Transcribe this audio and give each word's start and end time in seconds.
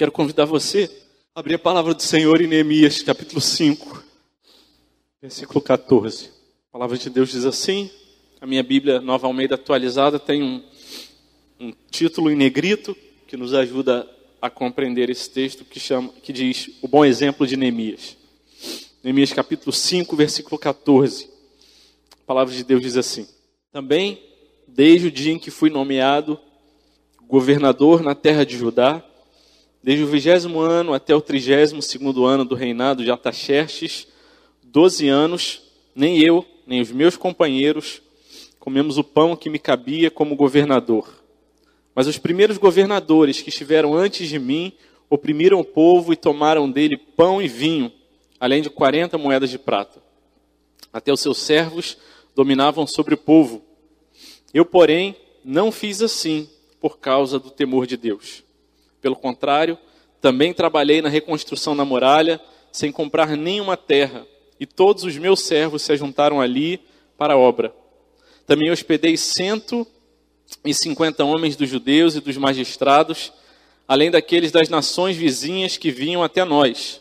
Quero 0.00 0.12
convidar 0.12 0.46
você 0.46 0.90
a 1.34 1.40
abrir 1.40 1.56
a 1.56 1.58
palavra 1.58 1.92
do 1.92 2.02
Senhor 2.02 2.40
em 2.40 2.46
Neemias, 2.46 3.02
capítulo 3.02 3.38
5, 3.38 4.02
versículo 5.20 5.60
14. 5.60 6.30
A 6.68 6.72
palavra 6.72 6.96
de 6.96 7.10
Deus 7.10 7.30
diz 7.32 7.44
assim: 7.44 7.90
a 8.40 8.46
minha 8.46 8.62
Bíblia 8.62 8.98
Nova 8.98 9.26
Almeida 9.26 9.56
atualizada 9.56 10.18
tem 10.18 10.42
um, 10.42 10.64
um 11.60 11.72
título 11.90 12.30
em 12.30 12.34
negrito 12.34 12.96
que 13.26 13.36
nos 13.36 13.52
ajuda 13.52 14.08
a 14.40 14.48
compreender 14.48 15.10
esse 15.10 15.28
texto 15.28 15.66
que, 15.66 15.78
chama, 15.78 16.08
que 16.22 16.32
diz 16.32 16.70
o 16.80 16.88
bom 16.88 17.04
exemplo 17.04 17.46
de 17.46 17.54
Neemias. 17.56 18.16
Neemias 19.04 19.34
capítulo 19.34 19.70
5, 19.70 20.16
versículo 20.16 20.58
14. 20.58 21.28
A 22.12 22.24
palavra 22.26 22.54
de 22.54 22.64
Deus 22.64 22.80
diz 22.80 22.96
assim: 22.96 23.28
Também, 23.72 24.20
desde 24.66 25.06
o 25.06 25.12
dia 25.12 25.32
em 25.32 25.38
que 25.38 25.48
fui 25.48 25.70
nomeado 25.70 26.36
governador 27.22 28.02
na 28.02 28.16
terra 28.16 28.44
de 28.44 28.56
Judá, 28.56 29.00
desde 29.80 30.02
o 30.02 30.08
vigésimo 30.08 30.58
ano 30.58 30.92
até 30.92 31.14
o 31.14 31.20
trigésimo 31.20 31.80
segundo 31.80 32.24
ano 32.24 32.44
do 32.44 32.56
reinado 32.56 33.04
de 33.04 33.12
Ataxerxes, 33.12 34.08
doze 34.60 35.08
anos, 35.08 35.62
nem 35.94 36.18
eu, 36.18 36.44
nem 36.66 36.80
os 36.80 36.90
meus 36.90 37.16
companheiros 37.16 38.02
comemos 38.58 38.98
o 38.98 39.04
pão 39.04 39.36
que 39.36 39.48
me 39.48 39.58
cabia 39.60 40.10
como 40.10 40.34
governador. 40.34 41.08
Mas 41.94 42.08
os 42.08 42.18
primeiros 42.18 42.58
governadores 42.58 43.40
que 43.40 43.50
estiveram 43.50 43.94
antes 43.94 44.28
de 44.28 44.38
mim 44.40 44.72
oprimiram 45.08 45.60
o 45.60 45.64
povo 45.64 46.12
e 46.12 46.16
tomaram 46.16 46.68
dele 46.68 46.96
pão 46.96 47.40
e 47.40 47.46
vinho, 47.46 47.92
além 48.40 48.62
de 48.62 48.68
quarenta 48.68 49.16
moedas 49.16 49.48
de 49.48 49.60
prata. 49.60 50.02
Até 50.92 51.12
os 51.12 51.20
seus 51.20 51.38
servos 51.38 51.96
dominavam 52.34 52.86
sobre 52.86 53.14
o 53.14 53.18
povo. 53.18 53.62
Eu, 54.52 54.64
porém, 54.64 55.16
não 55.44 55.70
fiz 55.70 56.02
assim 56.02 56.48
por 56.80 56.98
causa 56.98 57.38
do 57.38 57.50
temor 57.50 57.86
de 57.86 57.96
Deus. 57.96 58.42
Pelo 59.00 59.16
contrário, 59.16 59.78
também 60.20 60.52
trabalhei 60.52 61.00
na 61.00 61.08
reconstrução 61.08 61.76
da 61.76 61.84
muralha, 61.84 62.40
sem 62.72 62.92
comprar 62.92 63.36
nenhuma 63.36 63.76
terra, 63.76 64.26
e 64.58 64.66
todos 64.66 65.04
os 65.04 65.16
meus 65.16 65.40
servos 65.40 65.82
se 65.82 65.92
ajuntaram 65.92 66.40
ali 66.40 66.80
para 67.16 67.34
a 67.34 67.38
obra. 67.38 67.74
Também 68.46 68.70
hospedei 68.70 69.16
cento 69.16 69.86
e 70.64 70.74
cinquenta 70.74 71.24
homens 71.24 71.56
dos 71.56 71.68
judeus 71.68 72.14
e 72.16 72.20
dos 72.20 72.36
magistrados, 72.36 73.32
além 73.86 74.10
daqueles 74.10 74.52
das 74.52 74.68
nações 74.68 75.16
vizinhas 75.16 75.76
que 75.76 75.90
vinham 75.90 76.22
até 76.22 76.44
nós. 76.44 77.00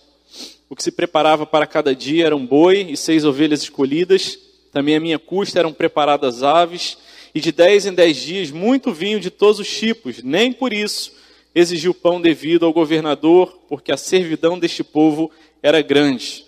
O 0.70 0.76
que 0.76 0.84
se 0.84 0.92
preparava 0.92 1.46
para 1.46 1.68
cada 1.68 1.96
dia 1.96 2.26
eram 2.26 2.46
boi 2.46 2.88
e 2.90 2.96
seis 2.96 3.26
ovelhas 3.26 3.62
escolhidas. 3.62 4.40
Também 4.72 4.96
a 4.96 5.00
minha 5.00 5.20
custa 5.20 5.60
eram 5.60 5.74
preparadas 5.74 6.44
aves, 6.44 6.98
e 7.34 7.40
de 7.40 7.52
dez 7.52 7.86
em 7.86 7.94
dez 7.94 8.18
dias 8.18 8.52
muito 8.52 8.92
vinho 8.92 9.20
de 9.20 9.30
todos 9.30 9.60
os 9.60 9.70
tipos. 9.70 10.24
Nem 10.24 10.52
por 10.52 10.74
isso 10.74 11.14
exigiu 11.54 11.94
pão 11.94 12.22
devido 12.22 12.66
ao 12.66 12.74
governador, 12.74 13.60
porque 13.68 13.92
a 13.92 13.98
servidão 13.98 14.58
deste 14.58 14.84
povo 14.84 15.32
era 15.62 15.82
grande. 15.82 16.46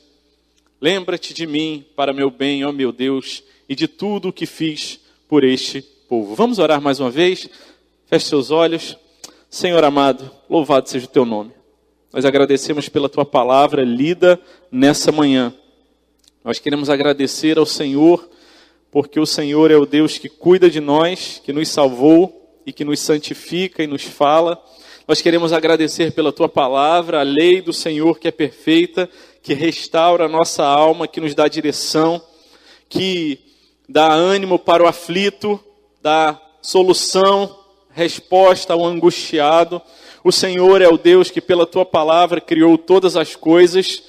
Lembra-te 0.79 1.33
de 1.33 1.45
mim 1.45 1.85
para 1.95 2.13
meu 2.13 2.31
bem, 2.31 2.63
ó 2.65 2.71
meu 2.71 2.91
Deus, 2.91 3.43
e 3.67 3.75
de 3.75 3.87
tudo 3.87 4.29
o 4.29 4.33
que 4.33 4.45
fiz 4.45 4.99
por 5.27 5.43
este 5.43 5.81
povo. 6.09 6.35
Vamos 6.35 6.59
orar 6.59 6.81
mais 6.81 6.99
uma 6.99 7.09
vez? 7.09 7.47
Feche 8.07 8.25
seus 8.25 8.51
olhos. 8.51 8.97
Senhor 9.49 9.83
amado, 9.83 10.31
louvado 10.49 10.89
seja 10.89 11.05
o 11.05 11.09
teu 11.09 11.25
nome. 11.25 11.51
Nós 12.11 12.25
agradecemos 12.25 12.89
pela 12.89 13.07
tua 13.07 13.25
palavra 13.25 13.83
lida 13.83 14.39
nessa 14.71 15.11
manhã. 15.11 15.53
Nós 16.43 16.57
queremos 16.57 16.89
agradecer 16.89 17.59
ao 17.59 17.67
Senhor, 17.67 18.27
porque 18.89 19.19
o 19.19 19.27
Senhor 19.27 19.69
é 19.69 19.77
o 19.77 19.85
Deus 19.85 20.17
que 20.17 20.27
cuida 20.27 20.71
de 20.71 20.79
nós, 20.79 21.39
que 21.43 21.53
nos 21.53 21.69
salvou 21.69 22.59
e 22.65 22.73
que 22.73 22.83
nos 22.83 22.99
santifica 22.99 23.83
e 23.83 23.87
nos 23.87 24.01
fala. 24.01 24.59
Nós 25.07 25.21
queremos 25.21 25.53
agradecer 25.53 26.13
pela 26.13 26.33
tua 26.33 26.49
palavra, 26.49 27.19
a 27.19 27.23
lei 27.23 27.61
do 27.61 27.71
Senhor 27.71 28.17
que 28.17 28.27
é 28.27 28.31
perfeita, 28.31 29.07
que 29.43 29.53
restaura 29.53 30.25
a 30.25 30.27
nossa 30.27 30.63
alma, 30.63 31.07
que 31.07 31.21
nos 31.21 31.35
dá 31.35 31.47
direção, 31.47 32.19
que 32.89 33.37
dá 33.87 34.11
ânimo 34.11 34.57
para 34.57 34.83
o 34.83 34.87
aflito, 34.87 35.59
dá 36.01 36.41
solução, 36.59 37.55
resposta 37.91 38.73
ao 38.73 38.83
angustiado. 38.83 39.79
O 40.23 40.31
Senhor 40.31 40.81
é 40.81 40.87
o 40.87 40.97
Deus 40.97 41.29
que, 41.29 41.39
pela 41.39 41.67
tua 41.67 41.85
palavra, 41.85 42.41
criou 42.41 42.79
todas 42.79 43.15
as 43.15 43.35
coisas. 43.35 44.01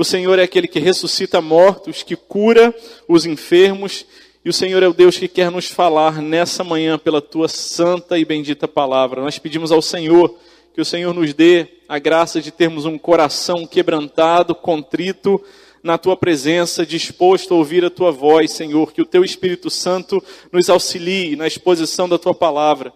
O 0.00 0.04
Senhor 0.04 0.38
é 0.38 0.44
aquele 0.44 0.66
que 0.66 0.80
ressuscita 0.80 1.42
mortos, 1.42 2.02
que 2.02 2.16
cura 2.16 2.74
os 3.06 3.26
enfermos. 3.26 4.06
E 4.42 4.48
o 4.48 4.52
Senhor 4.52 4.82
é 4.82 4.88
o 4.88 4.94
Deus 4.94 5.18
que 5.18 5.28
quer 5.28 5.50
nos 5.50 5.66
falar 5.66 6.22
nessa 6.22 6.64
manhã 6.64 6.98
pela 6.98 7.20
tua 7.20 7.48
santa 7.48 8.18
e 8.18 8.24
bendita 8.24 8.66
palavra. 8.66 9.20
Nós 9.20 9.38
pedimos 9.38 9.70
ao 9.70 9.82
Senhor 9.82 10.34
que 10.72 10.80
o 10.80 10.86
Senhor 10.86 11.12
nos 11.12 11.34
dê 11.34 11.66
a 11.86 11.98
graça 11.98 12.40
de 12.40 12.50
termos 12.50 12.86
um 12.86 12.96
coração 12.96 13.66
quebrantado, 13.66 14.54
contrito, 14.54 15.38
na 15.82 15.98
tua 15.98 16.16
presença, 16.16 16.86
disposto 16.86 17.52
a 17.52 17.58
ouvir 17.58 17.84
a 17.84 17.90
tua 17.90 18.10
voz, 18.10 18.52
Senhor, 18.52 18.94
que 18.94 19.02
o 19.02 19.06
teu 19.06 19.22
Espírito 19.22 19.68
Santo 19.68 20.24
nos 20.50 20.70
auxilie 20.70 21.36
na 21.36 21.46
exposição 21.46 22.08
da 22.08 22.18
tua 22.18 22.32
palavra. 22.32 22.90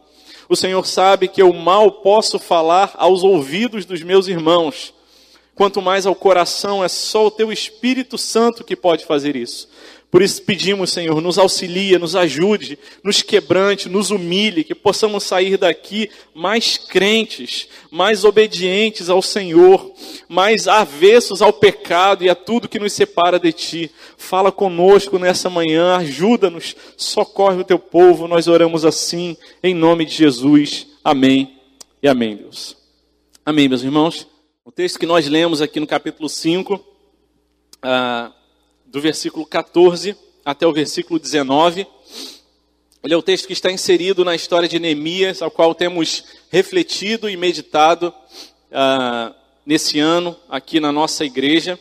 O 0.48 0.56
Senhor 0.56 0.86
sabe 0.86 1.28
que 1.28 1.42
eu 1.42 1.52
mal 1.52 1.92
posso 1.92 2.38
falar 2.38 2.94
aos 2.96 3.22
ouvidos 3.22 3.84
dos 3.84 4.02
meus 4.02 4.26
irmãos, 4.26 4.93
quanto 5.54 5.80
mais 5.80 6.06
ao 6.06 6.14
coração, 6.14 6.82
é 6.82 6.88
só 6.88 7.26
o 7.26 7.30
teu 7.30 7.52
Espírito 7.52 8.18
Santo 8.18 8.64
que 8.64 8.74
pode 8.74 9.04
fazer 9.04 9.36
isso. 9.36 9.68
Por 10.14 10.22
isso 10.22 10.42
pedimos, 10.42 10.92
Senhor, 10.92 11.20
nos 11.20 11.38
auxilia, 11.38 11.98
nos 11.98 12.14
ajude, 12.14 12.78
nos 13.02 13.20
quebrante, 13.20 13.88
nos 13.88 14.12
humilhe, 14.12 14.62
que 14.62 14.72
possamos 14.72 15.24
sair 15.24 15.56
daqui 15.56 16.08
mais 16.32 16.78
crentes, 16.78 17.66
mais 17.90 18.24
obedientes 18.24 19.10
ao 19.10 19.20
Senhor, 19.20 19.92
mais 20.28 20.68
avessos 20.68 21.42
ao 21.42 21.52
pecado 21.52 22.22
e 22.22 22.30
a 22.30 22.34
tudo 22.36 22.68
que 22.68 22.78
nos 22.78 22.92
separa 22.92 23.40
de 23.40 23.52
Ti. 23.52 23.90
Fala 24.16 24.52
conosco 24.52 25.18
nessa 25.18 25.50
manhã, 25.50 25.96
ajuda-nos, 25.96 26.76
socorre 26.96 27.60
o 27.60 27.64
Teu 27.64 27.80
povo. 27.80 28.28
Nós 28.28 28.46
oramos 28.46 28.84
assim, 28.84 29.36
em 29.64 29.74
nome 29.74 30.04
de 30.04 30.14
Jesus. 30.14 30.86
Amém 31.02 31.58
e 32.00 32.06
amém, 32.06 32.36
Deus. 32.36 32.76
Amém, 33.44 33.68
meus 33.68 33.82
irmãos. 33.82 34.33
O 34.66 34.72
texto 34.72 34.98
que 34.98 35.04
nós 35.04 35.28
lemos 35.28 35.60
aqui 35.60 35.78
no 35.78 35.86
capítulo 35.86 36.26
5. 36.26 36.82
Ah, 37.82 38.32
do 38.86 38.98
versículo 38.98 39.44
14 39.44 40.16
até 40.42 40.66
o 40.66 40.72
versículo 40.72 41.20
19. 41.20 41.86
Ele 43.02 43.12
é 43.12 43.16
o 43.16 43.22
texto 43.22 43.46
que 43.46 43.52
está 43.52 43.70
inserido 43.70 44.24
na 44.24 44.34
história 44.34 44.66
de 44.66 44.78
Neemias, 44.78 45.42
ao 45.42 45.50
qual 45.50 45.74
temos 45.74 46.24
refletido 46.50 47.28
e 47.28 47.36
meditado 47.36 48.08
uh, 48.08 49.34
nesse 49.66 50.00
ano 50.00 50.34
aqui 50.48 50.80
na 50.80 50.90
nossa 50.90 51.26
igreja. 51.26 51.78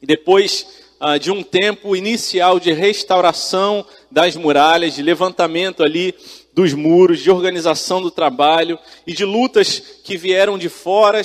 E 0.00 0.06
depois 0.06 0.84
uh, 1.00 1.18
de 1.18 1.32
um 1.32 1.42
tempo 1.42 1.96
inicial 1.96 2.60
de 2.60 2.72
restauração 2.72 3.84
das 4.12 4.36
muralhas, 4.36 4.94
de 4.94 5.02
levantamento 5.02 5.82
ali 5.82 6.14
dos 6.54 6.72
muros, 6.72 7.20
de 7.20 7.32
organização 7.32 8.00
do 8.00 8.12
trabalho 8.12 8.78
e 9.04 9.12
de 9.12 9.24
lutas 9.24 9.80
que 10.04 10.16
vieram 10.16 10.56
de 10.56 10.68
fora, 10.68 11.20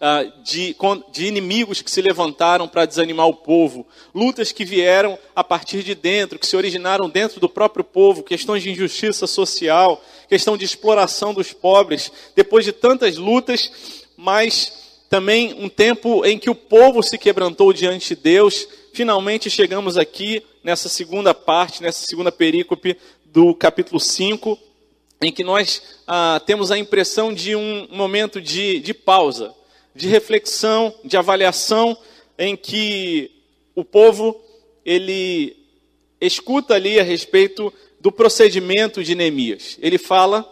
ah, 0.00 0.24
de, 0.42 0.76
de 1.10 1.26
inimigos 1.26 1.80
que 1.80 1.90
se 1.90 2.02
levantaram 2.02 2.68
para 2.68 2.84
desanimar 2.84 3.26
o 3.26 3.34
povo, 3.34 3.86
lutas 4.14 4.52
que 4.52 4.64
vieram 4.64 5.18
a 5.34 5.42
partir 5.42 5.82
de 5.82 5.94
dentro, 5.94 6.38
que 6.38 6.46
se 6.46 6.56
originaram 6.56 7.08
dentro 7.08 7.40
do 7.40 7.48
próprio 7.48 7.82
povo, 7.84 8.22
questões 8.22 8.62
de 8.62 8.70
injustiça 8.70 9.26
social, 9.26 10.02
questão 10.28 10.56
de 10.56 10.64
exploração 10.64 11.32
dos 11.32 11.52
pobres, 11.52 12.12
depois 12.34 12.64
de 12.64 12.72
tantas 12.72 13.16
lutas, 13.16 14.02
mas 14.16 14.72
também 15.08 15.54
um 15.54 15.68
tempo 15.68 16.24
em 16.26 16.38
que 16.38 16.50
o 16.50 16.54
povo 16.54 17.02
se 17.02 17.16
quebrantou 17.16 17.72
diante 17.72 18.14
de 18.14 18.20
Deus, 18.20 18.68
finalmente 18.92 19.48
chegamos 19.48 19.96
aqui 19.96 20.42
nessa 20.62 20.88
segunda 20.88 21.32
parte, 21.32 21.82
nessa 21.82 22.04
segunda 22.04 22.32
perícope 22.32 22.98
do 23.24 23.54
capítulo 23.54 24.00
5, 24.00 24.58
em 25.22 25.32
que 25.32 25.42
nós 25.42 25.80
ah, 26.06 26.40
temos 26.44 26.70
a 26.70 26.78
impressão 26.78 27.32
de 27.32 27.56
um 27.56 27.88
momento 27.90 28.40
de, 28.40 28.80
de 28.80 28.92
pausa 28.92 29.54
de 29.96 30.08
reflexão, 30.08 30.94
de 31.02 31.16
avaliação, 31.16 31.96
em 32.38 32.54
que 32.54 33.30
o 33.74 33.82
povo 33.82 34.38
ele 34.84 35.56
escuta 36.20 36.74
ali 36.74 37.00
a 37.00 37.02
respeito 37.02 37.72
do 37.98 38.12
procedimento 38.12 39.02
de 39.02 39.14
Neemias. 39.14 39.78
Ele 39.80 39.98
fala 39.98 40.48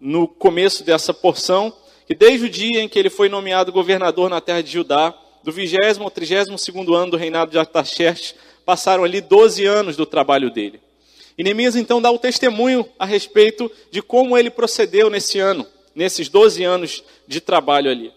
no 0.00 0.28
começo 0.28 0.84
dessa 0.84 1.12
porção 1.12 1.74
que 2.06 2.14
desde 2.14 2.46
o 2.46 2.48
dia 2.48 2.80
em 2.80 2.88
que 2.88 2.98
ele 2.98 3.10
foi 3.10 3.28
nomeado 3.28 3.72
governador 3.72 4.30
na 4.30 4.40
terra 4.40 4.62
de 4.62 4.70
Judá, 4.70 5.14
do 5.42 5.52
20 5.52 6.00
ao 6.00 6.10
32 6.10 6.68
ano 6.94 7.10
do 7.10 7.16
reinado 7.16 7.50
de 7.50 7.58
Artaxerxes, 7.58 8.34
passaram 8.64 9.04
ali 9.04 9.20
12 9.20 9.66
anos 9.66 9.96
do 9.96 10.06
trabalho 10.06 10.50
dele. 10.50 10.80
E 11.36 11.42
Neemias 11.42 11.76
então 11.76 12.00
dá 12.00 12.10
o 12.10 12.18
testemunho 12.18 12.88
a 12.98 13.04
respeito 13.04 13.70
de 13.90 14.00
como 14.00 14.38
ele 14.38 14.50
procedeu 14.50 15.10
nesse 15.10 15.38
ano, 15.38 15.66
nesses 15.94 16.28
12 16.28 16.64
anos 16.64 17.04
de 17.26 17.40
trabalho 17.40 17.90
ali. 17.90 18.12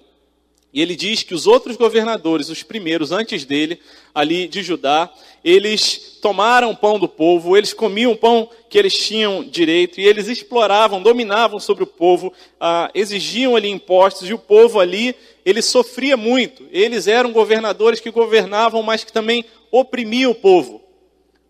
E 0.74 0.82
ele 0.82 0.96
diz 0.96 1.24
que 1.24 1.34
os 1.34 1.48
outros 1.48 1.76
governadores, 1.76 2.50
os 2.50 2.64
primeiros 2.64 3.12
antes 3.12 3.44
dele, 3.44 3.80
ali 4.16 4.48
de 4.48 4.64
Judá, 4.64 5.12
eles 5.44 6.20
tomaram 6.22 6.72
o 6.72 6.78
pão 6.78 6.98
do 6.98 7.10
povo, 7.10 7.58
eles 7.58 7.74
comiam 7.74 8.14
o 8.14 8.18
pão 8.18 8.50
que 8.70 8.78
eles 8.78 8.96
tinham 8.96 9.44
direito, 9.44 10.00
e 10.00 10.06
eles 10.06 10.28
exploravam, 10.28 11.02
dominavam 11.02 11.60
sobre 11.60 11.84
o 11.84 11.88
povo, 11.88 12.32
ah, 12.60 12.90
exigiam 12.94 13.56
ali 13.56 13.70
impostos, 13.70 14.30
e 14.30 14.34
o 14.34 14.38
povo 14.38 14.80
ali, 14.80 15.14
ele 15.44 15.62
sofria 15.62 16.16
muito. 16.16 16.66
Eles 16.72 17.08
eram 17.08 17.34
governadores 17.34 18.00
que 18.00 18.12
governavam, 18.12 18.82
mas 18.82 19.04
que 19.04 19.12
também 19.12 19.44
oprimiam 19.72 20.32
o 20.32 20.36
povo. 20.36 20.82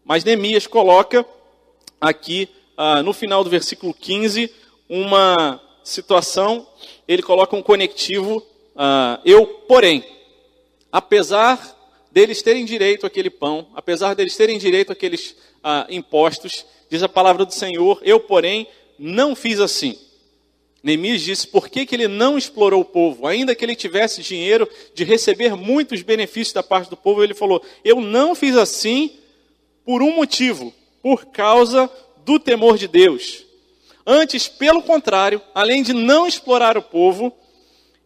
Mas 0.04 0.24
Neemias 0.24 0.66
coloca 0.66 1.24
aqui, 2.00 2.50
ah, 2.76 3.04
no 3.04 3.14
final 3.14 3.44
do 3.44 3.52
versículo 3.52 3.94
15, 3.94 4.52
uma 4.90 5.62
situação, 5.84 6.66
ele 7.08 7.22
coloca 7.22 7.56
um 7.56 7.62
conectivo 7.62 8.46
Uh, 8.76 9.20
eu, 9.26 9.46
porém, 9.68 10.04
apesar 10.92 11.78
deles 12.12 12.42
terem 12.42 12.66
direito 12.66 13.06
àquele 13.06 13.30
pão, 13.30 13.68
apesar 13.74 14.14
deles 14.14 14.36
terem 14.36 14.58
direito 14.58 14.92
àqueles 14.92 15.32
uh, 15.64 15.90
impostos, 15.90 16.66
diz 16.90 17.02
a 17.04 17.10
palavra 17.10 17.46
do 17.46 17.54
Senhor, 17.54 18.00
eu, 18.04 18.20
porém, 18.20 18.68
não 18.98 19.36
fiz 19.36 19.60
assim. 19.60 19.98
Neemias 20.84 21.22
disse 21.22 21.48
por 21.48 21.70
que, 21.70 21.86
que 21.86 21.96
ele 21.96 22.08
não 22.08 22.38
explorou 22.38 22.82
o 22.82 22.86
povo, 22.86 23.28
ainda 23.28 23.54
que 23.54 23.64
ele 23.64 23.76
tivesse 23.76 24.22
dinheiro 24.22 24.68
de 24.94 25.04
receber 25.04 25.56
muitos 25.56 26.02
benefícios 26.02 26.54
da 26.54 26.64
parte 26.64 26.90
do 26.90 26.98
povo, 26.98 27.24
ele 27.24 27.36
falou: 27.36 27.64
Eu 27.84 28.02
não 28.02 28.34
fiz 28.34 28.56
assim 28.58 29.12
por 29.86 30.02
um 30.02 30.16
motivo, 30.16 30.74
por 31.02 31.26
causa 31.28 31.90
do 32.26 32.40
temor 32.40 32.78
de 32.78 32.88
Deus. 32.88 33.46
Antes, 34.06 34.48
pelo 34.48 34.82
contrário, 34.82 35.40
além 35.54 35.84
de 35.84 35.94
não 35.94 36.26
explorar 36.26 36.78
o 36.78 36.82
povo, 36.82 37.32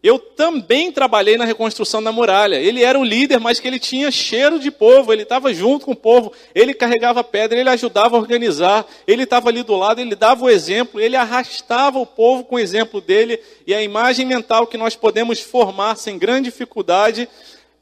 eu 0.02 0.18
também 0.18 0.92
trabalhei 0.92 1.36
na 1.36 1.44
reconstrução 1.44 2.02
da 2.02 2.12
muralha. 2.12 2.56
Ele 2.56 2.84
era 2.84 2.98
o 2.98 3.04
líder, 3.04 3.40
mas 3.40 3.58
que 3.58 3.66
ele 3.66 3.78
tinha 3.78 4.10
cheiro 4.10 4.58
de 4.58 4.70
povo, 4.70 5.12
ele 5.12 5.22
estava 5.22 5.52
junto 5.52 5.86
com 5.86 5.92
o 5.92 5.96
povo, 5.96 6.32
ele 6.54 6.74
carregava 6.74 7.24
pedra, 7.24 7.58
ele 7.58 7.68
ajudava 7.70 8.16
a 8.16 8.20
organizar, 8.20 8.86
ele 9.06 9.24
estava 9.24 9.48
ali 9.48 9.62
do 9.62 9.74
lado, 9.74 10.00
ele 10.00 10.14
dava 10.14 10.44
o 10.44 10.50
exemplo, 10.50 11.00
ele 11.00 11.16
arrastava 11.16 11.98
o 11.98 12.06
povo 12.06 12.44
com 12.44 12.56
o 12.56 12.58
exemplo 12.58 13.00
dele, 13.00 13.40
e 13.66 13.74
a 13.74 13.82
imagem 13.82 14.24
mental 14.24 14.66
que 14.66 14.78
nós 14.78 14.94
podemos 14.94 15.40
formar 15.40 15.96
sem 15.96 16.18
grande 16.18 16.50
dificuldade 16.50 17.28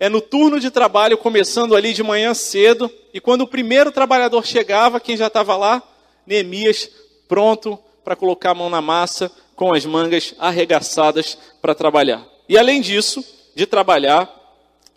é 0.00 0.08
no 0.08 0.20
turno 0.20 0.58
de 0.58 0.70
trabalho, 0.70 1.18
começando 1.18 1.76
ali 1.76 1.92
de 1.92 2.02
manhã 2.02 2.32
cedo, 2.32 2.90
e 3.12 3.20
quando 3.20 3.42
o 3.42 3.46
primeiro 3.46 3.92
trabalhador 3.92 4.46
chegava, 4.46 4.98
quem 4.98 5.16
já 5.16 5.26
estava 5.26 5.56
lá? 5.56 5.82
Neemias, 6.26 6.90
pronto 7.28 7.78
para 8.04 8.14
colocar 8.14 8.50
a 8.50 8.54
mão 8.54 8.68
na 8.68 8.82
massa, 8.82 9.32
com 9.54 9.72
as 9.72 9.84
mangas 9.86 10.34
arregaçadas 10.38 11.38
para 11.60 11.74
trabalhar. 11.74 12.26
E 12.48 12.58
além 12.58 12.80
disso, 12.80 13.24
de 13.54 13.66
trabalhar, 13.66 14.28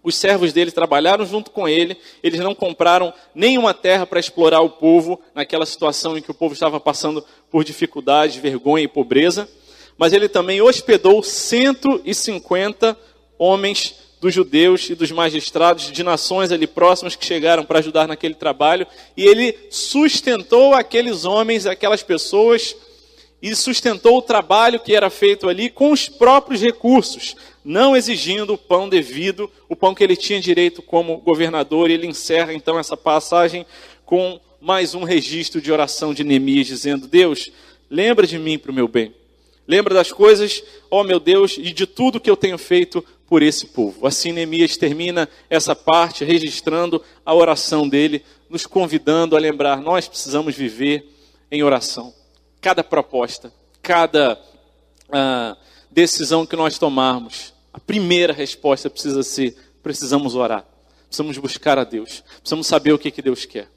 os 0.04 0.15
servos 0.15 0.54
dele 0.54 0.71
trabalharam 0.71 1.25
junto 1.25 1.51
com 1.51 1.68
ele, 1.68 1.98
eles 2.24 2.39
não 2.39 2.56
compraram 2.56 3.13
nenhuma 3.36 3.74
terra 3.74 4.06
para 4.06 4.19
explorar 4.19 4.62
o 4.62 4.69
povo 4.69 5.19
naquela 5.36 5.65
situação 5.65 6.18
em 6.18 6.21
que 6.21 6.31
o 6.31 6.33
povo 6.33 6.54
estava 6.54 6.80
passando 6.80 7.24
por 7.51 7.63
dificuldade, 7.63 8.39
vergonha 8.39 8.86
e 8.86 8.88
pobreza, 8.88 9.50
mas 9.98 10.13
ele 10.13 10.30
também 10.30 10.62
hospedou 10.62 11.21
150 11.21 12.98
homens 13.38 13.95
dos 14.21 14.33
judeus 14.33 14.89
e 14.89 14.95
dos 14.95 15.12
magistrados 15.12 15.92
de 15.92 16.03
nações 16.03 16.51
ali 16.51 16.65
próximas 16.65 17.15
que 17.15 17.25
chegaram 17.25 17.63
para 17.63 17.80
ajudar 17.80 18.07
naquele 18.07 18.33
trabalho, 18.33 18.88
e 19.15 19.25
ele 19.25 19.57
sustentou 19.69 20.74
aqueles 20.74 21.25
homens, 21.25 21.65
aquelas 21.65 22.01
pessoas 22.01 22.75
e 23.42 23.56
sustentou 23.56 24.18
o 24.18 24.22
trabalho 24.22 24.80
que 24.80 24.95
era 24.95 25.10
feito 25.10 25.48
ali 25.48 25.69
com 25.69 25.92
os 25.92 26.10
próprios 26.10 26.62
recursos, 26.62 27.36
não 27.63 27.95
exigindo 27.95 28.54
o 28.54 28.57
pão 28.57 28.89
devido, 28.89 29.51
o 29.69 29.75
pão 29.75 29.94
que 29.94 30.04
ele 30.04 30.16
tinha 30.16 30.39
direito 30.39 30.81
como 30.81 31.18
governador. 31.18 31.89
Ele 31.89 32.07
encerra 32.07 32.54
então 32.54 32.80
essa 32.80 32.98
passagem 32.98 33.66
com 34.06 34.39
mais 34.60 34.95
um 34.95 35.04
registro 35.04 35.62
de 35.62 35.72
oração 35.72 36.13
de 36.13 36.24
Neemias, 36.24 36.68
dizendo: 36.68 37.07
Deus, 37.07 37.51
lembra 37.89 38.25
de 38.25 38.39
mim 38.39 38.57
para 38.57 38.72
o 38.72 38.75
meu 38.75 38.88
bem. 38.88 39.13
Lembra 39.68 39.94
das 39.94 40.12
coisas, 40.12 40.63
ó 40.89 41.04
meu 41.04 41.19
Deus, 41.19 41.57
e 41.57 41.74
de 41.74 41.86
tudo 41.86 42.22
que 42.22 42.30
eu 42.30 42.38
tenho 42.38 42.57
feito 42.57 43.04
por 43.28 43.44
esse 43.44 43.68
povo. 43.68 44.07
Assim, 44.07 44.31
Neemias 44.31 44.78
termina 44.78 45.30
essa 45.50 45.75
parte 45.75 46.24
registrando 46.24 47.04
a 47.25 47.36
oração 47.36 47.88
dele, 47.88 48.24
nos 48.50 48.66
convidando 48.66 49.36
a 49.36 49.39
lembrar: 49.39 49.80
nós 49.80 50.07
precisamos 50.07 50.56
viver 50.56 51.06
em 51.51 51.62
oração 51.62 52.16
cada 52.67 52.83
proposta, 52.83 53.53
cada 53.81 54.37
uh, 55.07 55.57
decisão 55.89 56.45
que 56.45 56.57
nós 56.57 56.77
tomarmos, 56.77 57.53
a 57.71 57.79
primeira 57.79 58.33
resposta 58.33 58.89
precisa 58.89 59.23
ser: 59.23 59.55
precisamos 59.81 60.35
orar, 60.35 60.65
precisamos 61.05 61.37
buscar 61.37 61.79
a 61.79 61.85
Deus, 61.85 62.21
precisamos 62.41 62.67
saber 62.67 62.91
o 62.91 62.99
que, 62.99 63.09
que 63.09 63.21
Deus 63.21 63.45
quer. 63.45 63.69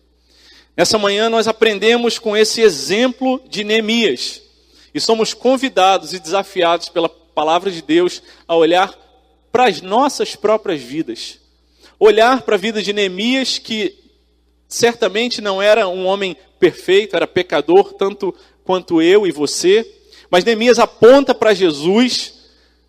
Nessa 0.77 0.99
manhã 0.99 1.31
nós 1.31 1.47
aprendemos 1.47 2.19
com 2.19 2.37
esse 2.37 2.63
exemplo 2.63 3.41
de 3.49 3.63
Neemias 3.63 4.43
e 4.93 5.01
somos 5.01 5.35
convidados 5.35 6.13
e 6.13 6.19
desafiados 6.19 6.89
pela 6.89 7.09
palavra 7.09 7.71
de 7.71 7.83
Deus 7.83 8.21
a 8.49 8.57
olhar 8.57 8.93
para 9.53 9.69
as 9.69 9.81
nossas 9.81 10.35
próprias 10.35 10.81
vidas. 10.81 11.39
Olhar 11.97 12.43
para 12.43 12.57
a 12.57 12.59
vida 12.59 12.83
de 12.83 12.93
Neemias, 12.93 13.57
que 13.57 13.97
certamente 14.67 15.41
não 15.41 15.63
era 15.63 15.87
um 15.87 16.07
homem 16.07 16.37
perfeito, 16.61 17.17
era 17.17 17.27
pecador, 17.27 17.95
tanto 17.95 18.35
quanto 18.65 19.01
eu 19.03 19.27
e 19.27 19.33
você. 19.33 19.87
Mas 20.31 20.45
Neemias 20.45 20.79
aponta 20.79 21.35
para 21.35 21.55
Jesus, 21.55 22.35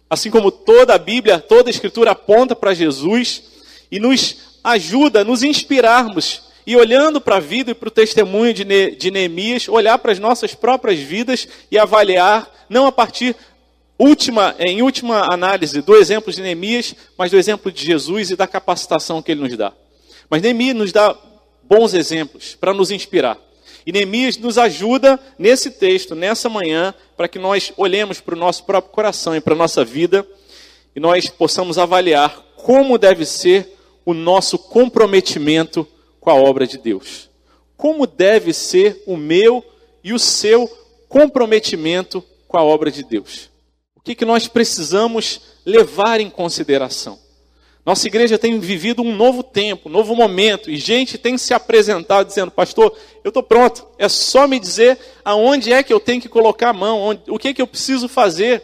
assim 0.09 0.29
como 0.29 0.51
toda 0.51 0.93
a 0.93 0.97
Bíblia, 0.97 1.39
toda 1.39 1.69
a 1.69 1.71
Escritura 1.71 2.11
aponta 2.11 2.55
para 2.55 2.73
Jesus 2.73 3.43
e 3.91 3.99
nos 3.99 4.37
ajuda 4.63 5.21
a 5.21 5.23
nos 5.23 5.43
inspirarmos 5.43 6.43
e 6.65 6.75
olhando 6.75 7.19
para 7.19 7.37
a 7.37 7.39
vida 7.39 7.71
e 7.71 7.73
para 7.73 7.87
o 7.87 7.91
testemunho 7.91 8.53
de, 8.53 8.63
ne 8.63 8.91
de 8.91 9.09
Neemias, 9.09 9.67
olhar 9.67 9.97
para 9.97 10.11
as 10.11 10.19
nossas 10.19 10.53
próprias 10.53 10.99
vidas 10.99 11.47
e 11.71 11.77
avaliar, 11.77 12.49
não 12.69 12.85
a 12.85 12.91
partir 12.91 13.35
última, 13.97 14.55
em 14.59 14.81
última 14.81 15.31
análise 15.31 15.81
do 15.81 15.95
exemplo 15.95 16.31
de 16.31 16.41
Neemias, 16.41 16.95
mas 17.17 17.31
do 17.31 17.37
exemplo 17.37 17.71
de 17.71 17.85
Jesus 17.85 18.31
e 18.31 18.35
da 18.35 18.47
capacitação 18.47 19.21
que 19.21 19.31
ele 19.31 19.41
nos 19.41 19.57
dá. 19.57 19.73
Mas 20.29 20.41
Neemias 20.41 20.75
nos 20.75 20.91
dá 20.91 21.15
bons 21.63 21.93
exemplos 21.93 22.55
para 22.55 22.73
nos 22.73 22.91
inspirar. 22.91 23.37
E 23.85 23.91
Neemias 23.91 24.37
nos 24.37 24.57
ajuda 24.57 25.19
nesse 25.37 25.71
texto, 25.71 26.15
nessa 26.15 26.47
manhã, 26.49 26.93
para 27.17 27.27
que 27.27 27.39
nós 27.39 27.73
olhemos 27.77 28.19
para 28.19 28.35
o 28.35 28.37
nosso 28.37 28.63
próprio 28.63 28.93
coração 28.93 29.35
e 29.35 29.41
para 29.41 29.53
a 29.53 29.57
nossa 29.57 29.83
vida 29.83 30.27
e 30.95 30.99
nós 30.99 31.29
possamos 31.29 31.77
avaliar 31.77 32.35
como 32.55 32.97
deve 32.97 33.25
ser 33.25 33.77
o 34.05 34.13
nosso 34.13 34.57
comprometimento 34.57 35.87
com 36.19 36.29
a 36.29 36.35
obra 36.35 36.67
de 36.67 36.77
Deus. 36.77 37.29
Como 37.77 38.05
deve 38.05 38.53
ser 38.53 39.01
o 39.05 39.17
meu 39.17 39.63
e 40.03 40.13
o 40.13 40.19
seu 40.19 40.67
comprometimento 41.07 42.23
com 42.47 42.57
a 42.57 42.63
obra 42.63 42.91
de 42.91 43.03
Deus. 43.03 43.49
O 43.95 44.01
que, 44.01 44.15
que 44.15 44.25
nós 44.25 44.47
precisamos 44.47 45.41
levar 45.65 46.19
em 46.19 46.29
consideração? 46.29 47.19
Nossa 47.83 48.05
igreja 48.07 48.37
tem 48.37 48.59
vivido 48.59 49.01
um 49.01 49.15
novo 49.15 49.41
tempo, 49.41 49.89
um 49.89 49.91
novo 49.91 50.15
momento, 50.15 50.69
e 50.69 50.77
gente 50.77 51.17
tem 51.17 51.35
se 51.35 51.51
apresentado 51.51 52.27
dizendo, 52.27 52.51
pastor, 52.51 52.95
eu 53.23 53.29
estou 53.29 53.41
pronto, 53.41 53.87
é 53.97 54.07
só 54.07 54.47
me 54.47 54.59
dizer 54.59 54.99
aonde 55.25 55.73
é 55.73 55.81
que 55.81 55.91
eu 55.91 55.99
tenho 55.99 56.21
que 56.21 56.29
colocar 56.29 56.69
a 56.69 56.73
mão, 56.73 56.99
onde, 56.99 57.21
o 57.27 57.39
que 57.39 57.47
é 57.47 57.53
que 57.53 57.61
eu 57.61 57.67
preciso 57.67 58.07
fazer. 58.07 58.61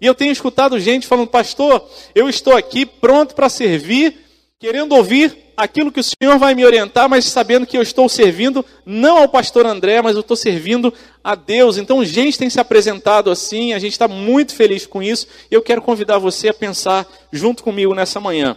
E 0.00 0.06
eu 0.06 0.14
tenho 0.14 0.32
escutado 0.32 0.78
gente 0.80 1.06
falando, 1.06 1.28
pastor, 1.28 1.88
eu 2.14 2.28
estou 2.28 2.56
aqui 2.56 2.84
pronto 2.84 3.34
para 3.34 3.48
servir, 3.48 4.27
querendo 4.58 4.96
ouvir 4.96 5.52
aquilo 5.56 5.92
que 5.92 6.00
o 6.00 6.04
Senhor 6.04 6.36
vai 6.36 6.52
me 6.54 6.64
orientar, 6.64 7.08
mas 7.08 7.24
sabendo 7.26 7.66
que 7.66 7.76
eu 7.76 7.82
estou 7.82 8.08
servindo 8.08 8.64
não 8.84 9.18
ao 9.18 9.28
pastor 9.28 9.64
André, 9.64 10.02
mas 10.02 10.16
eu 10.16 10.20
estou 10.20 10.36
servindo 10.36 10.92
a 11.22 11.36
Deus. 11.36 11.78
Então, 11.78 12.04
gente 12.04 12.38
tem 12.38 12.50
se 12.50 12.58
apresentado 12.58 13.30
assim, 13.30 13.72
a 13.72 13.78
gente 13.78 13.92
está 13.92 14.08
muito 14.08 14.54
feliz 14.54 14.84
com 14.84 15.00
isso. 15.00 15.28
E 15.48 15.54
eu 15.54 15.62
quero 15.62 15.80
convidar 15.80 16.18
você 16.18 16.48
a 16.48 16.54
pensar 16.54 17.06
junto 17.32 17.62
comigo 17.62 17.94
nessa 17.94 18.18
manhã. 18.18 18.56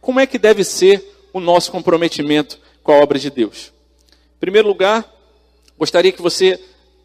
Como 0.00 0.20
é 0.20 0.26
que 0.26 0.38
deve 0.38 0.64
ser 0.64 1.04
o 1.34 1.40
nosso 1.40 1.70
comprometimento 1.70 2.58
com 2.82 2.92
a 2.92 2.96
obra 2.96 3.18
de 3.18 3.28
Deus? 3.28 3.72
Em 4.36 4.40
primeiro 4.40 4.68
lugar, 4.68 5.06
gostaria 5.78 6.12
que 6.12 6.22
você 6.22 6.58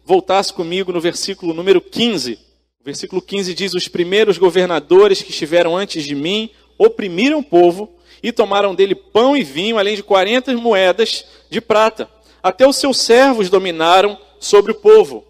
voltasse 0.04 0.54
comigo 0.54 0.90
no 0.90 1.00
versículo 1.00 1.52
número 1.52 1.82
15. 1.82 2.38
O 2.80 2.84
versículo 2.84 3.20
15 3.20 3.52
diz: 3.52 3.74
Os 3.74 3.88
primeiros 3.88 4.38
governadores 4.38 5.20
que 5.20 5.30
estiveram 5.30 5.76
antes 5.76 6.02
de 6.04 6.14
mim 6.14 6.50
oprimiram 6.78 7.40
o 7.40 7.44
povo 7.44 7.97
e 8.22 8.32
tomaram 8.32 8.74
dele 8.74 8.94
pão 8.94 9.36
e 9.36 9.42
vinho, 9.42 9.78
além 9.78 9.96
de 9.96 10.02
quarenta 10.02 10.52
moedas 10.56 11.24
de 11.50 11.60
prata. 11.60 12.08
Até 12.42 12.66
os 12.66 12.76
seus 12.76 12.98
servos 13.00 13.50
dominaram 13.50 14.18
sobre 14.38 14.72
o 14.72 14.74
povo. 14.74 15.24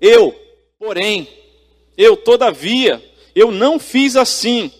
Eu, 0.00 0.34
porém, 0.78 1.28
eu, 1.96 2.16
todavia, 2.16 3.02
eu 3.34 3.50
não 3.50 3.78
fiz 3.78 4.16
assim 4.16 4.70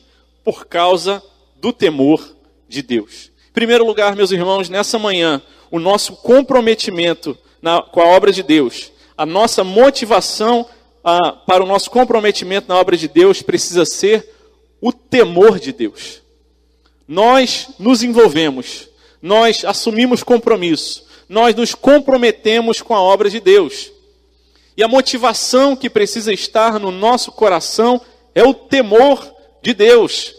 por 0.43 0.67
causa 0.67 1.23
do 1.57 1.73
temor 1.73 2.35
de 2.69 2.83
Deus. 2.83 3.31
Em 3.51 3.53
primeiro 3.53 3.85
lugar, 3.85 4.17
meus 4.17 4.31
irmãos, 4.31 4.69
nessa 4.69 4.99
manhã, 4.99 5.43
o 5.71 5.79
nosso 5.79 6.17
comprometimento 6.17 7.37
na, 7.61 7.83
com 7.83 8.01
a 8.01 8.07
obra 8.07 8.33
de 8.33 8.43
Deus, 8.43 8.91
a 9.17 9.27
nossa 9.27 9.63
motivação 9.63 10.67
ah, 11.05 11.33
para 11.33 11.63
o 11.63 11.67
nosso 11.67 11.91
comprometimento 11.91 12.69
na 12.69 12.79
obra 12.79 12.97
de 12.97 13.09
Deus 13.09 13.43
precisa 13.43 13.85
ser 13.85 14.29
o 14.81 14.93
temor 14.93 15.59
de 15.59 15.73
Deus. 15.73 16.20
Nós 17.11 17.71
nos 17.77 18.05
envolvemos, 18.05 18.89
nós 19.21 19.65
assumimos 19.65 20.23
compromisso, 20.23 21.05
nós 21.29 21.57
nos 21.57 21.75
comprometemos 21.75 22.81
com 22.81 22.95
a 22.95 23.03
obra 23.03 23.29
de 23.29 23.41
Deus. 23.41 23.91
E 24.77 24.83
a 24.85 24.87
motivação 24.87 25.75
que 25.75 25.91
precisa 25.91 26.33
estar 26.33 26.79
no 26.79 26.93
nosso 26.93 27.33
coração 27.33 28.01
é 28.33 28.45
o 28.45 28.55
temor 28.55 29.29
de 29.61 29.75
Deus. 29.75 30.33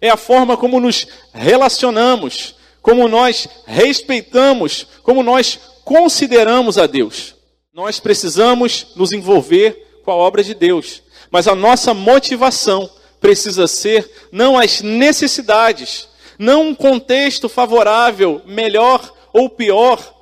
É 0.00 0.10
a 0.10 0.16
forma 0.16 0.56
como 0.56 0.78
nos 0.78 1.08
relacionamos, 1.34 2.54
como 2.80 3.08
nós 3.08 3.48
respeitamos, 3.66 4.86
como 5.02 5.24
nós 5.24 5.58
consideramos 5.84 6.78
a 6.78 6.86
Deus. 6.86 7.34
Nós 7.74 7.98
precisamos 7.98 8.86
nos 8.94 9.10
envolver 9.10 10.00
com 10.04 10.12
a 10.12 10.16
obra 10.16 10.44
de 10.44 10.54
Deus, 10.54 11.02
mas 11.32 11.48
a 11.48 11.56
nossa 11.56 11.92
motivação 11.92 12.88
precisa 13.20 13.66
ser 13.66 14.08
não 14.30 14.56
as 14.56 14.82
necessidades, 14.82 16.11
não 16.38 16.68
um 16.68 16.74
contexto 16.74 17.48
favorável, 17.48 18.42
melhor 18.46 19.12
ou 19.32 19.48
pior, 19.48 20.14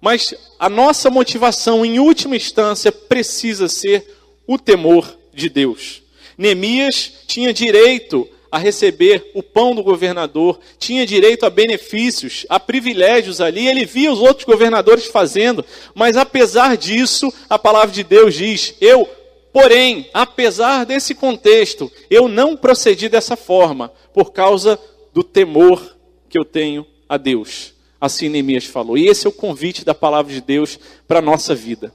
mas 0.00 0.34
a 0.58 0.68
nossa 0.68 1.08
motivação, 1.10 1.86
em 1.86 1.98
última 1.98 2.36
instância, 2.36 2.90
precisa 2.90 3.68
ser 3.68 4.04
o 4.46 4.58
temor 4.58 5.16
de 5.32 5.48
Deus. 5.48 6.02
Neemias 6.36 7.12
tinha 7.26 7.52
direito 7.52 8.28
a 8.50 8.58
receber 8.58 9.30
o 9.34 9.42
pão 9.42 9.74
do 9.74 9.82
governador, 9.82 10.58
tinha 10.78 11.06
direito 11.06 11.46
a 11.46 11.50
benefícios, 11.50 12.44
a 12.50 12.60
privilégios 12.60 13.40
ali, 13.40 13.66
ele 13.66 13.86
via 13.86 14.12
os 14.12 14.18
outros 14.18 14.44
governadores 14.44 15.06
fazendo, 15.06 15.64
mas 15.94 16.18
apesar 16.18 16.76
disso, 16.76 17.32
a 17.48 17.58
palavra 17.58 17.94
de 17.94 18.04
Deus 18.04 18.34
diz: 18.34 18.74
Eu, 18.78 19.08
porém, 19.52 20.10
apesar 20.12 20.84
desse 20.84 21.14
contexto, 21.14 21.90
eu 22.10 22.28
não 22.28 22.54
procedi 22.54 23.08
dessa 23.08 23.36
forma, 23.36 23.90
por 24.12 24.32
causa 24.32 24.78
do 25.12 25.22
temor 25.22 25.96
que 26.28 26.38
eu 26.38 26.44
tenho 26.44 26.86
a 27.08 27.16
Deus. 27.16 27.74
Assim 28.00 28.28
Neemias 28.28 28.64
falou. 28.64 28.98
E 28.98 29.06
esse 29.06 29.26
é 29.26 29.30
o 29.30 29.32
convite 29.32 29.84
da 29.84 29.94
palavra 29.94 30.32
de 30.32 30.40
Deus 30.40 30.78
para 31.06 31.20
a 31.20 31.22
nossa 31.22 31.54
vida. 31.54 31.92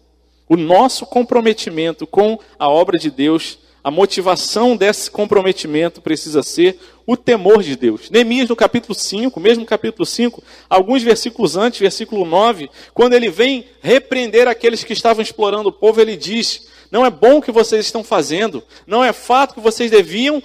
O 0.47 0.55
nosso 0.55 1.05
comprometimento 1.05 2.07
com 2.07 2.39
a 2.57 2.69
obra 2.69 2.97
de 2.97 3.11
Deus, 3.11 3.59
a 3.83 3.91
motivação 3.91 4.77
desse 4.77 5.11
comprometimento 5.11 6.01
precisa 6.01 6.41
ser 6.41 6.79
o 7.05 7.17
temor 7.17 7.61
de 7.61 7.75
Deus. 7.75 8.09
Neemias, 8.09 8.47
no 8.47 8.55
capítulo 8.55 8.95
5, 8.95 9.37
mesmo 9.39 9.65
capítulo 9.65 10.05
5, 10.05 10.41
alguns 10.69 11.03
versículos 11.03 11.57
antes, 11.57 11.79
versículo 11.79 12.25
9, 12.25 12.69
quando 12.93 13.13
ele 13.13 13.29
vem 13.29 13.65
repreender 13.81 14.47
aqueles 14.47 14.83
que 14.83 14.93
estavam 14.93 15.21
explorando 15.21 15.69
o 15.69 15.73
povo, 15.73 15.99
ele 15.99 16.15
diz: 16.15 16.67
Não 16.91 17.05
é 17.05 17.09
bom 17.09 17.37
o 17.37 17.41
que 17.41 17.51
vocês 17.51 17.85
estão 17.85 18.03
fazendo, 18.03 18.63
não 18.85 19.03
é 19.03 19.11
fato 19.11 19.55
que 19.55 19.59
vocês 19.59 19.91
deviam 19.91 20.41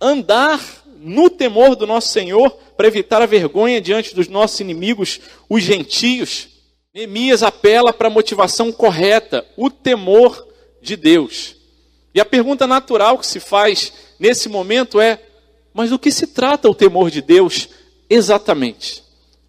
andar 0.00 0.83
no 1.04 1.28
temor 1.28 1.76
do 1.76 1.86
nosso 1.86 2.08
Senhor, 2.08 2.50
para 2.76 2.88
evitar 2.88 3.20
a 3.20 3.26
vergonha 3.26 3.80
diante 3.80 4.14
dos 4.14 4.26
nossos 4.26 4.58
inimigos, 4.58 5.20
os 5.48 5.62
gentios. 5.62 6.48
Neemias 6.94 7.42
apela 7.42 7.92
para 7.92 8.08
a 8.08 8.10
motivação 8.10 8.72
correta, 8.72 9.46
o 9.56 9.68
temor 9.68 10.48
de 10.80 10.96
Deus. 10.96 11.56
E 12.14 12.20
a 12.20 12.24
pergunta 12.24 12.66
natural 12.66 13.18
que 13.18 13.26
se 13.26 13.38
faz 13.38 13.92
nesse 14.18 14.48
momento 14.48 14.98
é: 14.98 15.20
mas 15.74 15.90
do 15.90 15.98
que 15.98 16.10
se 16.10 16.28
trata 16.28 16.70
o 16.70 16.74
temor 16.74 17.10
de 17.10 17.20
Deus 17.20 17.68
exatamente? 18.08 19.02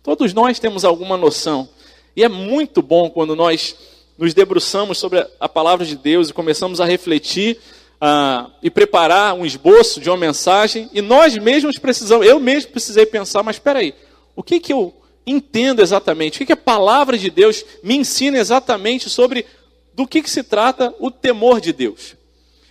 Todos 0.04 0.34
nós 0.34 0.60
temos 0.60 0.84
alguma 0.84 1.16
noção. 1.16 1.70
E 2.16 2.24
é 2.24 2.28
muito 2.28 2.82
bom 2.82 3.10
quando 3.10 3.36
nós 3.36 3.76
nos 4.18 4.34
debruçamos 4.34 4.98
sobre 4.98 5.26
a 5.40 5.48
palavra 5.48 5.86
de 5.86 5.96
Deus 5.96 6.30
e 6.30 6.34
começamos 6.34 6.82
a 6.82 6.86
refletir 6.86 7.60
ah, 8.00 8.50
e 8.62 8.70
preparar 8.70 9.34
um 9.34 9.46
esboço 9.46 10.00
de 10.00 10.10
uma 10.10 10.18
mensagem, 10.18 10.90
e 10.94 11.02
nós 11.02 11.38
mesmos 11.38 11.78
precisamos, 11.78 12.26
eu 12.28 12.40
mesmo 12.40 12.72
precisei 12.72 13.06
pensar, 13.06 13.44
mas 13.44 13.56
espera 13.56 13.80
aí, 13.80 13.94
o 14.36 14.44
que, 14.44 14.60
que 14.60 14.74
eu 14.74 14.94
entendo 15.26 15.82
exatamente? 15.82 16.36
O 16.36 16.38
que, 16.40 16.48
que 16.48 16.54
a 16.54 16.58
palavra 16.58 17.18
de 17.18 17.30
Deus 17.30 17.66
me 17.82 17.96
ensina 17.96 18.38
exatamente 18.38 19.10
sobre 19.10 19.46
do 19.94 20.06
que, 20.06 20.22
que 20.22 20.30
se 20.30 20.44
trata 20.44 20.94
o 21.00 21.10
temor 21.10 21.62
de 21.62 21.72
Deus? 21.72 22.16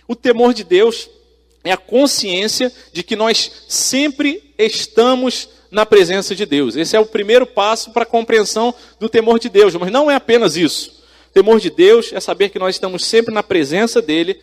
O 0.07 0.15
temor 0.15 0.53
de 0.53 0.63
Deus 0.63 1.09
é 1.63 1.71
a 1.71 1.77
consciência 1.77 2.71
de 2.93 3.01
que 3.01 3.15
nós 3.15 3.51
sempre 3.67 4.53
estamos 4.57 5.49
na 5.71 5.85
presença 5.85 6.35
de 6.35 6.45
Deus. 6.45 6.75
Esse 6.75 6.95
é 6.95 6.99
o 6.99 7.05
primeiro 7.05 7.45
passo 7.45 7.91
para 7.91 8.03
a 8.03 8.07
compreensão 8.07 8.73
do 8.99 9.09
temor 9.09 9.39
de 9.39 9.49
Deus, 9.49 9.75
mas 9.75 9.91
não 9.91 10.09
é 10.09 10.15
apenas 10.15 10.55
isso. 10.55 11.03
O 11.29 11.33
temor 11.33 11.59
de 11.59 11.69
Deus 11.69 12.13
é 12.13 12.19
saber 12.19 12.49
que 12.49 12.59
nós 12.59 12.75
estamos 12.75 13.03
sempre 13.03 13.33
na 13.33 13.43
presença 13.43 14.01
dele 14.01 14.39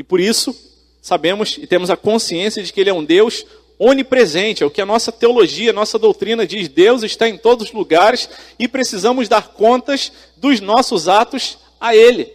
e 0.00 0.02
por 0.02 0.18
isso, 0.18 0.56
sabemos 1.02 1.58
e 1.60 1.66
temos 1.66 1.90
a 1.90 1.96
consciência 1.96 2.62
de 2.62 2.72
que 2.72 2.80
Ele 2.80 2.88
é 2.88 2.94
um 2.94 3.04
Deus 3.04 3.44
onipresente, 3.78 4.62
é 4.62 4.66
o 4.66 4.70
que 4.70 4.80
a 4.80 4.86
nossa 4.86 5.12
teologia, 5.12 5.72
a 5.72 5.74
nossa 5.74 5.98
doutrina 5.98 6.46
diz: 6.46 6.68
Deus 6.68 7.02
está 7.02 7.28
em 7.28 7.36
todos 7.36 7.66
os 7.66 7.74
lugares 7.74 8.26
e 8.58 8.66
precisamos 8.66 9.28
dar 9.28 9.48
contas 9.48 10.10
dos 10.38 10.58
nossos 10.58 11.06
atos 11.06 11.58
a 11.78 11.94
Ele. 11.94 12.32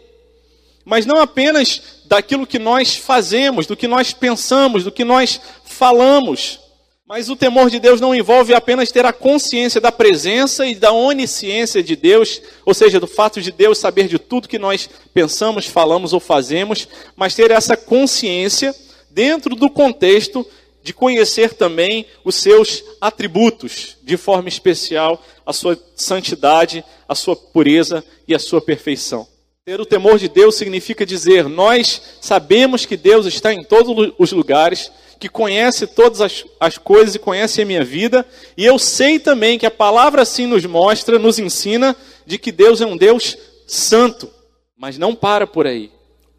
Mas 0.85 1.07
não 1.07 1.19
apenas 1.19 1.81
daquilo 2.05 2.45
que 2.45 2.59
nós 2.59 2.95
fazemos, 2.97 3.65
do 3.65 3.75
que 3.75 3.87
nós 3.87 4.13
pensamos, 4.13 4.83
do 4.83 4.91
que 4.91 5.03
nós 5.03 5.41
falamos. 5.63 6.59
Mas 7.07 7.29
o 7.29 7.35
temor 7.35 7.69
de 7.69 7.79
Deus 7.79 8.01
não 8.01 8.15
envolve 8.15 8.51
apenas 8.55 8.91
ter 8.91 9.05
a 9.05 9.13
consciência 9.13 9.79
da 9.79 9.91
presença 9.91 10.65
e 10.65 10.73
da 10.73 10.91
onisciência 10.91 11.83
de 11.83 11.95
Deus, 11.95 12.41
ou 12.65 12.73
seja, 12.73 12.99
do 12.99 13.05
fato 13.05 13.39
de 13.39 13.51
Deus 13.51 13.77
saber 13.77 14.07
de 14.07 14.17
tudo 14.17 14.47
que 14.47 14.57
nós 14.57 14.89
pensamos, 15.13 15.67
falamos 15.67 16.13
ou 16.13 16.19
fazemos, 16.19 16.87
mas 17.15 17.35
ter 17.35 17.51
essa 17.51 17.77
consciência 17.77 18.73
dentro 19.11 19.55
do 19.55 19.69
contexto 19.69 20.43
de 20.81 20.93
conhecer 20.93 21.53
também 21.53 22.07
os 22.23 22.35
seus 22.35 22.83
atributos, 22.99 23.97
de 24.01 24.17
forma 24.17 24.49
especial, 24.49 25.23
a 25.45 25.53
sua 25.53 25.79
santidade, 25.95 26.83
a 27.07 27.13
sua 27.13 27.35
pureza 27.35 28.03
e 28.27 28.33
a 28.33 28.39
sua 28.39 28.61
perfeição. 28.61 29.27
Ter 29.63 29.79
o 29.79 29.85
temor 29.85 30.17
de 30.17 30.27
Deus 30.27 30.55
significa 30.55 31.05
dizer: 31.05 31.47
nós 31.47 32.01
sabemos 32.19 32.83
que 32.83 32.97
Deus 32.97 33.27
está 33.27 33.53
em 33.53 33.63
todos 33.63 34.11
os 34.17 34.31
lugares 34.31 34.91
que 35.25 35.29
conhece 35.29 35.87
todas 35.87 36.21
as, 36.21 36.45
as 36.59 36.77
coisas 36.77 37.15
e 37.15 37.19
conhece 37.19 37.59
a 37.59 37.65
minha 37.65 37.83
vida, 37.83 38.23
e 38.55 38.63
eu 38.63 38.77
sei 38.77 39.17
também 39.17 39.57
que 39.57 39.65
a 39.65 39.71
palavra 39.71 40.21
assim 40.21 40.45
nos 40.45 40.63
mostra, 40.67 41.17
nos 41.17 41.39
ensina, 41.39 41.95
de 42.27 42.37
que 42.37 42.51
Deus 42.51 42.79
é 42.79 42.85
um 42.85 42.95
Deus 42.95 43.35
santo. 43.65 44.29
Mas 44.77 44.99
não 44.99 45.15
para 45.15 45.47
por 45.47 45.65
aí. 45.65 45.89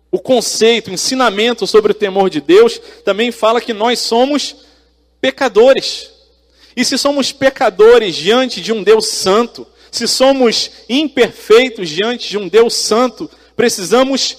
O 0.09 0.21
conceito, 0.21 0.89
o 0.89 0.95
ensinamento 0.95 1.67
sobre 1.67 1.91
o 1.91 1.95
temor 1.97 2.31
de 2.31 2.41
Deus 2.41 2.81
também 3.05 3.33
fala 3.33 3.61
que 3.61 3.73
nós 3.73 3.99
somos 3.99 4.55
pecadores. 5.21 6.13
E 6.77 6.85
se 6.85 6.97
somos 6.97 7.33
pecadores 7.33 8.15
diante 8.15 8.61
de 8.61 8.73
um 8.73 8.85
Deus 8.85 9.09
santo, 9.09 9.67
se 9.91 10.07
somos 10.07 10.71
imperfeitos 10.89 11.89
diante 11.89 12.29
de 12.29 12.39
um 12.39 12.47
Deus 12.47 12.75
santo, 12.75 13.29
precisamos 13.57 14.37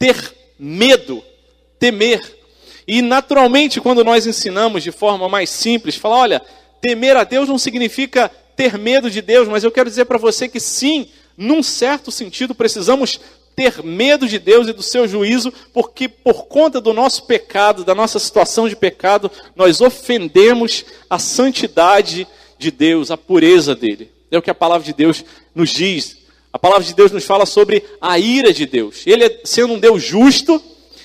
ter 0.00 0.34
medo, 0.58 1.22
temer 1.78 2.43
e 2.86 3.00
naturalmente, 3.00 3.80
quando 3.80 4.04
nós 4.04 4.26
ensinamos 4.26 4.82
de 4.82 4.92
forma 4.92 5.28
mais 5.28 5.50
simples, 5.50 5.96
falar, 5.96 6.18
olha, 6.18 6.42
temer 6.80 7.16
a 7.16 7.24
Deus 7.24 7.48
não 7.48 7.58
significa 7.58 8.30
ter 8.56 8.78
medo 8.78 9.10
de 9.10 9.22
Deus, 9.22 9.48
mas 9.48 9.64
eu 9.64 9.70
quero 9.70 9.88
dizer 9.88 10.04
para 10.04 10.18
você 10.18 10.48
que 10.48 10.60
sim, 10.60 11.08
num 11.36 11.62
certo 11.62 12.10
sentido, 12.10 12.54
precisamos 12.54 13.18
ter 13.56 13.82
medo 13.82 14.26
de 14.26 14.38
Deus 14.38 14.68
e 14.68 14.72
do 14.72 14.82
seu 14.82 15.06
juízo, 15.06 15.52
porque 15.72 16.08
por 16.08 16.46
conta 16.46 16.80
do 16.80 16.92
nosso 16.92 17.24
pecado, 17.24 17.84
da 17.84 17.94
nossa 17.94 18.18
situação 18.18 18.68
de 18.68 18.76
pecado, 18.76 19.30
nós 19.54 19.80
ofendemos 19.80 20.84
a 21.08 21.18
santidade 21.18 22.26
de 22.58 22.70
Deus, 22.70 23.10
a 23.10 23.16
pureza 23.16 23.74
dele. 23.74 24.10
É 24.30 24.38
o 24.38 24.42
que 24.42 24.50
a 24.50 24.54
palavra 24.54 24.84
de 24.84 24.92
Deus 24.92 25.24
nos 25.54 25.70
diz. 25.70 26.18
A 26.52 26.58
palavra 26.58 26.84
de 26.84 26.94
Deus 26.94 27.12
nos 27.12 27.24
fala 27.24 27.46
sobre 27.46 27.84
a 28.00 28.18
ira 28.18 28.52
de 28.52 28.66
Deus. 28.66 29.02
Ele, 29.06 29.24
é, 29.24 29.40
sendo 29.44 29.74
um 29.74 29.78
Deus 29.78 30.02
justo, 30.02 30.62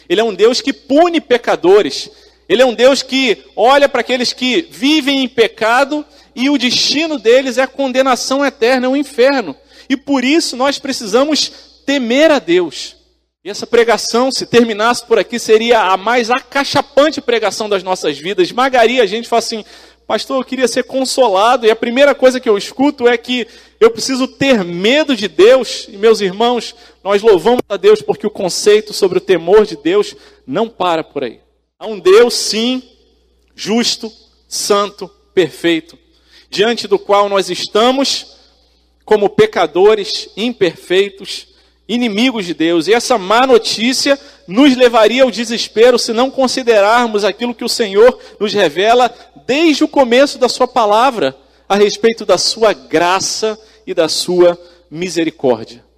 ele 0.09 0.21
é 0.21 0.23
um 0.23 0.33
Deus 0.33 0.59
que 0.59 0.73
pune 0.73 1.21
pecadores. 1.21 2.09
Ele 2.49 2.63
é 2.63 2.65
um 2.65 2.73
Deus 2.73 3.03
que 3.03 3.37
olha 3.55 3.87
para 3.87 4.01
aqueles 4.01 4.33
que 4.33 4.67
vivem 4.71 5.23
em 5.23 5.27
pecado 5.27 6.03
e 6.35 6.49
o 6.49 6.57
destino 6.57 7.19
deles 7.19 7.59
é 7.59 7.61
a 7.61 7.67
condenação 7.67 8.43
eterna, 8.43 8.87
é 8.87 8.89
o 8.89 8.97
inferno. 8.97 9.55
E 9.87 9.95
por 9.95 10.23
isso 10.23 10.57
nós 10.57 10.79
precisamos 10.79 11.51
temer 11.85 12.31
a 12.31 12.39
Deus. 12.39 12.95
E 13.43 13.49
essa 13.49 13.67
pregação, 13.67 14.31
se 14.31 14.45
terminasse 14.45 15.05
por 15.05 15.19
aqui, 15.19 15.39
seria 15.39 15.79
a 15.79 15.95
mais 15.95 16.29
acachapante 16.29 17.21
pregação 17.21 17.69
das 17.69 17.83
nossas 17.83 18.17
vidas. 18.17 18.47
Esmagaria 18.47 19.03
a 19.03 19.05
gente 19.05 19.29
fala 19.29 19.39
assim: 19.39 19.63
Pastor, 20.05 20.41
eu 20.41 20.43
queria 20.43 20.67
ser 20.67 20.85
consolado, 20.85 21.67
e 21.67 21.71
a 21.71 21.75
primeira 21.75 22.15
coisa 22.15 22.39
que 22.39 22.49
eu 22.49 22.57
escuto 22.57 23.07
é 23.07 23.15
que 23.15 23.47
eu 23.79 23.91
preciso 23.91 24.27
ter 24.27 24.63
medo 24.63 25.15
de 25.15 25.27
Deus. 25.27 25.87
E 25.87 25.97
meus 25.97 26.19
irmãos, 26.19 26.75
nós 27.03 27.21
louvamos 27.21 27.61
a 27.69 27.77
Deus 27.77 28.01
porque 28.01 28.27
o 28.27 28.31
conceito 28.31 28.93
sobre 28.93 29.17
o 29.17 29.21
temor 29.21 29.65
de 29.65 29.77
Deus 29.77 30.15
não 30.45 30.67
para 30.67 31.03
por 31.03 31.23
aí. 31.23 31.39
Há 31.77 31.87
um 31.87 31.99
Deus, 31.99 32.33
sim, 32.33 32.83
justo, 33.55 34.11
santo, 34.47 35.09
perfeito, 35.33 35.97
diante 36.49 36.87
do 36.87 36.99
qual 36.99 37.29
nós 37.29 37.49
estamos 37.49 38.37
como 39.05 39.29
pecadores 39.29 40.29
imperfeitos 40.35 41.47
inimigos 41.87 42.45
de 42.45 42.53
Deus. 42.53 42.87
E 42.87 42.93
essa 42.93 43.17
má 43.17 43.47
notícia 43.47 44.19
nos 44.47 44.75
levaria 44.75 45.23
ao 45.23 45.31
desespero 45.31 45.97
se 45.97 46.13
não 46.13 46.29
considerarmos 46.29 47.23
aquilo 47.23 47.55
que 47.55 47.63
o 47.63 47.69
Senhor 47.69 48.19
nos 48.39 48.53
revela 48.53 49.13
desde 49.47 49.83
o 49.83 49.87
começo 49.87 50.37
da 50.37 50.47
Sua 50.47 50.67
palavra 50.67 51.35
a 51.67 51.75
respeito 51.75 52.25
da 52.25 52.37
Sua 52.37 52.73
graça 52.73 53.59
e 53.87 53.93
da 53.93 54.07
Sua 54.07 54.59
misericórdia. 54.91 55.88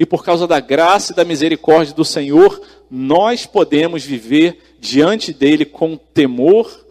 E 0.00 0.06
por 0.06 0.24
causa 0.24 0.46
da 0.46 0.58
graça 0.60 1.12
e 1.12 1.14
da 1.14 1.26
misericórdia 1.26 1.94
do 1.94 2.06
Senhor, 2.06 2.58
nós 2.90 3.44
podemos 3.44 4.02
viver 4.02 4.58
diante 4.80 5.30
dele 5.30 5.66
com 5.66 5.94
temor, 5.94 6.86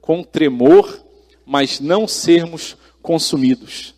com 0.00 0.22
tremor, 0.22 0.98
mas 1.44 1.78
não 1.78 2.08
sermos 2.08 2.74
consumidos. 3.02 3.92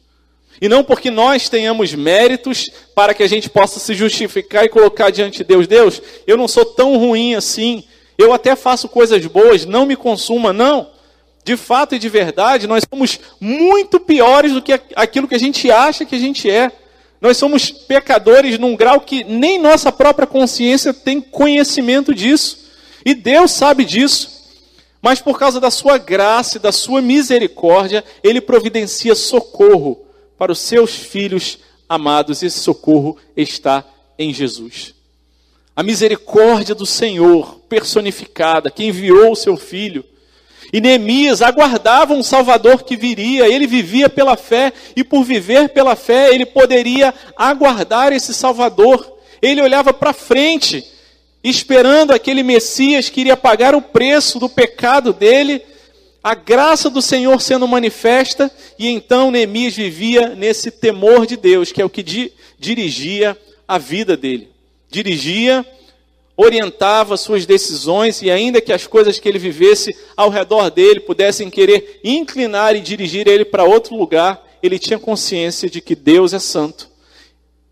E 0.61 0.69
não 0.69 0.83
porque 0.83 1.13
nós 1.13 1.49
tenhamos 1.49 1.95
méritos 1.95 2.69
para 2.93 3.15
que 3.15 3.23
a 3.23 3.29
gente 3.29 3.49
possa 3.49 3.79
se 3.79 3.95
justificar 3.95 4.65
e 4.65 4.69
colocar 4.69 5.11
diante 5.11 5.39
de 5.39 5.45
Deus, 5.45 5.69
Deus, 5.69 6.03
eu 6.27 6.37
não 6.37 6.49
sou 6.49 6.65
tão 6.65 6.99
ruim 6.99 7.37
assim, 7.37 7.85
eu 8.19 8.33
até 8.33 8.57
faço 8.57 8.89
coisas 8.89 9.25
boas, 9.27 9.65
não 9.65 9.87
me 9.87 9.95
consuma, 9.95 10.53
não. 10.53 10.91
De 11.45 11.57
fato 11.57 11.95
e 11.95 12.01
de 12.01 12.09
verdade, 12.09 12.67
nós 12.67 12.83
somos 12.91 13.21
muito 13.41 14.01
piores 14.01 14.53
do 14.53 14.61
que 14.61 14.73
aquilo 14.97 15.29
que 15.29 15.37
a 15.37 15.39
gente 15.39 15.71
acha 15.71 16.05
que 16.05 16.17
a 16.17 16.19
gente 16.19 16.51
é. 16.51 16.73
Nós 17.21 17.37
somos 17.37 17.71
pecadores 17.71 18.59
num 18.59 18.77
grau 18.77 19.01
que 19.01 19.25
nem 19.25 19.59
nossa 19.59 19.91
própria 19.91 20.27
consciência 20.27 20.93
tem 20.93 21.21
conhecimento 21.21 22.15
disso. 22.15 22.59
E 23.05 23.15
Deus 23.15 23.53
sabe 23.53 23.85
disso. 23.85 24.37
Mas 25.01 25.21
por 25.21 25.39
causa 25.39 25.61
da 25.61 25.71
sua 25.71 25.99
graça 25.99 26.57
e 26.57 26.61
da 26.61 26.73
sua 26.73 27.01
misericórdia, 27.01 28.05
Ele 28.23 28.41
providencia 28.41 29.15
socorro 29.15 30.05
para 30.37 30.53
os 30.53 30.59
seus 30.59 30.95
filhos 30.95 31.59
amados. 31.89 32.43
Esse 32.43 32.61
socorro 32.61 33.17
está 33.37 33.85
em 34.19 34.33
Jesus. 34.35 34.95
A 35.75 35.83
misericórdia 35.83 36.75
do 36.75 36.87
Senhor 36.87 37.61
personificada, 37.69 38.71
que 38.71 38.85
enviou 38.85 39.33
o 39.33 39.37
seu 39.37 39.57
filho. 39.57 40.05
E 40.73 40.81
Neemias 40.81 41.43
aguardava 41.43 42.15
um 42.15 42.23
Salvador 42.23 42.83
que 42.83 42.97
viria, 42.97 43.49
ele 43.49 43.67
vivia 43.67 44.09
pela 44.09 44.37
fé, 44.37 44.73
e 44.95 45.05
por 45.05 45.23
viver 45.23 45.69
pela 45.71 45.95
fé, 45.95 46.35
ele 46.35 46.47
poderia 46.47 47.15
aguardar 47.37 48.13
esse 48.13 48.35
Salvador. 48.35 49.17
Ele 49.41 49.63
olhava 49.63 49.93
para 49.93 50.13
frente, 50.13 50.85
esperando 51.43 52.13
aquele 52.13 52.43
Messias 52.43 53.09
que 53.09 53.21
iria 53.21 53.37
pagar 53.37 53.75
o 53.75 53.83
preço 53.83 54.39
do 54.39 54.49
pecado 54.49 55.13
dele, 55.13 55.63
a 56.23 56.35
graça 56.35 56.91
do 56.91 57.01
Senhor 57.01 57.41
sendo 57.41 57.69
manifesta, 57.69 58.51
e 58.79 58.89
então 58.89 59.31
Neemias 59.31 59.75
vivia 59.75 60.31
nesse 60.31 60.73
temor 60.73 61.25
de 61.25 61.37
Deus, 61.37 61.71
que 61.71 61.81
é 61.81 61.85
o 61.85 61.91
que 61.91 62.03
di 62.03 62.33
dirigia 62.59 63.37
a 63.69 63.79
vida 63.79 64.17
dele. 64.17 64.49
Dirigia, 64.91 65.65
orientava 66.37 67.17
suas 67.17 67.47
decisões, 67.47 68.21
e 68.21 68.31
ainda 68.31 68.61
que 68.61 68.73
as 68.73 68.87
coisas 68.87 69.19
que 69.19 69.29
ele 69.29 69.39
vivesse 69.39 69.97
ao 70.17 70.29
redor 70.29 70.71
dele 70.71 71.01
pudessem 71.01 71.49
querer 71.49 72.01
inclinar 72.05 72.77
e 72.77 72.81
dirigir 72.81 73.27
ele 73.27 73.45
para 73.45 73.65
outro 73.65 73.97
lugar, 73.97 74.45
ele 74.63 74.79
tinha 74.79 74.99
consciência 74.99 75.71
de 75.71 75.81
que 75.81 75.95
Deus 75.95 76.35
é 76.35 76.39
santo, 76.39 76.91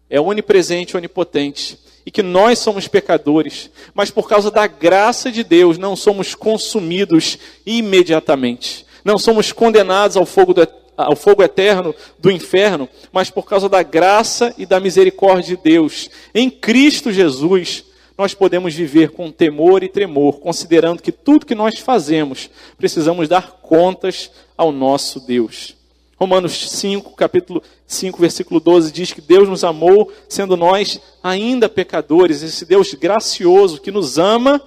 é 0.09 0.21
onipresente, 0.21 0.97
onipotente, 0.97 1.79
e 2.07 2.11
que 2.11 2.23
nós 2.23 2.59
somos 2.59 2.87
pecadores, 2.87 3.71
mas 3.95 4.11
por 4.11 4.29
causa 4.29 4.51
da 4.51 4.67
graça 4.67 5.31
de 5.31 5.43
Deus 5.43 5.79
não 5.79 5.97
somos 5.97 6.35
consumidos 6.35 7.39
imediatamente. 7.65 8.85
Não 9.05 9.19
somos 9.19 9.53
condenados 9.53 10.17
ao 10.17 10.25
fogo, 10.25 10.55
do, 10.55 10.67
ao 10.97 11.17
fogo 11.17 11.43
eterno 11.43 11.95
do 12.19 12.31
inferno, 12.31 12.89
mas 13.13 13.31
por 13.31 13.47
causa 13.47 13.69
da 13.69 13.83
graça 13.83 14.55
e 14.57 14.67
da 14.67 14.81
misericórdia 14.81 15.57
de 15.57 15.63
Deus. 15.63 16.11
Em 16.35 16.51
Cristo 16.51 17.13
Jesus, 17.13 17.85
nós 18.17 18.33
podemos 18.33 18.75
viver 18.75 19.11
com 19.11 19.31
temor 19.31 19.83
e 19.83 19.89
tremor, 19.89 20.39
considerando 20.39 21.03
que 21.03 21.11
tudo 21.11 21.47
que 21.47 21.55
nós 21.55 21.79
fazemos 21.79 22.49
precisamos 22.79 23.29
dar 23.29 23.59
contas 23.61 24.31
ao 24.57 24.71
nosso 24.71 25.19
Deus. 25.21 25.77
Romanos 26.17 26.71
5, 26.71 27.17
capítulo 27.17 27.61
5, 27.87 28.21
versículo 28.21 28.61
12 28.61 28.93
diz 28.93 29.13
que 29.13 29.21
Deus 29.21 29.49
nos 29.49 29.65
amou, 29.65 30.13
sendo 30.29 30.57
nós 30.57 31.01
ainda 31.23 31.69
pecadores, 31.69 32.41
esse 32.43 32.65
Deus 32.65 32.95
gracioso 32.95 33.81
que 33.81 33.91
nos 33.91 34.17
ama 34.17 34.63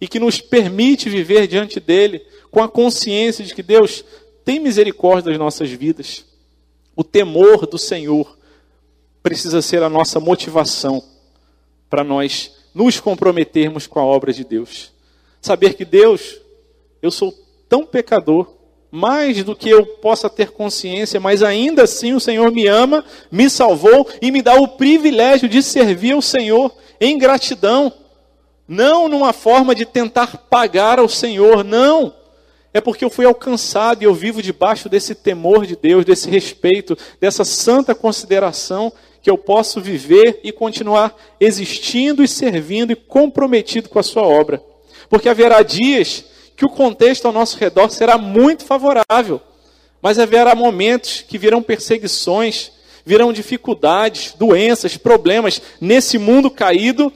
e 0.00 0.08
que 0.08 0.18
nos 0.18 0.40
permite 0.40 1.10
viver 1.10 1.46
diante 1.46 1.78
dele 1.78 2.24
com 2.50 2.62
a 2.62 2.68
consciência 2.68 3.44
de 3.44 3.54
que 3.54 3.62
Deus 3.62 4.02
tem 4.42 4.58
misericórdia 4.58 5.30
das 5.30 5.38
nossas 5.38 5.68
vidas. 5.70 6.24
O 6.96 7.04
temor 7.04 7.66
do 7.66 7.76
Senhor 7.76 8.38
precisa 9.22 9.60
ser 9.60 9.82
a 9.82 9.88
nossa 9.88 10.18
motivação 10.18 11.04
para 11.90 12.02
nós 12.02 12.52
nos 12.74 13.00
comprometermos 13.00 13.86
com 13.86 13.98
a 13.98 14.04
obra 14.04 14.32
de 14.32 14.44
Deus. 14.44 14.92
Saber 15.40 15.74
que 15.74 15.84
Deus, 15.84 16.40
eu 17.02 17.10
sou 17.10 17.34
tão 17.68 17.84
pecador, 17.84 18.60
mais 18.90 19.44
do 19.44 19.54
que 19.54 19.68
eu 19.68 19.86
possa 19.86 20.28
ter 20.28 20.50
consciência, 20.50 21.20
mas 21.20 21.42
ainda 21.42 21.84
assim 21.84 22.12
o 22.12 22.20
Senhor 22.20 22.50
me 22.50 22.66
ama, 22.66 23.04
me 23.30 23.48
salvou 23.48 24.08
e 24.20 24.30
me 24.30 24.42
dá 24.42 24.54
o 24.54 24.68
privilégio 24.68 25.48
de 25.48 25.62
servir 25.62 26.12
ao 26.12 26.22
Senhor 26.22 26.74
em 27.00 27.16
gratidão. 27.16 27.92
Não 28.66 29.08
numa 29.08 29.32
forma 29.32 29.74
de 29.74 29.84
tentar 29.84 30.36
pagar 30.48 30.98
ao 30.98 31.08
Senhor, 31.08 31.62
não. 31.62 32.14
É 32.72 32.80
porque 32.80 33.04
eu 33.04 33.10
fui 33.10 33.24
alcançado 33.24 34.02
e 34.02 34.04
eu 34.04 34.14
vivo 34.14 34.42
debaixo 34.42 34.88
desse 34.88 35.14
temor 35.14 35.66
de 35.66 35.76
Deus, 35.76 36.04
desse 36.04 36.30
respeito, 36.30 36.96
dessa 37.20 37.44
santa 37.44 37.94
consideração 37.94 38.92
que 39.22 39.30
eu 39.30 39.36
posso 39.36 39.80
viver 39.80 40.40
e 40.42 40.52
continuar 40.52 41.14
existindo 41.38 42.22
e 42.22 42.28
servindo 42.28 42.92
e 42.92 42.96
comprometido 42.96 43.88
com 43.88 43.98
a 43.98 44.02
sua 44.02 44.22
obra. 44.22 44.62
Porque 45.08 45.28
haverá 45.28 45.62
dias 45.62 46.24
que 46.56 46.64
o 46.64 46.70
contexto 46.70 47.26
ao 47.26 47.32
nosso 47.32 47.58
redor 47.58 47.90
será 47.90 48.18
muito 48.18 48.64
favorável, 48.64 49.40
mas 50.00 50.18
haverá 50.18 50.54
momentos 50.54 51.24
que 51.26 51.38
virão 51.38 51.62
perseguições, 51.62 52.72
virão 53.04 53.32
dificuldades, 53.32 54.34
doenças, 54.38 54.96
problemas 54.96 55.60
nesse 55.80 56.18
mundo 56.18 56.50
caído, 56.50 57.12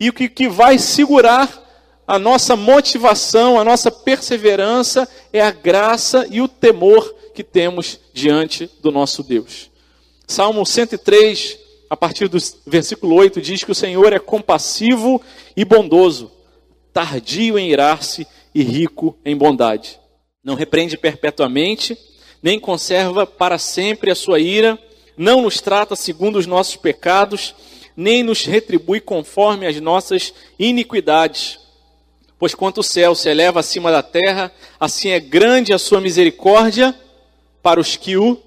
e 0.00 0.08
o 0.08 0.12
que, 0.12 0.28
que 0.28 0.48
vai 0.48 0.78
segurar 0.78 1.66
a 2.06 2.18
nossa 2.18 2.56
motivação, 2.56 3.60
a 3.60 3.64
nossa 3.64 3.90
perseverança 3.90 5.06
é 5.32 5.42
a 5.42 5.50
graça 5.50 6.26
e 6.30 6.40
o 6.40 6.48
temor 6.48 7.14
que 7.34 7.44
temos 7.44 8.00
diante 8.14 8.70
do 8.80 8.90
nosso 8.90 9.22
Deus. 9.22 9.70
Salmo 10.30 10.66
103, 10.66 11.58
a 11.88 11.96
partir 11.96 12.28
do 12.28 12.36
versículo 12.66 13.14
8, 13.14 13.40
diz 13.40 13.64
que 13.64 13.72
o 13.72 13.74
Senhor 13.74 14.12
é 14.12 14.18
compassivo 14.18 15.22
e 15.56 15.64
bondoso, 15.64 16.30
tardio 16.92 17.58
em 17.58 17.70
irar-se 17.70 18.26
e 18.54 18.62
rico 18.62 19.16
em 19.24 19.34
bondade. 19.34 19.98
Não 20.44 20.54
repreende 20.54 20.98
perpetuamente, 20.98 21.96
nem 22.42 22.60
conserva 22.60 23.26
para 23.26 23.56
sempre 23.56 24.10
a 24.10 24.14
sua 24.14 24.38
ira, 24.38 24.78
não 25.16 25.40
nos 25.40 25.62
trata 25.62 25.96
segundo 25.96 26.36
os 26.36 26.46
nossos 26.46 26.76
pecados, 26.76 27.54
nem 27.96 28.22
nos 28.22 28.44
retribui 28.44 29.00
conforme 29.00 29.66
as 29.66 29.80
nossas 29.80 30.34
iniquidades. 30.58 31.58
Pois 32.38 32.54
quanto 32.54 32.82
o 32.82 32.84
céu 32.84 33.14
se 33.14 33.30
eleva 33.30 33.60
acima 33.60 33.90
da 33.90 34.02
terra, 34.02 34.52
assim 34.78 35.08
é 35.08 35.18
grande 35.18 35.72
a 35.72 35.78
sua 35.78 36.02
misericórdia 36.02 36.94
para 37.62 37.80
os 37.80 37.96
que 37.96 38.18
o 38.18 38.38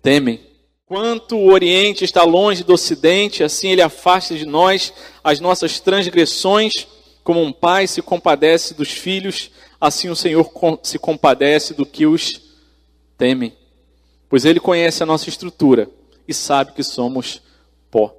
temem. 0.00 0.45
Quanto 0.86 1.36
o 1.36 1.50
Oriente 1.50 2.04
está 2.04 2.22
longe 2.22 2.62
do 2.62 2.72
Ocidente, 2.72 3.42
assim 3.42 3.70
ele 3.70 3.82
afasta 3.82 4.36
de 4.36 4.46
nós 4.46 4.92
as 5.22 5.40
nossas 5.40 5.80
transgressões 5.80 6.86
como 7.24 7.42
um 7.42 7.52
pai 7.52 7.88
se 7.88 8.00
compadece 8.00 8.72
dos 8.72 8.92
filhos, 8.92 9.50
assim 9.80 10.08
o 10.08 10.14
Senhor 10.14 10.48
se 10.84 10.96
compadece 10.96 11.74
do 11.74 11.84
que 11.84 12.06
os 12.06 12.40
temem. 13.18 13.52
Pois 14.28 14.44
Ele 14.44 14.60
conhece 14.60 15.02
a 15.02 15.06
nossa 15.06 15.28
estrutura 15.28 15.90
e 16.28 16.32
sabe 16.32 16.70
que 16.70 16.84
somos 16.84 17.42
pó. 17.90 18.14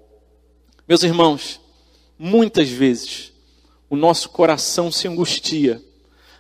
Meus 0.86 1.04
irmãos, 1.04 1.62
muitas 2.20 2.68
vezes 2.68 3.32
o 3.90 3.96
nosso 3.96 4.28
coração 4.28 4.92
se 4.92 5.08
angustia, 5.08 5.82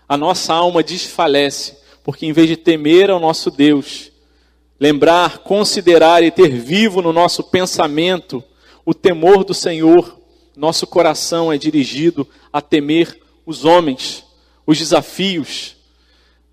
a 0.09 0.17
nossa 0.17 0.53
alma 0.53 0.83
desfalece, 0.83 1.77
porque 2.03 2.25
em 2.25 2.33
vez 2.33 2.49
de 2.49 2.57
temer 2.57 3.09
ao 3.09 3.19
nosso 3.19 3.49
Deus, 3.49 4.11
lembrar, 4.79 5.39
considerar 5.39 6.23
e 6.23 6.31
ter 6.31 6.49
vivo 6.49 7.01
no 7.01 7.11
nosso 7.11 7.43
pensamento 7.43 8.43
o 8.85 8.93
temor 8.93 9.43
do 9.43 9.53
Senhor, 9.53 10.17
nosso 10.55 10.87
coração 10.87 11.51
é 11.51 11.57
dirigido 11.57 12.27
a 12.51 12.61
temer 12.61 13.19
os 13.45 13.65
homens, 13.65 14.23
os 14.65 14.77
desafios. 14.77 15.75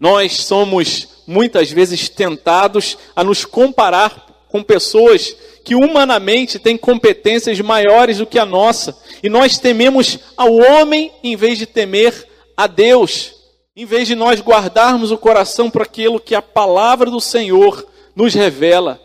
Nós 0.01 0.39
somos 0.39 1.09
muitas 1.27 1.71
vezes 1.71 2.09
tentados 2.09 2.99
a 3.15 3.23
nos 3.23 3.45
comparar 3.45 4.27
com 4.49 4.63
pessoas 4.63 5.35
que 5.65 5.75
humanamente 5.75 6.59
têm 6.59 6.77
competências 6.77 7.59
maiores 7.61 8.19
do 8.19 8.27
que 8.27 8.39
a 8.39 8.45
nossa, 8.45 8.97
e 9.23 9.29
nós 9.29 9.59
tememos 9.59 10.19
ao 10.37 10.55
homem 10.55 11.11
em 11.23 11.37
vez 11.37 11.57
de 11.57 11.67
temer 11.67 12.29
a 12.57 12.67
Deus. 12.67 13.33
Em 13.77 13.85
vez 13.85 14.07
de 14.07 14.15
nós 14.15 14.41
guardarmos 14.41 15.11
o 15.11 15.19
coração 15.19 15.71
para 15.71 15.83
aquilo 15.83 16.21
que 16.21 16.35
a 16.35 16.43
palavra 16.43 17.11
do 17.11 17.21
Senhor 17.21 17.85
nos 18.15 18.35
revela 18.35 19.01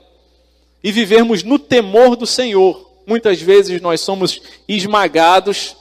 e 0.84 0.91
vivermos 0.91 1.43
no 1.43 1.60
temor 1.60 2.15
do 2.15 2.26
Senhor, 2.26 2.89
muitas 3.06 3.41
vezes 3.41 3.82
nós 3.82 4.02
somos 4.02 4.41
esmagados 4.67 5.76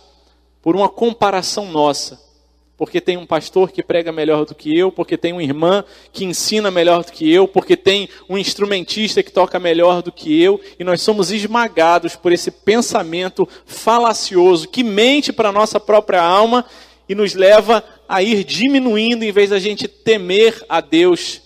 por 0.63 0.75
uma 0.75 0.89
comparação 0.89 1.71
nossa. 1.71 2.27
Porque 2.77 3.01
tem 3.01 3.17
um 3.17 3.27
pastor 3.27 3.73
que 3.73 3.83
prega 3.83 4.13
melhor 4.13 4.45
do 4.45 4.55
que 4.55 4.77
eu, 4.77 4.93
porque 4.93 5.17
tem 5.17 5.33
uma 5.33 5.43
irmã 5.43 5.85
que 6.13 6.25
ensina 6.25 6.71
melhor 6.71 7.05
do 7.05 7.11
que 7.11 7.31
eu, 7.31 7.49
porque 7.49 7.77
tem 7.77 8.09
um 8.29 8.39
instrumentista 8.39 9.21
que 9.21 9.33
toca 9.33 9.59
melhor 9.59 10.01
do 10.01 10.13
que 10.13 10.41
eu, 10.41 10.61
e 10.79 10.85
nós 10.85 11.03
somos 11.03 11.33
esmagados 11.33 12.15
por 12.15 12.31
esse 12.31 12.53
pensamento 12.53 13.49
falacioso 13.67 14.69
que 14.69 14.85
mente 14.85 15.33
para 15.33 15.49
a 15.49 15.53
nossa 15.53 15.81
própria 15.81 16.23
alma 16.23 16.65
e 17.09 17.17
nos 17.17 17.35
leva 17.35 17.83
a 18.09 18.23
ir 18.23 18.45
diminuindo 18.45 19.25
em 19.25 19.33
vez 19.33 19.51
da 19.51 19.59
gente 19.59 19.89
temer 19.89 20.65
a 20.69 20.81
Deus, 20.81 21.43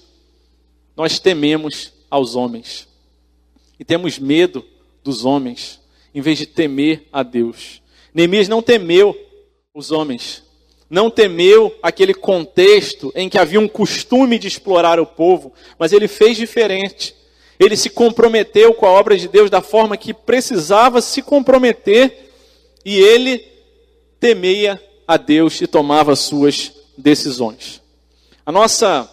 nós 0.96 1.18
tememos 1.18 1.92
aos 2.10 2.34
homens. 2.34 2.88
E 3.78 3.84
temos 3.84 4.18
medo 4.18 4.64
dos 5.02 5.24
homens, 5.24 5.80
em 6.14 6.20
vez 6.20 6.38
de 6.38 6.46
temer 6.46 7.08
a 7.12 7.22
Deus. 7.22 7.82
Neemias 8.14 8.48
não 8.48 8.62
temeu 8.62 9.16
os 9.74 9.90
homens, 9.90 10.42
não 10.88 11.10
temeu 11.10 11.74
aquele 11.82 12.12
contexto 12.12 13.10
em 13.14 13.28
que 13.28 13.38
havia 13.38 13.58
um 13.58 13.66
costume 13.66 14.38
de 14.38 14.46
explorar 14.46 15.00
o 15.00 15.06
povo, 15.06 15.52
mas 15.78 15.92
ele 15.92 16.06
fez 16.06 16.36
diferente. 16.36 17.14
Ele 17.58 17.76
se 17.76 17.88
comprometeu 17.88 18.74
com 18.74 18.84
a 18.84 18.90
obra 18.90 19.16
de 19.16 19.28
Deus 19.28 19.48
da 19.48 19.62
forma 19.62 19.96
que 19.96 20.12
precisava 20.12 21.00
se 21.00 21.22
comprometer 21.22 22.30
e 22.84 22.98
ele 22.98 23.42
temia 24.20 24.82
a 25.06 25.16
Deus 25.16 25.60
e 25.60 25.66
tomava 25.66 26.14
suas 26.14 26.72
decisões. 26.96 27.80
A 28.44 28.52
nossa 28.52 29.10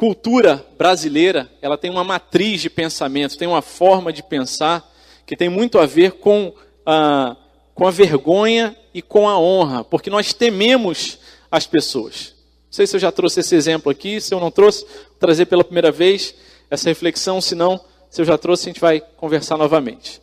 cultura 0.00 0.64
brasileira, 0.78 1.52
ela 1.60 1.76
tem 1.76 1.90
uma 1.90 2.02
matriz 2.02 2.62
de 2.62 2.70
pensamento, 2.70 3.36
tem 3.36 3.46
uma 3.46 3.60
forma 3.60 4.10
de 4.10 4.22
pensar 4.22 4.90
que 5.26 5.36
tem 5.36 5.50
muito 5.50 5.78
a 5.78 5.84
ver 5.84 6.12
com 6.12 6.54
a, 6.86 7.36
com 7.74 7.86
a 7.86 7.90
vergonha 7.90 8.74
e 8.94 9.02
com 9.02 9.28
a 9.28 9.38
honra, 9.38 9.84
porque 9.84 10.08
nós 10.08 10.32
tememos 10.32 11.18
as 11.52 11.66
pessoas. 11.66 12.32
Não 12.64 12.72
sei 12.72 12.86
se 12.86 12.96
eu 12.96 13.00
já 13.00 13.12
trouxe 13.12 13.40
esse 13.40 13.54
exemplo 13.54 13.92
aqui, 13.92 14.22
se 14.22 14.32
eu 14.32 14.40
não 14.40 14.50
trouxe, 14.50 14.86
vou 14.86 15.16
trazer 15.20 15.44
pela 15.44 15.62
primeira 15.62 15.92
vez 15.92 16.34
essa 16.70 16.88
reflexão, 16.88 17.38
se 17.38 17.54
não, 17.54 17.78
se 18.08 18.22
eu 18.22 18.24
já 18.24 18.38
trouxe, 18.38 18.70
a 18.70 18.72
gente 18.72 18.80
vai 18.80 19.02
conversar 19.18 19.58
novamente. 19.58 20.22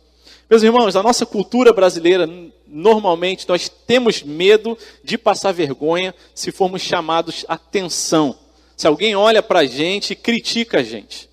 Meus 0.50 0.64
irmãos, 0.64 0.96
a 0.96 1.04
nossa 1.04 1.24
cultura 1.24 1.72
brasileira, 1.72 2.28
normalmente, 2.66 3.48
nós 3.48 3.68
temos 3.86 4.24
medo 4.24 4.76
de 5.04 5.16
passar 5.16 5.52
vergonha 5.52 6.12
se 6.34 6.50
formos 6.50 6.82
chamados 6.82 7.44
atenção 7.46 8.47
se 8.78 8.86
alguém 8.86 9.16
olha 9.16 9.42
para 9.42 9.58
a 9.58 9.66
gente 9.66 10.12
e 10.12 10.16
critica 10.16 10.78
a 10.78 10.82
gente. 10.84 11.28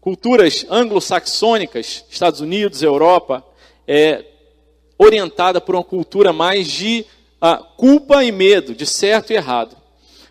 Culturas 0.00 0.64
anglo-saxônicas, 0.70 2.02
Estados 2.10 2.40
Unidos, 2.40 2.82
Europa, 2.82 3.44
é 3.86 4.24
orientada 4.96 5.60
por 5.60 5.74
uma 5.74 5.84
cultura 5.84 6.32
mais 6.32 6.66
de 6.66 7.04
uh, 7.42 7.62
culpa 7.76 8.24
e 8.24 8.32
medo, 8.32 8.74
de 8.74 8.86
certo 8.86 9.34
e 9.34 9.36
errado. 9.36 9.76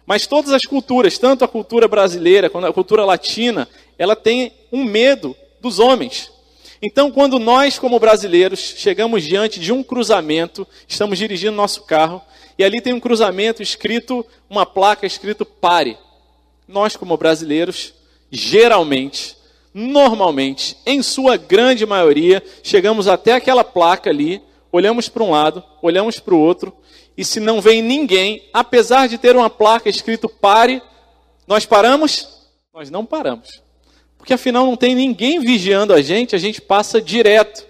Mas 0.03 0.25
todas 0.25 0.51
as 0.51 0.63
culturas, 0.63 1.19
tanto 1.19 1.45
a 1.45 1.47
cultura 1.47 1.87
brasileira 1.87 2.49
quanto 2.49 2.65
a 2.65 2.73
cultura 2.73 3.05
latina, 3.05 3.69
ela 3.95 4.15
tem 4.15 4.51
um 4.71 4.83
medo 4.83 5.37
dos 5.61 5.77
homens. 5.77 6.31
Então, 6.81 7.11
quando 7.11 7.37
nós, 7.37 7.77
como 7.77 7.99
brasileiros, 7.99 8.73
chegamos 8.77 9.23
diante 9.23 9.59
de 9.59 9.71
um 9.71 9.83
cruzamento, 9.83 10.67
estamos 10.87 11.19
dirigindo 11.19 11.55
nosso 11.55 11.83
carro, 11.83 12.19
e 12.57 12.63
ali 12.63 12.81
tem 12.81 12.93
um 12.93 12.99
cruzamento 12.99 13.61
escrito, 13.61 14.25
uma 14.49 14.65
placa 14.65 15.05
escrito 15.05 15.45
pare 15.45 15.99
nós, 16.71 16.95
como 16.95 17.17
brasileiros, 17.17 17.93
geralmente, 18.31 19.35
normalmente, 19.73 20.77
em 20.85 21.03
sua 21.03 21.35
grande 21.37 21.85
maioria, 21.85 22.41
chegamos 22.63 23.07
até 23.07 23.33
aquela 23.33 23.63
placa 23.63 24.09
ali, 24.09 24.41
olhamos 24.71 25.09
para 25.09 25.23
um 25.23 25.31
lado, 25.31 25.63
olhamos 25.81 26.19
para 26.19 26.33
o 26.33 26.39
outro, 26.39 26.73
e 27.17 27.25
se 27.25 27.39
não 27.39 27.59
vem 27.59 27.81
ninguém, 27.81 28.47
apesar 28.53 29.07
de 29.07 29.17
ter 29.17 29.35
uma 29.35 29.49
placa 29.49 29.89
escrito 29.89 30.29
pare, 30.29 30.81
nós 31.45 31.65
paramos? 31.65 32.27
Nós 32.73 32.89
não 32.89 33.05
paramos. 33.05 33.61
Porque 34.17 34.33
afinal 34.33 34.65
não 34.65 34.77
tem 34.77 34.95
ninguém 34.95 35.39
vigiando 35.39 35.93
a 35.93 36.01
gente, 36.01 36.35
a 36.35 36.39
gente 36.39 36.61
passa 36.61 37.01
direto. 37.01 37.65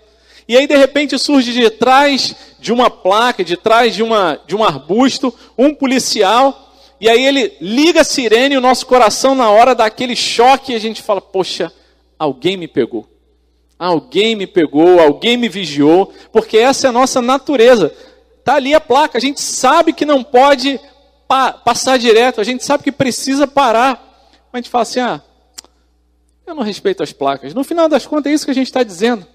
E 0.48 0.56
aí 0.56 0.68
de 0.68 0.76
repente 0.76 1.18
surge 1.18 1.54
de 1.54 1.70
trás 1.72 2.36
de 2.60 2.72
uma 2.72 2.90
placa, 2.90 3.44
de 3.44 3.58
trás 3.58 3.96
de, 3.96 4.04
uma, 4.04 4.40
de 4.46 4.56
um 4.56 4.64
arbusto, 4.64 5.34
um 5.58 5.74
policial 5.74 6.71
e 7.02 7.10
aí 7.10 7.26
ele 7.26 7.58
liga 7.60 8.02
a 8.02 8.04
sirene 8.04 8.54
e 8.54 8.58
o 8.60 8.62
nosso 8.62 8.86
coração, 8.86 9.34
na 9.34 9.50
hora 9.50 9.74
daquele 9.74 10.16
choque, 10.16 10.76
a 10.76 10.80
gente 10.80 11.02
fala: 11.02 11.20
Poxa, 11.20 11.74
alguém 12.18 12.56
me 12.56 12.68
pegou. 12.68 13.08
Alguém 13.80 14.36
me 14.36 14.46
pegou, 14.46 15.00
alguém 15.00 15.36
me 15.36 15.50
vigiou, 15.50 16.14
porque 16.32 16.60
essa 16.60 16.86
é 16.86 16.90
a 16.90 16.94
nossa 16.94 17.20
natureza. 17.20 17.92
Está 18.38 18.54
ali 18.54 18.76
a 18.76 18.80
placa, 18.80 19.18
a 19.18 19.22
gente 19.22 19.42
sabe 19.42 19.94
que 19.94 20.06
não 20.06 20.24
pode 20.24 20.80
pa 21.28 21.52
passar 21.52 21.98
direto, 21.98 22.40
a 22.40 22.44
gente 22.44 22.64
sabe 22.64 22.84
que 22.84 22.92
precisa 22.92 23.48
parar. 23.48 23.94
Mas 24.52 24.54
a 24.54 24.58
gente 24.60 24.70
fala 24.70 24.84
assim: 24.84 25.00
ah, 25.00 25.22
eu 26.46 26.54
não 26.54 26.62
respeito 26.62 27.02
as 27.02 27.12
placas. 27.12 27.56
No 27.56 27.64
final 27.64 27.90
das 27.90 28.06
contas, 28.06 28.32
é 28.32 28.36
isso 28.36 28.46
que 28.46 28.52
a 28.52 28.56
gente 28.56 28.68
está 28.68 28.84
dizendo. 28.84 29.26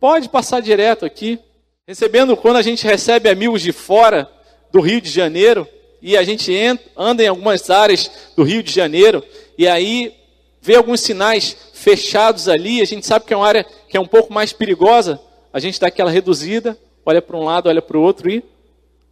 Pode 0.00 0.30
passar 0.30 0.62
direto 0.62 1.04
aqui. 1.04 1.38
Recebendo, 1.86 2.34
quando 2.34 2.56
a 2.56 2.62
gente 2.62 2.86
recebe 2.86 3.28
amigos 3.28 3.60
de 3.60 3.72
fora 3.72 4.26
do 4.72 4.80
Rio 4.80 5.02
de 5.02 5.10
Janeiro, 5.10 5.68
e 6.06 6.18
a 6.18 6.22
gente 6.22 6.52
entra, 6.52 6.84
anda 6.94 7.24
em 7.24 7.28
algumas 7.28 7.70
áreas 7.70 8.10
do 8.36 8.42
Rio 8.42 8.62
de 8.62 8.70
Janeiro 8.70 9.24
e 9.56 9.66
aí 9.66 10.14
vê 10.60 10.76
alguns 10.76 11.00
sinais 11.00 11.56
fechados 11.72 12.46
ali, 12.46 12.82
a 12.82 12.84
gente 12.84 13.06
sabe 13.06 13.24
que 13.24 13.32
é 13.32 13.36
uma 13.36 13.48
área 13.48 13.64
que 13.88 13.96
é 13.96 14.00
um 14.00 14.06
pouco 14.06 14.30
mais 14.30 14.52
perigosa, 14.52 15.18
a 15.50 15.58
gente 15.58 15.80
dá 15.80 15.86
aquela 15.86 16.10
reduzida, 16.10 16.78
olha 17.06 17.22
para 17.22 17.38
um 17.38 17.44
lado, 17.44 17.70
olha 17.70 17.80
para 17.80 17.96
o 17.96 18.02
outro 18.02 18.30
e 18.30 18.44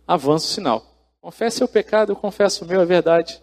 avança 0.07 0.45
o 0.45 0.51
sinal. 0.51 0.87
Confesse 1.19 1.59
seu 1.59 1.69
pecado, 1.69 2.13
eu 2.13 2.17
confesso 2.17 2.63
o 2.63 2.69
meu, 2.69 2.83
é 2.83 2.85
verdade. 2.85 3.41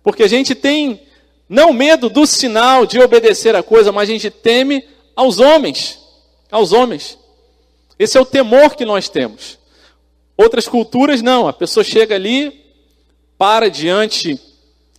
Porque 0.00 0.22
a 0.22 0.28
gente 0.28 0.54
tem 0.54 1.02
não 1.48 1.72
medo 1.72 2.08
do 2.08 2.24
sinal 2.24 2.86
de 2.86 3.00
obedecer 3.00 3.56
a 3.56 3.62
coisa, 3.62 3.90
mas 3.90 4.08
a 4.08 4.12
gente 4.12 4.30
teme 4.30 4.86
aos 5.16 5.40
homens, 5.40 5.98
aos 6.48 6.70
homens. 6.70 7.18
Esse 7.98 8.16
é 8.16 8.20
o 8.20 8.26
temor 8.26 8.76
que 8.76 8.84
nós 8.84 9.08
temos. 9.08 9.58
Outras 10.36 10.68
culturas 10.68 11.20
não, 11.22 11.48
a 11.48 11.52
pessoa 11.52 11.82
chega 11.82 12.14
ali, 12.14 12.63
para 13.38 13.68
diante 13.68 14.40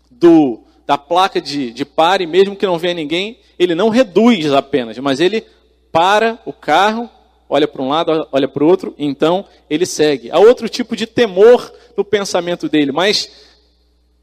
do, 0.10 0.62
da 0.86 0.98
placa 0.98 1.42
de, 1.42 1.72
de 1.72 1.86
pare, 1.86 2.26
mesmo 2.26 2.56
que 2.56 2.66
não 2.66 2.78
venha 2.78 2.94
ninguém, 2.94 3.40
ele 3.58 3.76
não 3.76 3.90
reduz 3.90 4.52
apenas, 4.52 4.98
mas 4.98 5.20
ele 5.20 5.46
para 5.92 6.40
o 6.46 6.52
carro, 6.52 7.10
olha 7.48 7.68
para 7.68 7.82
um 7.82 7.90
lado, 7.90 8.28
olha 8.32 8.48
para 8.48 8.64
o 8.64 8.68
outro, 8.68 8.94
então 8.98 9.46
ele 9.70 9.86
segue. 9.86 10.30
Há 10.30 10.40
outro 10.40 10.68
tipo 10.68 10.96
de 10.96 11.08
temor 11.08 11.72
no 11.96 12.04
pensamento 12.04 12.68
dele, 12.68 12.92
mas 12.92 13.30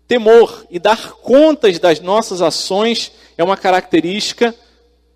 temor 0.07 0.67
e 0.71 0.79
dar 0.79 1.13
contas 1.15 1.79
das 1.79 2.01
nossas 2.01 2.43
ações 2.43 3.13
é 3.39 3.43
uma 3.43 3.57
característica 3.57 4.55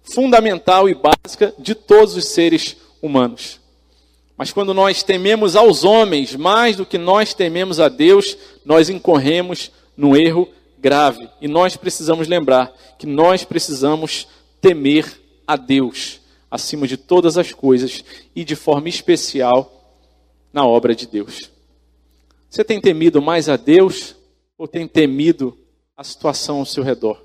fundamental 0.02 0.88
e 0.88 0.94
básica 0.94 1.52
de 1.58 1.74
todos 1.74 2.16
os 2.16 2.26
seres 2.28 2.76
humanos. 3.02 3.60
Mas 4.36 4.52
quando 4.52 4.74
nós 4.74 5.02
tememos 5.02 5.56
aos 5.56 5.82
homens 5.82 6.34
mais 6.36 6.76
do 6.76 6.84
que 6.84 6.98
nós 6.98 7.32
tememos 7.32 7.80
a 7.80 7.88
Deus, 7.88 8.36
nós 8.64 8.90
incorremos 8.90 9.70
num 9.96 10.14
erro 10.14 10.48
grave. 10.78 11.28
E 11.40 11.48
nós 11.48 11.76
precisamos 11.76 12.28
lembrar 12.28 12.72
que 12.98 13.06
nós 13.06 13.44
precisamos 13.44 14.28
temer 14.60 15.20
a 15.46 15.56
Deus 15.56 16.20
acima 16.50 16.86
de 16.86 16.96
todas 16.96 17.38
as 17.38 17.52
coisas 17.52 18.04
e 18.34 18.44
de 18.44 18.54
forma 18.54 18.88
especial 18.88 19.72
na 20.52 20.66
obra 20.66 20.94
de 20.94 21.06
Deus. 21.06 21.50
Você 22.48 22.62
tem 22.62 22.80
temido 22.80 23.20
mais 23.20 23.48
a 23.48 23.56
Deus 23.56 24.16
ou 24.56 24.68
tem 24.68 24.86
temido 24.86 25.56
a 25.96 26.04
situação 26.04 26.58
ao 26.58 26.66
seu 26.66 26.82
redor? 26.82 27.22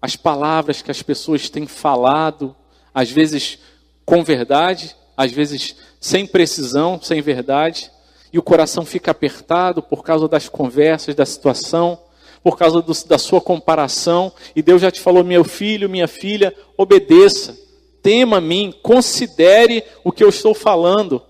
As 0.00 0.16
palavras 0.16 0.82
que 0.82 0.90
as 0.90 1.02
pessoas 1.02 1.48
têm 1.48 1.66
falado, 1.66 2.54
às 2.92 3.10
vezes 3.10 3.58
com 4.04 4.22
verdade, 4.22 4.94
às 5.16 5.32
vezes 5.32 5.76
sem 6.00 6.26
precisão, 6.26 7.00
sem 7.00 7.20
verdade, 7.20 7.90
e 8.32 8.38
o 8.38 8.42
coração 8.42 8.84
fica 8.84 9.10
apertado 9.10 9.82
por 9.82 10.02
causa 10.02 10.28
das 10.28 10.48
conversas, 10.48 11.14
da 11.14 11.24
situação, 11.24 11.98
por 12.42 12.56
causa 12.58 12.80
do, 12.80 12.92
da 13.06 13.18
sua 13.18 13.40
comparação, 13.40 14.32
e 14.54 14.62
Deus 14.62 14.82
já 14.82 14.90
te 14.90 15.00
falou, 15.00 15.24
meu 15.24 15.42
filho, 15.42 15.88
minha 15.88 16.06
filha, 16.06 16.54
obedeça, 16.76 17.58
tema 18.02 18.36
a 18.36 18.40
mim, 18.40 18.72
considere 18.82 19.82
o 20.04 20.12
que 20.12 20.22
eu 20.22 20.28
estou 20.28 20.54
falando. 20.54 21.20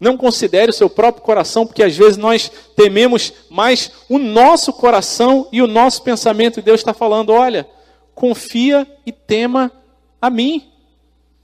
Não 0.00 0.16
considere 0.16 0.70
o 0.70 0.74
seu 0.74 0.90
próprio 0.90 1.24
coração, 1.24 1.66
porque 1.66 1.82
às 1.82 1.96
vezes 1.96 2.16
nós 2.16 2.52
tememos 2.76 3.32
mais 3.48 3.90
o 4.08 4.18
nosso 4.18 4.72
coração 4.72 5.48
e 5.50 5.60
o 5.60 5.66
nosso 5.66 6.02
pensamento. 6.02 6.60
E 6.60 6.62
Deus 6.62 6.80
está 6.80 6.94
falando: 6.94 7.30
olha, 7.30 7.66
confia 8.14 8.86
e 9.06 9.10
tema 9.10 9.72
a 10.20 10.28
mim. 10.28 10.70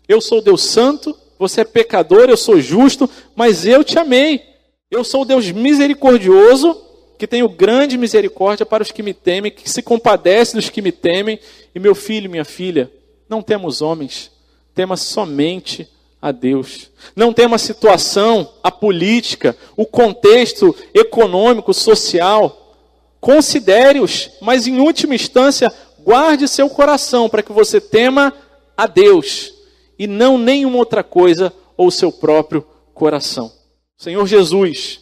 Eu 0.06 0.20
sou 0.20 0.42
Deus 0.42 0.62
Santo, 0.62 1.18
você 1.38 1.62
é 1.62 1.64
pecador, 1.64 2.28
eu 2.28 2.36
sou 2.36 2.60
justo, 2.60 3.08
mas 3.34 3.66
eu 3.66 3.82
te 3.82 3.98
amei. 3.98 4.42
Eu 4.90 5.02
sou 5.02 5.22
o 5.22 5.24
Deus 5.24 5.50
misericordioso, 5.50 6.80
que 7.18 7.26
tenho 7.26 7.48
grande 7.48 7.98
misericórdia 7.98 8.64
para 8.64 8.82
os 8.82 8.92
que 8.92 9.02
me 9.02 9.12
temem, 9.12 9.50
que 9.50 9.68
se 9.68 9.82
compadece 9.82 10.54
dos 10.54 10.70
que 10.70 10.82
me 10.82 10.92
temem. 10.92 11.38
E 11.74 11.80
meu 11.80 11.94
filho, 11.94 12.30
minha 12.30 12.44
filha, 12.44 12.90
não 13.28 13.42
temos 13.42 13.82
homens, 13.82 14.30
tema 14.74 14.96
somente 14.96 15.88
a 16.22 16.30
Deus. 16.30 16.90
Não 17.16 17.32
tema 17.32 17.56
a 17.56 17.58
situação, 17.58 18.52
a 18.62 18.70
política, 18.70 19.56
o 19.76 19.84
contexto 19.84 20.74
econômico, 20.94 21.74
social. 21.74 22.76
Considere-os, 23.20 24.30
mas 24.40 24.66
em 24.66 24.78
última 24.78 25.14
instância, 25.14 25.72
guarde 25.98 26.46
seu 26.46 26.68
coração 26.70 27.28
para 27.28 27.42
que 27.42 27.52
você 27.52 27.80
tema 27.80 28.32
a 28.76 28.86
Deus 28.86 29.54
e 29.98 30.06
não 30.06 30.38
nenhuma 30.38 30.78
outra 30.78 31.02
coisa 31.02 31.52
ou 31.76 31.90
seu 31.90 32.10
próprio 32.10 32.66
coração. 32.92 33.52
Senhor 33.96 34.26
Jesus, 34.26 35.00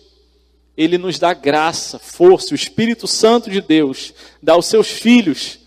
Ele 0.76 0.98
nos 0.98 1.18
dá 1.18 1.34
graça, 1.34 1.98
força, 1.98 2.52
o 2.52 2.54
Espírito 2.54 3.06
Santo 3.06 3.50
de 3.50 3.60
Deus 3.60 4.14
dá 4.42 4.54
aos 4.54 4.66
seus 4.66 4.88
filhos 4.88 5.58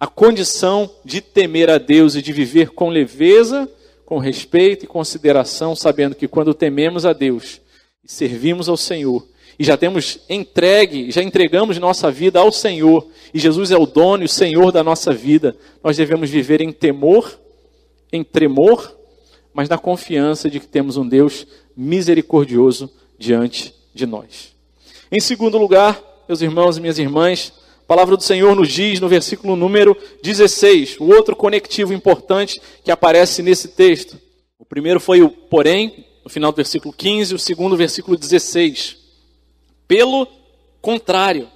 a 0.00 0.06
condição 0.06 0.88
de 1.04 1.20
temer 1.20 1.68
a 1.70 1.78
Deus 1.78 2.14
e 2.14 2.22
de 2.22 2.32
viver 2.32 2.70
com 2.70 2.88
leveza, 2.88 3.68
com 4.06 4.18
respeito 4.18 4.84
e 4.84 4.88
consideração, 4.88 5.74
sabendo 5.74 6.14
que 6.14 6.28
quando 6.28 6.54
tememos 6.54 7.04
a 7.04 7.12
Deus 7.12 7.60
e 8.04 8.10
servimos 8.10 8.68
ao 8.68 8.76
Senhor, 8.76 9.26
e 9.58 9.64
já 9.64 9.76
temos 9.76 10.20
entregue, 10.28 11.10
já 11.10 11.20
entregamos 11.20 11.78
nossa 11.78 12.10
vida 12.12 12.38
ao 12.38 12.52
Senhor, 12.52 13.08
e 13.34 13.40
Jesus 13.40 13.72
é 13.72 13.76
o 13.76 13.86
dono 13.86 14.22
e 14.22 14.26
o 14.26 14.28
Senhor 14.28 14.70
da 14.70 14.84
nossa 14.84 15.12
vida, 15.12 15.56
nós 15.82 15.96
devemos 15.96 16.30
viver 16.30 16.60
em 16.60 16.70
temor, 16.70 17.38
em 18.12 18.24
tremor, 18.24 18.96
mas 19.52 19.68
na 19.68 19.78
confiança 19.78 20.50
de 20.50 20.60
que 20.60 20.66
temos 20.66 20.96
um 20.96 21.06
Deus 21.06 21.46
misericordioso 21.76 22.90
diante 23.18 23.74
de 23.94 24.06
nós. 24.06 24.54
Em 25.10 25.20
segundo 25.20 25.58
lugar, 25.58 26.00
meus 26.28 26.40
irmãos 26.40 26.76
e 26.76 26.80
minhas 26.80 26.98
irmãs, 26.98 27.52
a 27.82 27.86
palavra 27.86 28.16
do 28.16 28.22
Senhor 28.22 28.54
nos 28.54 28.68
diz 28.68 29.00
no 29.00 29.08
versículo 29.08 29.56
número 29.56 29.96
16, 30.22 30.98
o 31.00 31.06
outro 31.06 31.34
conectivo 31.34 31.92
importante 31.92 32.60
que 32.84 32.90
aparece 32.90 33.42
nesse 33.42 33.68
texto. 33.68 34.20
O 34.58 34.64
primeiro 34.64 35.00
foi 35.00 35.22
o 35.22 35.30
porém, 35.30 36.04
no 36.22 36.30
final 36.30 36.52
do 36.52 36.56
versículo 36.56 36.92
15, 36.92 37.34
o 37.34 37.38
segundo, 37.38 37.76
versículo 37.76 38.16
16. 38.16 38.98
Pelo 39.86 40.28
contrário, 40.82 41.48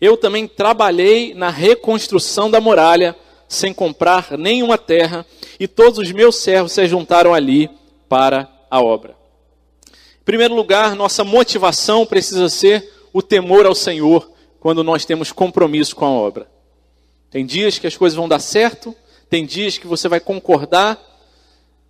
eu 0.00 0.16
também 0.16 0.46
trabalhei 0.46 1.34
na 1.34 1.50
reconstrução 1.50 2.50
da 2.50 2.60
muralha, 2.60 3.16
sem 3.48 3.72
comprar 3.72 4.38
nenhuma 4.38 4.78
terra, 4.78 5.26
e 5.58 5.66
todos 5.66 5.98
os 5.98 6.10
meus 6.12 6.36
servos 6.36 6.72
se 6.72 6.86
juntaram 6.86 7.32
ali 7.32 7.70
para 8.08 8.48
a 8.70 8.80
obra. 8.80 9.16
Em 9.90 10.24
primeiro 10.24 10.54
lugar, 10.54 10.94
nossa 10.94 11.24
motivação 11.24 12.04
precisa 12.04 12.48
ser 12.48 12.92
o 13.12 13.22
temor 13.22 13.64
ao 13.64 13.74
Senhor 13.74 14.30
quando 14.60 14.82
nós 14.82 15.04
temos 15.04 15.32
compromisso 15.32 15.94
com 15.94 16.04
a 16.04 16.10
obra. 16.10 16.48
Tem 17.30 17.46
dias 17.46 17.78
que 17.78 17.86
as 17.86 17.96
coisas 17.96 18.16
vão 18.16 18.28
dar 18.28 18.40
certo, 18.40 18.94
tem 19.28 19.44
dias 19.46 19.78
que 19.78 19.86
você 19.86 20.08
vai 20.08 20.20
concordar 20.20 21.00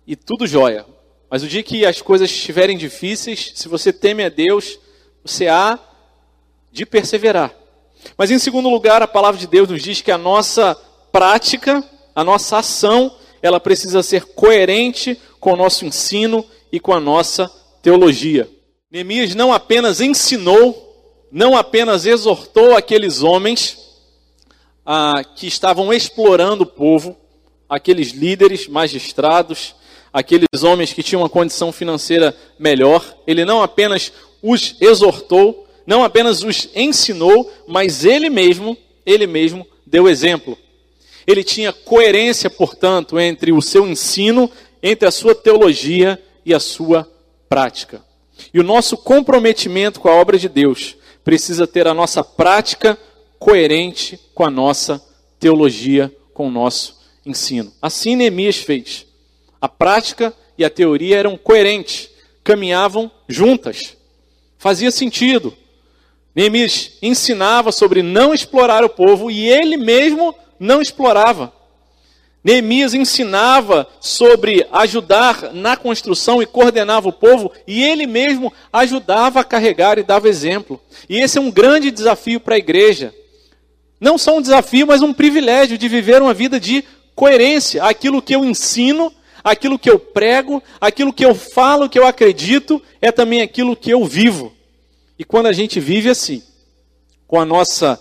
e 0.05 0.15
tudo 0.15 0.47
jóia. 0.47 0.85
Mas 1.29 1.43
o 1.43 1.47
dia 1.47 1.63
que 1.63 1.85
as 1.85 2.01
coisas 2.01 2.29
estiverem 2.29 2.77
difíceis, 2.77 3.51
se 3.55 3.67
você 3.67 3.91
teme 3.91 4.23
a 4.23 4.29
Deus, 4.29 4.79
você 5.23 5.47
há 5.47 5.77
de 6.71 6.85
perseverar. 6.85 7.53
Mas 8.17 8.31
em 8.31 8.39
segundo 8.39 8.69
lugar, 8.69 9.01
a 9.01 9.07
palavra 9.07 9.39
de 9.39 9.47
Deus 9.47 9.69
nos 9.69 9.81
diz 9.81 10.01
que 10.01 10.11
a 10.11 10.17
nossa 10.17 10.75
prática, 11.11 11.83
a 12.15 12.23
nossa 12.23 12.59
ação, 12.59 13.15
ela 13.47 13.59
precisa 13.59 14.03
ser 14.03 14.25
coerente 14.25 15.19
com 15.39 15.53
o 15.53 15.57
nosso 15.57 15.85
ensino 15.85 16.45
e 16.71 16.79
com 16.79 16.93
a 16.93 16.99
nossa 16.99 17.49
teologia. 17.81 18.49
Neemias 18.91 19.33
não 19.33 19.51
apenas 19.53 20.01
ensinou 20.01 20.87
não 21.31 21.55
apenas 21.55 22.05
exortou 22.05 22.75
aqueles 22.75 23.21
homens 23.21 23.77
ah, 24.85 25.23
que 25.35 25.47
estavam 25.47 25.93
explorando 25.93 26.63
o 26.63 26.67
povo, 26.67 27.17
aqueles 27.67 28.11
líderes, 28.11 28.67
magistrados, 28.67 29.75
aqueles 30.11 30.63
homens 30.63 30.93
que 30.93 31.03
tinham 31.03 31.21
uma 31.21 31.29
condição 31.29 31.71
financeira 31.71 32.35
melhor, 32.57 33.03
ele 33.27 33.43
não 33.43 33.61
apenas 33.61 34.11
os 34.41 34.75
exortou, 34.79 35.67
não 35.85 36.03
apenas 36.03 36.43
os 36.43 36.69
ensinou, 36.73 37.51
mas 37.67 38.05
ele 38.05 38.29
mesmo, 38.29 38.77
ele 39.05 39.27
mesmo 39.27 39.67
deu 39.85 40.07
exemplo. 40.07 40.57
Ele 41.27 41.43
tinha 41.43 41.73
coerência, 41.73 42.49
portanto, 42.49 43.19
entre 43.19 43.51
o 43.51 43.61
seu 43.61 43.85
ensino, 43.85 44.49
entre 44.81 45.07
a 45.07 45.11
sua 45.11 45.35
teologia 45.35 46.17
e 46.45 46.53
a 46.53 46.59
sua 46.59 47.05
prática. 47.49 48.01
E 48.53 48.59
o 48.59 48.63
nosso 48.63 48.95
comprometimento 48.95 49.99
com 49.99 50.07
a 50.07 50.15
obra 50.15 50.39
de 50.39 50.47
Deus 50.47 50.95
precisa 51.23 51.67
ter 51.67 51.85
a 51.85 51.93
nossa 51.93 52.23
prática 52.23 52.97
coerente 53.37 54.17
com 54.33 54.45
a 54.45 54.49
nossa 54.49 55.03
teologia, 55.39 56.09
com 56.33 56.47
o 56.47 56.51
nosso 56.51 56.97
ensino. 57.25 57.73
Assim 57.81 58.15
Neemias 58.15 58.57
fez. 58.57 59.05
A 59.59 59.67
prática 59.67 60.33
e 60.57 60.63
a 60.63 60.69
teoria 60.69 61.17
eram 61.17 61.37
coerentes, 61.37 62.09
caminhavam 62.43 63.11
juntas. 63.27 63.97
Fazia 64.57 64.91
sentido. 64.91 65.53
Neemias 66.33 66.93
ensinava 67.01 67.71
sobre 67.71 68.01
não 68.01 68.33
explorar 68.33 68.83
o 68.83 68.89
povo 68.89 69.29
e 69.29 69.49
ele 69.49 69.75
mesmo 69.75 70.33
não 70.59 70.81
explorava. 70.81 71.53
Neemias 72.43 72.93
ensinava 72.93 73.87
sobre 73.99 74.65
ajudar 74.71 75.53
na 75.53 75.75
construção 75.75 76.41
e 76.41 76.45
coordenava 76.45 77.09
o 77.09 77.13
povo, 77.13 77.51
e 77.67 77.83
ele 77.83 78.07
mesmo 78.07 78.53
ajudava 78.71 79.41
a 79.41 79.43
carregar 79.43 79.97
e 79.97 80.03
dava 80.03 80.29
exemplo. 80.29 80.79
E 81.09 81.19
esse 81.19 81.37
é 81.37 81.41
um 81.41 81.51
grande 81.51 81.91
desafio 81.91 82.39
para 82.39 82.55
a 82.55 82.59
igreja. 82.59 83.13
Não 83.99 84.17
só 84.17 84.37
um 84.37 84.41
desafio, 84.41 84.87
mas 84.87 85.01
um 85.01 85.11
privilégio 85.11 85.77
de 85.77 85.89
viver 85.89 86.21
uma 86.21 86.33
vida 86.33 86.59
de 86.59 86.85
coerência. 87.15 87.83
Aquilo 87.83 88.21
que 88.21 88.33
eu 88.33 88.45
ensino, 88.45 89.11
aquilo 89.43 89.77
que 89.77 89.89
eu 89.89 89.99
prego, 89.99 90.63
aquilo 90.79 91.11
que 91.11 91.25
eu 91.25 91.33
falo, 91.33 91.89
que 91.89 91.99
eu 91.99 92.05
acredito, 92.05 92.81
é 93.01 93.11
também 93.11 93.41
aquilo 93.41 93.75
que 93.75 93.89
eu 93.89 94.05
vivo. 94.05 94.53
E 95.19 95.23
quando 95.23 95.47
a 95.47 95.53
gente 95.53 95.79
vive 95.79 96.09
assim, 96.09 96.43
com 97.27 97.39
a 97.39 97.45
nossa 97.45 97.99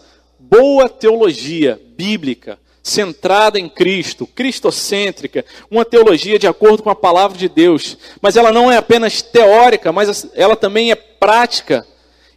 boa 0.48 0.88
teologia 0.88 1.80
bíblica, 1.96 2.58
centrada 2.82 3.58
em 3.58 3.68
Cristo, 3.68 4.26
cristocêntrica, 4.26 5.44
uma 5.70 5.84
teologia 5.84 6.38
de 6.38 6.46
acordo 6.46 6.82
com 6.82 6.90
a 6.90 6.94
palavra 6.94 7.36
de 7.36 7.48
Deus. 7.48 7.98
Mas 8.20 8.36
ela 8.36 8.52
não 8.52 8.70
é 8.70 8.76
apenas 8.76 9.22
teórica, 9.22 9.92
mas 9.92 10.28
ela 10.34 10.54
também 10.54 10.90
é 10.90 10.94
prática. 10.94 11.86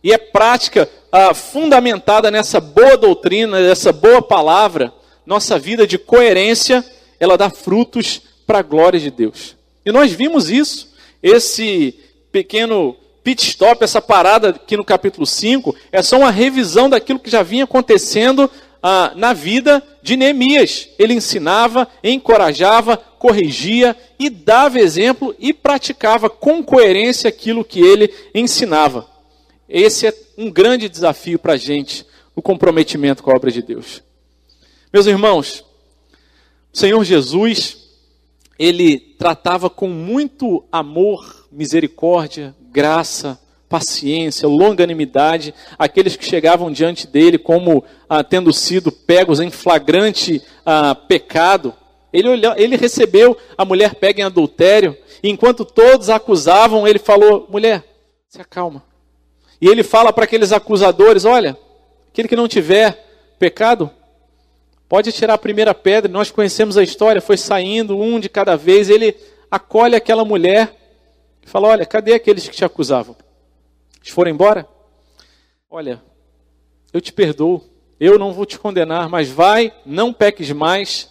E 0.04 0.12
é 0.12 0.18
prática 0.18 0.90
ah, 1.12 1.34
fundamentada 1.34 2.32
nessa 2.32 2.60
boa 2.60 2.98
doutrina, 2.98 3.60
nessa 3.60 3.92
boa 3.94 4.22
palavra. 4.22 4.94
Nossa 5.26 5.60
vida 5.60 5.86
de 5.86 5.98
coerência, 5.98 6.84
ela 7.20 7.38
dá 7.38 7.50
frutos 7.50 8.22
para 8.48 8.60
a 8.60 8.64
glória 8.64 9.00
de 9.00 9.12
Deus. 9.12 9.56
E 9.86 9.92
nós 9.92 10.12
vimos 10.12 10.50
isso, 10.50 10.92
esse 11.22 11.94
pequeno 12.32 12.96
pit 13.24 13.44
stop, 13.44 13.84
essa 13.84 14.02
parada 14.02 14.50
aqui 14.50 14.78
no 14.78 14.84
capítulo 14.84 15.26
5, 15.26 15.76
é 15.92 16.02
só 16.02 16.18
uma 16.18 16.32
revisão 16.32 16.90
daquilo 16.90 17.20
que 17.20 17.30
já 17.30 17.44
vinha 17.44 17.64
acontecendo 17.66 18.50
ah, 18.82 19.12
na 19.16 19.34
vida 19.34 19.84
de 20.02 20.16
Neemias. 20.16 20.90
Ele 20.98 21.14
ensinava, 21.14 21.88
encorajava, 22.04 22.98
corrigia 22.98 23.96
e 24.18 24.30
dava 24.30 24.80
exemplo 24.80 25.36
e 25.38 25.54
praticava 25.54 26.30
com 26.30 26.64
coerência 26.64 27.28
aquilo 27.28 27.66
que 27.66 27.82
ele 27.82 28.14
ensinava. 28.34 29.08
Esse 29.68 30.08
é 30.08 30.14
um 30.38 30.50
grande 30.50 30.90
desafio 30.90 31.38
para 31.38 31.54
a 31.54 31.58
gente, 31.58 32.06
o 32.36 32.42
comprometimento 32.42 33.22
com 33.22 33.32
a 33.32 33.36
obra 33.36 33.52
de 33.52 33.62
Deus. 33.62 34.02
Meus 34.92 35.06
irmãos, 35.06 35.64
o 36.74 36.78
Senhor 36.78 37.04
Jesus, 37.04 37.90
ele 38.58 38.98
tratava 38.98 39.70
com 39.70 39.88
muito 39.88 40.64
amor, 40.72 41.48
misericórdia, 41.52 42.56
graça, 42.72 43.40
paciência, 43.70 44.48
longanimidade, 44.48 45.54
aqueles 45.78 46.16
que 46.16 46.26
chegavam 46.26 46.72
diante 46.72 47.06
dele 47.06 47.38
como 47.38 47.84
ah, 48.10 48.24
tendo 48.24 48.52
sido 48.52 48.92
pegos 48.92 49.40
em 49.40 49.52
flagrante 49.52 50.42
ah, 50.66 50.96
pecado. 50.96 51.74
Ele, 52.12 52.28
olhou, 52.28 52.54
ele 52.58 52.76
recebeu 52.76 53.38
a 53.56 53.64
mulher 53.64 53.94
pega 53.96 54.22
em 54.22 54.26
adultério, 54.26 54.98
e 55.22 55.30
enquanto 55.30 55.64
todos 55.64 56.10
acusavam, 56.10 56.88
ele 56.88 56.98
falou: 56.98 57.48
mulher, 57.50 57.84
se 58.28 58.42
acalma. 58.42 58.84
E 59.62 59.68
ele 59.68 59.84
fala 59.84 60.12
para 60.12 60.24
aqueles 60.24 60.52
acusadores: 60.52 61.24
olha, 61.26 61.56
aquele 62.12 62.28
que 62.28 62.36
não 62.36 62.48
tiver 62.48 63.06
pecado, 63.38 63.92
pode 64.88 65.12
tirar 65.12 65.36
a 65.36 65.38
primeira 65.38 65.76
pedra. 65.76 66.12
Nós 66.12 66.32
conhecemos 66.32 66.78
a 66.78 66.84
história, 66.84 67.22
foi 67.22 67.38
saindo 67.38 67.98
um 68.00 68.20
de 68.20 68.28
cada 68.28 68.56
vez. 68.56 68.90
Ele 68.90 69.16
acolhe 69.52 69.96
aquela 69.96 70.26
mulher 70.26 70.79
fala: 71.48 71.68
olha, 71.70 71.86
cadê 71.86 72.14
aqueles 72.14 72.48
que 72.48 72.56
te 72.56 72.66
acusavam? 72.66 73.16
Eles 74.02 74.10
foram 74.10 74.32
embora? 74.32 74.68
Olha, 75.70 76.02
eu 76.92 77.00
te 77.00 77.14
perdoo, 77.14 77.64
eu 78.00 78.18
não 78.18 78.34
vou 78.34 78.46
te 78.46 78.58
condenar, 78.58 79.10
mas 79.10 79.30
vai, 79.30 79.74
não 79.86 80.12
peques 80.12 80.52
mais, 80.52 81.10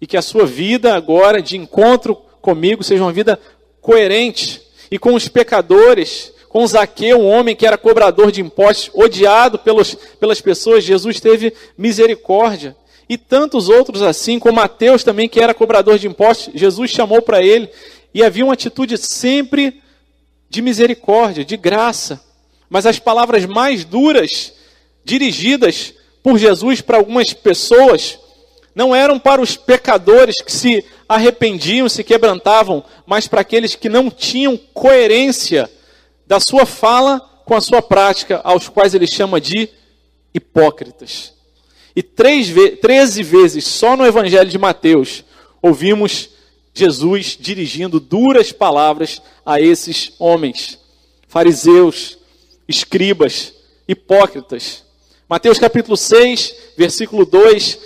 e 0.00 0.06
que 0.06 0.16
a 0.16 0.22
sua 0.22 0.44
vida 0.44 0.94
agora 0.94 1.40
de 1.40 1.56
encontro 1.56 2.16
comigo 2.42 2.82
seja 2.82 3.02
uma 3.02 3.12
vida 3.12 3.40
coerente 3.80 4.60
e 4.90 4.98
com 4.98 5.14
os 5.14 5.28
pecadores, 5.28 6.32
com 6.48 6.66
Zaqueu, 6.66 7.18
um 7.18 7.26
homem 7.26 7.56
que 7.56 7.66
era 7.66 7.78
cobrador 7.78 8.30
de 8.30 8.40
impostos, 8.40 8.90
odiado 8.94 9.58
pelos, 9.58 9.94
pelas 9.94 10.40
pessoas, 10.40 10.84
Jesus 10.84 11.18
teve 11.20 11.52
misericórdia. 11.76 12.76
e 13.08 13.18
tantos 13.18 13.68
outros 13.68 14.02
assim, 14.02 14.38
como 14.38 14.56
Mateus 14.56 15.04
também, 15.04 15.28
que 15.28 15.40
era 15.40 15.52
cobrador 15.52 15.98
de 15.98 16.06
impostos, 16.06 16.54
Jesus 16.54 16.90
chamou 16.90 17.20
para 17.20 17.42
ele, 17.42 17.68
e 18.14 18.22
havia 18.22 18.44
uma 18.44 18.54
atitude 18.54 18.96
sempre 18.96 19.82
de 20.48 20.62
misericórdia, 20.62 21.44
de 21.44 21.56
graça. 21.56 22.22
Mas 22.70 22.86
as 22.86 22.98
palavras 22.98 23.44
mais 23.44 23.84
duras, 23.84 24.54
dirigidas 25.04 25.92
por 26.22 26.38
Jesus 26.38 26.80
para 26.80 26.96
algumas 26.96 27.32
pessoas, 27.32 28.18
não 28.74 28.94
eram 28.94 29.18
para 29.18 29.42
os 29.42 29.56
pecadores 29.56 30.40
que 30.40 30.52
se 30.52 30.84
arrependiam, 31.08 31.88
se 31.88 32.04
quebrantavam, 32.04 32.84
mas 33.04 33.26
para 33.26 33.40
aqueles 33.40 33.74
que 33.74 33.88
não 33.88 34.08
tinham 34.08 34.56
coerência 34.56 35.68
da 36.26 36.38
sua 36.38 36.64
fala 36.64 37.20
com 37.44 37.54
a 37.54 37.60
sua 37.60 37.82
prática, 37.82 38.40
aos 38.42 38.68
quais 38.68 38.94
ele 38.94 39.06
chama 39.06 39.40
de 39.40 39.68
hipócritas. 40.32 41.34
E 41.94 42.02
três, 42.02 42.48
treze 42.80 43.22
vezes, 43.22 43.66
só 43.66 43.96
no 43.96 44.06
Evangelho 44.06 44.48
de 44.48 44.58
Mateus, 44.58 45.22
ouvimos 45.60 46.30
Jesus 46.74 47.38
dirigindo 47.40 48.00
duras 48.00 48.50
palavras 48.50 49.22
a 49.46 49.60
esses 49.60 50.12
homens, 50.18 50.78
fariseus, 51.28 52.18
escribas, 52.66 53.54
hipócritas. 53.86 54.82
Mateus 55.28 55.58
capítulo 55.58 55.96
6, 55.96 56.54
versículo 56.76 57.24
2, 57.24 57.78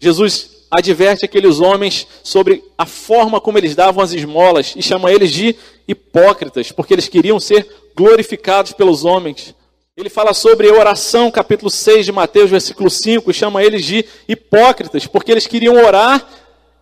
Jesus 0.00 0.56
adverte 0.68 1.24
aqueles 1.24 1.60
homens 1.60 2.06
sobre 2.24 2.64
a 2.76 2.84
forma 2.84 3.40
como 3.40 3.58
eles 3.58 3.76
davam 3.76 4.02
as 4.02 4.12
esmolas 4.12 4.74
e 4.76 4.82
chama 4.82 5.12
eles 5.12 5.30
de 5.30 5.54
hipócritas, 5.86 6.72
porque 6.72 6.92
eles 6.92 7.08
queriam 7.08 7.38
ser 7.38 7.64
glorificados 7.94 8.72
pelos 8.72 9.04
homens. 9.04 9.54
Ele 9.96 10.10
fala 10.10 10.34
sobre 10.34 10.68
oração, 10.68 11.30
capítulo 11.30 11.70
6 11.70 12.04
de 12.04 12.12
Mateus, 12.12 12.50
versículo 12.50 12.90
5, 12.90 13.30
e 13.30 13.34
chama 13.34 13.62
eles 13.62 13.84
de 13.84 14.04
hipócritas, 14.28 15.06
porque 15.06 15.30
eles 15.30 15.46
queriam 15.46 15.76
orar 15.76 16.28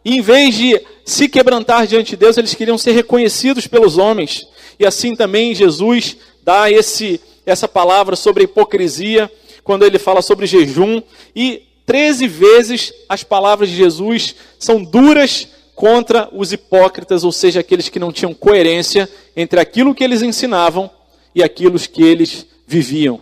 e 0.04 0.16
em 0.16 0.20
vez 0.20 0.54
de 0.54 0.80
se 1.04 1.28
quebrantar 1.28 1.86
diante 1.86 2.10
de 2.10 2.16
Deus, 2.16 2.36
eles 2.36 2.54
queriam 2.54 2.76
ser 2.76 2.92
reconhecidos 2.92 3.66
pelos 3.66 3.96
homens. 3.96 4.46
E 4.78 4.84
assim 4.84 5.14
também 5.14 5.54
Jesus 5.54 6.16
dá 6.42 6.70
esse, 6.70 7.20
essa 7.46 7.66
palavra 7.66 8.14
sobre 8.14 8.42
a 8.42 8.44
hipocrisia, 8.44 9.30
quando 9.62 9.84
ele 9.84 9.98
fala 9.98 10.20
sobre 10.20 10.46
jejum. 10.46 11.00
E 11.34 11.62
treze 11.86 12.28
vezes 12.28 12.92
as 13.08 13.24
palavras 13.24 13.70
de 13.70 13.76
Jesus 13.76 14.34
são 14.58 14.84
duras 14.84 15.48
contra 15.74 16.28
os 16.32 16.52
hipócritas, 16.52 17.24
ou 17.24 17.32
seja, 17.32 17.60
aqueles 17.60 17.88
que 17.88 17.98
não 17.98 18.12
tinham 18.12 18.34
coerência 18.34 19.08
entre 19.34 19.58
aquilo 19.58 19.94
que 19.94 20.04
eles 20.04 20.22
ensinavam 20.22 20.90
e 21.34 21.42
aquilo 21.42 21.78
que 21.78 22.02
eles 22.02 22.46
viviam. 22.66 23.20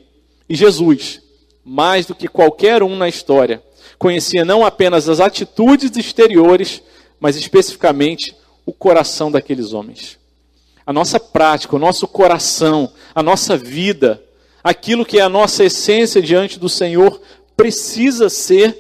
E 0.49 0.55
Jesus, 0.55 1.21
mais 1.65 2.07
do 2.07 2.15
que 2.15 2.29
qualquer 2.29 2.83
um 2.83 2.97
na 2.97 3.09
história, 3.09 3.63
conhecia 4.03 4.45
não 4.45 4.67
apenas 4.67 5.09
as 5.09 5.21
atitudes 5.21 5.97
exteriores, 5.97 6.83
mas 7.21 7.37
especificamente 7.37 8.35
o 8.67 8.73
coração 8.73 9.31
daqueles 9.31 9.73
homens. 9.73 10.19
A 10.85 10.93
nossa 10.93 11.21
prática, 11.21 11.77
o 11.77 11.79
nosso 11.79 12.09
coração, 12.09 12.93
a 13.15 13.23
nossa 13.23 13.57
vida, 13.57 14.21
aquilo 14.65 15.07
que 15.07 15.21
é 15.21 15.23
a 15.23 15.29
nossa 15.29 15.63
essência 15.63 16.21
diante 16.21 16.59
do 16.59 16.69
Senhor, 16.69 17.21
precisa 17.57 18.29
ser 18.29 18.77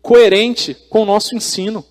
coerente 0.00 0.74
com 0.88 1.02
o 1.02 1.06
nosso 1.06 1.36
ensino. 1.36 1.84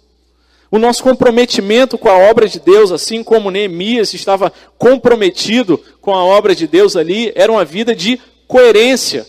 O 0.71 0.79
nosso 0.79 1.03
comprometimento 1.03 1.95
com 1.95 2.09
a 2.09 2.17
obra 2.17 2.47
de 2.47 2.59
Deus, 2.59 2.91
assim 2.91 3.23
como 3.23 3.51
Neemias 3.51 4.15
estava 4.15 4.51
comprometido 4.79 5.79
com 6.01 6.15
a 6.15 6.25
obra 6.25 6.55
de 6.55 6.65
Deus 6.65 6.95
ali, 6.95 7.31
era 7.35 7.51
uma 7.51 7.63
vida 7.63 7.95
de 7.95 8.19
coerência. 8.47 9.27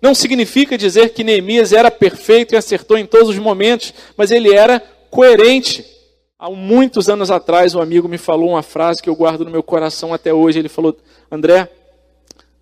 Não 0.00 0.14
significa 0.14 0.76
dizer 0.76 1.10
que 1.10 1.24
Neemias 1.24 1.72
era 1.72 1.90
perfeito 1.90 2.54
e 2.54 2.56
acertou 2.56 2.98
em 2.98 3.06
todos 3.06 3.30
os 3.30 3.38
momentos, 3.38 3.92
mas 4.16 4.30
ele 4.30 4.52
era 4.52 4.80
coerente. 5.10 5.84
Há 6.38 6.50
muitos 6.50 7.08
anos 7.08 7.30
atrás, 7.30 7.74
um 7.74 7.80
amigo 7.80 8.08
me 8.08 8.18
falou 8.18 8.50
uma 8.50 8.62
frase 8.62 9.02
que 9.02 9.08
eu 9.08 9.16
guardo 9.16 9.44
no 9.44 9.50
meu 9.50 9.62
coração 9.62 10.12
até 10.12 10.32
hoje. 10.32 10.58
Ele 10.58 10.68
falou: 10.68 10.96
André, 11.30 11.70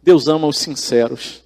Deus 0.03 0.29
ama 0.29 0.47
os 0.47 0.59
sinceros. 0.59 1.43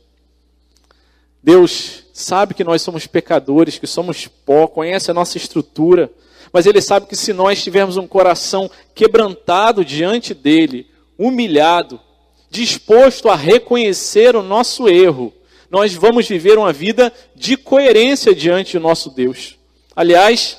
Deus 1.43 2.05
sabe 2.13 2.53
que 2.53 2.65
nós 2.65 2.83
somos 2.83 3.07
pecadores, 3.07 3.79
que 3.79 3.87
somos 3.87 4.27
pó, 4.27 4.67
conhece 4.67 5.11
a 5.11 5.15
nossa 5.15 5.39
estrutura 5.39 6.11
mas 6.53 6.67
ele 6.67 6.81
sabe 6.81 7.07
que 7.07 7.17
se 7.17 7.33
nós 7.33 7.63
tivermos 7.63 7.97
um 7.97 8.07
coração 8.07 8.71
quebrantado 8.95 9.85
diante 9.85 10.35
dele, 10.35 10.87
humilhado, 11.19 12.01
disposto 12.51 13.29
a 13.29 13.37
reconhecer 13.37 14.35
o 14.35 14.43
nosso 14.43 14.89
erro, 14.89 15.33
nós 15.71 15.95
vamos 15.95 16.27
viver 16.27 16.59
uma 16.59 16.73
vida 16.73 17.13
de 17.35 17.57
coerência 17.57 18.35
diante 18.35 18.79
do 18.79 18.83
nosso 18.83 19.11
Deus. 19.11 19.57
Aliás, 19.95 20.57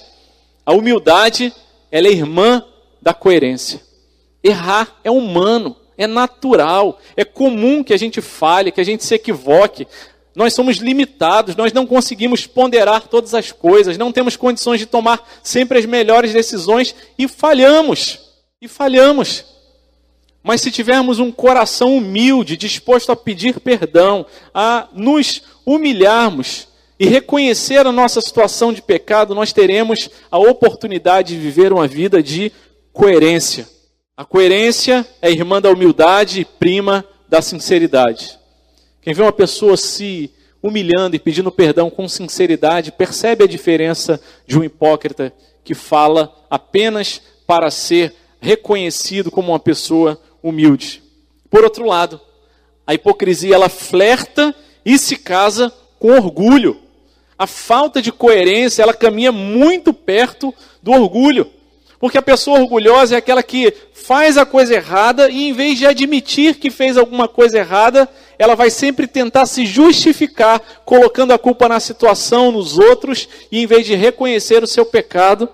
a 0.65 0.73
humildade, 0.73 1.53
ela 1.91 2.07
é 2.07 2.11
irmã 2.11 2.63
da 3.01 3.13
coerência. 3.13 3.81
Errar 4.43 4.99
é 5.03 5.09
humano, 5.09 5.75
é 5.97 6.05
natural, 6.05 6.99
é 7.17 7.25
comum 7.25 7.83
que 7.83 7.93
a 7.93 7.97
gente 7.97 8.21
falhe, 8.21 8.71
que 8.71 8.81
a 8.81 8.85
gente 8.85 9.03
se 9.03 9.15
equivoque. 9.15 9.87
Nós 10.35 10.53
somos 10.53 10.77
limitados, 10.77 11.55
nós 11.55 11.73
não 11.73 11.85
conseguimos 11.85 12.45
ponderar 12.45 13.07
todas 13.07 13.33
as 13.33 13.51
coisas, 13.51 13.97
não 13.97 14.11
temos 14.11 14.37
condições 14.37 14.79
de 14.79 14.85
tomar 14.85 15.27
sempre 15.43 15.79
as 15.79 15.85
melhores 15.85 16.31
decisões 16.31 16.95
e 17.17 17.27
falhamos. 17.27 18.19
E 18.61 18.67
falhamos. 18.67 19.43
Mas 20.43 20.61
se 20.61 20.71
tivermos 20.71 21.19
um 21.19 21.31
coração 21.31 21.95
humilde, 21.97 22.55
disposto 22.55 23.11
a 23.11 23.15
pedir 23.15 23.59
perdão, 23.59 24.25
a 24.53 24.87
nos 24.93 25.41
humilharmos 25.65 26.67
e 26.99 27.05
reconhecer 27.05 27.85
a 27.85 27.91
nossa 27.91 28.21
situação 28.21 28.73
de 28.73 28.81
pecado, 28.81 29.35
nós 29.35 29.53
teremos 29.53 30.09
a 30.31 30.37
oportunidade 30.37 31.35
de 31.35 31.41
viver 31.41 31.71
uma 31.71 31.87
vida 31.87 32.21
de 32.23 32.51
coerência. 32.91 33.67
A 34.15 34.25
coerência 34.25 35.07
é 35.21 35.31
irmã 35.31 35.61
da 35.61 35.69
humildade 35.69 36.41
e 36.41 36.45
prima 36.45 37.05
da 37.27 37.41
sinceridade. 37.41 38.37
Quem 39.01 39.13
vê 39.13 39.21
uma 39.21 39.31
pessoa 39.31 39.77
se 39.77 40.31
humilhando 40.61 41.15
e 41.15 41.19
pedindo 41.19 41.51
perdão 41.51 41.89
com 41.89 42.07
sinceridade, 42.07 42.91
percebe 42.91 43.43
a 43.43 43.47
diferença 43.47 44.19
de 44.45 44.59
um 44.59 44.63
hipócrita 44.63 45.33
que 45.63 45.73
fala 45.73 46.33
apenas 46.49 47.21
para 47.47 47.71
ser 47.71 48.13
reconhecido 48.41 49.31
como 49.31 49.51
uma 49.51 49.59
pessoa 49.59 50.19
humilde. 50.41 51.01
Por 51.49 51.63
outro 51.63 51.85
lado, 51.85 52.19
a 52.85 52.93
hipocrisia 52.93 53.55
ela 53.55 53.69
flerta 53.69 54.53
e 54.85 54.97
se 54.97 55.15
casa 55.15 55.71
com 55.99 56.11
orgulho. 56.11 56.77
A 57.37 57.47
falta 57.47 58.01
de 58.01 58.11
coerência, 58.11 58.81
ela 58.81 58.93
caminha 58.93 59.31
muito 59.31 59.93
perto 59.93 60.53
do 60.81 60.91
orgulho. 60.91 61.49
Porque 61.99 62.17
a 62.17 62.21
pessoa 62.21 62.59
orgulhosa 62.59 63.15
é 63.15 63.17
aquela 63.17 63.43
que 63.43 63.73
faz 63.93 64.37
a 64.37 64.45
coisa 64.45 64.73
errada 64.73 65.29
e 65.29 65.49
em 65.49 65.53
vez 65.53 65.77
de 65.77 65.85
admitir 65.85 66.55
que 66.55 66.71
fez 66.71 66.97
alguma 66.97 67.27
coisa 67.27 67.59
errada, 67.59 68.07
ela 68.37 68.55
vai 68.55 68.69
sempre 68.69 69.05
tentar 69.05 69.45
se 69.45 69.65
justificar, 69.65 70.61
colocando 70.85 71.33
a 71.33 71.37
culpa 71.37 71.67
na 71.67 71.79
situação, 71.79 72.53
nos 72.53 72.77
outros, 72.79 73.27
e 73.51 73.61
em 73.61 73.67
vez 73.67 73.85
de 73.85 73.95
reconhecer 73.95 74.63
o 74.63 74.67
seu 74.67 74.85
pecado, 74.85 75.49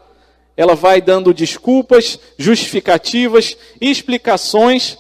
ela 0.58 0.76
vai 0.76 1.02
dando 1.02 1.34
desculpas, 1.34 2.20
justificativas, 2.38 3.58
explicações, 3.80 4.98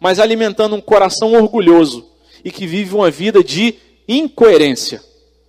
mas 0.00 0.18
alimentando 0.18 0.74
um 0.74 0.80
coração 0.80 1.32
orgulhoso 1.32 2.06
e 2.44 2.50
que 2.50 2.66
vive 2.66 2.94
uma 2.94 3.10
vida 3.10 3.42
de 3.42 3.74
incoerência, 4.08 5.02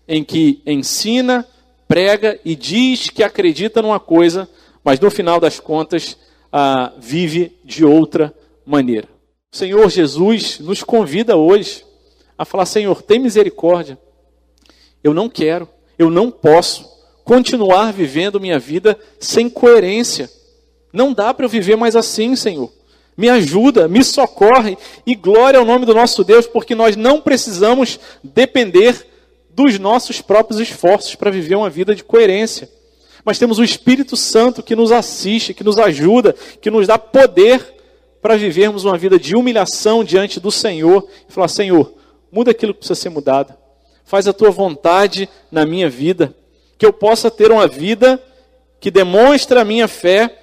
em 0.07 0.23
que 0.23 0.61
ensina, 0.65 1.47
prega 1.87 2.39
e 2.43 2.55
diz 2.55 3.09
que 3.09 3.23
acredita 3.23 3.81
numa 3.81 3.99
coisa, 3.99 4.47
mas 4.83 4.99
no 4.99 5.09
final 5.09 5.39
das 5.39 5.59
contas 5.59 6.17
ah, 6.51 6.93
vive 6.99 7.57
de 7.63 7.83
outra 7.83 8.33
maneira. 8.65 9.07
O 9.51 9.57
Senhor 9.57 9.89
Jesus 9.89 10.59
nos 10.59 10.83
convida 10.83 11.35
hoje 11.35 11.83
a 12.37 12.45
falar: 12.45 12.65
Senhor, 12.65 13.01
tem 13.01 13.19
misericórdia. 13.19 13.97
Eu 15.03 15.13
não 15.13 15.29
quero, 15.29 15.67
eu 15.97 16.09
não 16.09 16.29
posso 16.29 16.96
continuar 17.27 17.91
vivendo 17.91 18.39
minha 18.39 18.57
vida 18.57 18.97
sem 19.19 19.49
coerência. 19.49 20.31
Não 20.93 21.11
dá 21.11 21.33
para 21.33 21.43
eu 21.43 21.49
viver 21.49 21.75
mais 21.75 21.93
assim, 21.93 22.37
Senhor. 22.37 22.71
Me 23.17 23.27
ajuda, 23.27 23.85
me 23.85 24.01
socorre 24.01 24.77
e 25.05 25.13
glória 25.13 25.59
ao 25.59 25.65
nome 25.65 25.85
do 25.85 25.93
nosso 25.93 26.23
Deus, 26.23 26.47
porque 26.47 26.73
nós 26.73 26.95
não 26.95 27.19
precisamos 27.19 27.99
depender 28.23 29.05
dos 29.49 29.77
nossos 29.77 30.21
próprios 30.21 30.61
esforços 30.61 31.15
para 31.15 31.29
viver 31.29 31.55
uma 31.55 31.69
vida 31.69 31.93
de 31.93 32.01
coerência. 32.01 32.69
Mas 33.25 33.37
temos 33.37 33.59
o 33.59 33.63
Espírito 33.63 34.15
Santo 34.15 34.63
que 34.63 34.75
nos 34.75 34.93
assiste, 34.93 35.53
que 35.53 35.65
nos 35.65 35.77
ajuda, 35.77 36.33
que 36.61 36.71
nos 36.71 36.87
dá 36.87 36.97
poder 36.97 37.75
para 38.21 38.37
vivermos 38.37 38.85
uma 38.85 38.97
vida 38.97 39.19
de 39.19 39.35
humilhação 39.35 40.01
diante 40.01 40.39
do 40.39 40.49
Senhor 40.49 41.05
e 41.27 41.33
falar: 41.33 41.49
Senhor, 41.49 41.93
muda 42.31 42.51
aquilo 42.51 42.73
que 42.73 42.79
precisa 42.79 43.01
ser 43.01 43.09
mudado, 43.09 43.53
faz 44.05 44.29
a 44.29 44.33
tua 44.33 44.49
vontade 44.49 45.27
na 45.51 45.65
minha 45.65 45.89
vida, 45.89 46.33
que 46.77 46.85
eu 46.85 46.93
possa 46.93 47.31
ter 47.31 47.51
uma 47.51 47.67
vida 47.67 48.21
que 48.79 48.91
demonstra 48.91 49.61
a 49.61 49.65
minha 49.65 49.87
fé 49.87 50.37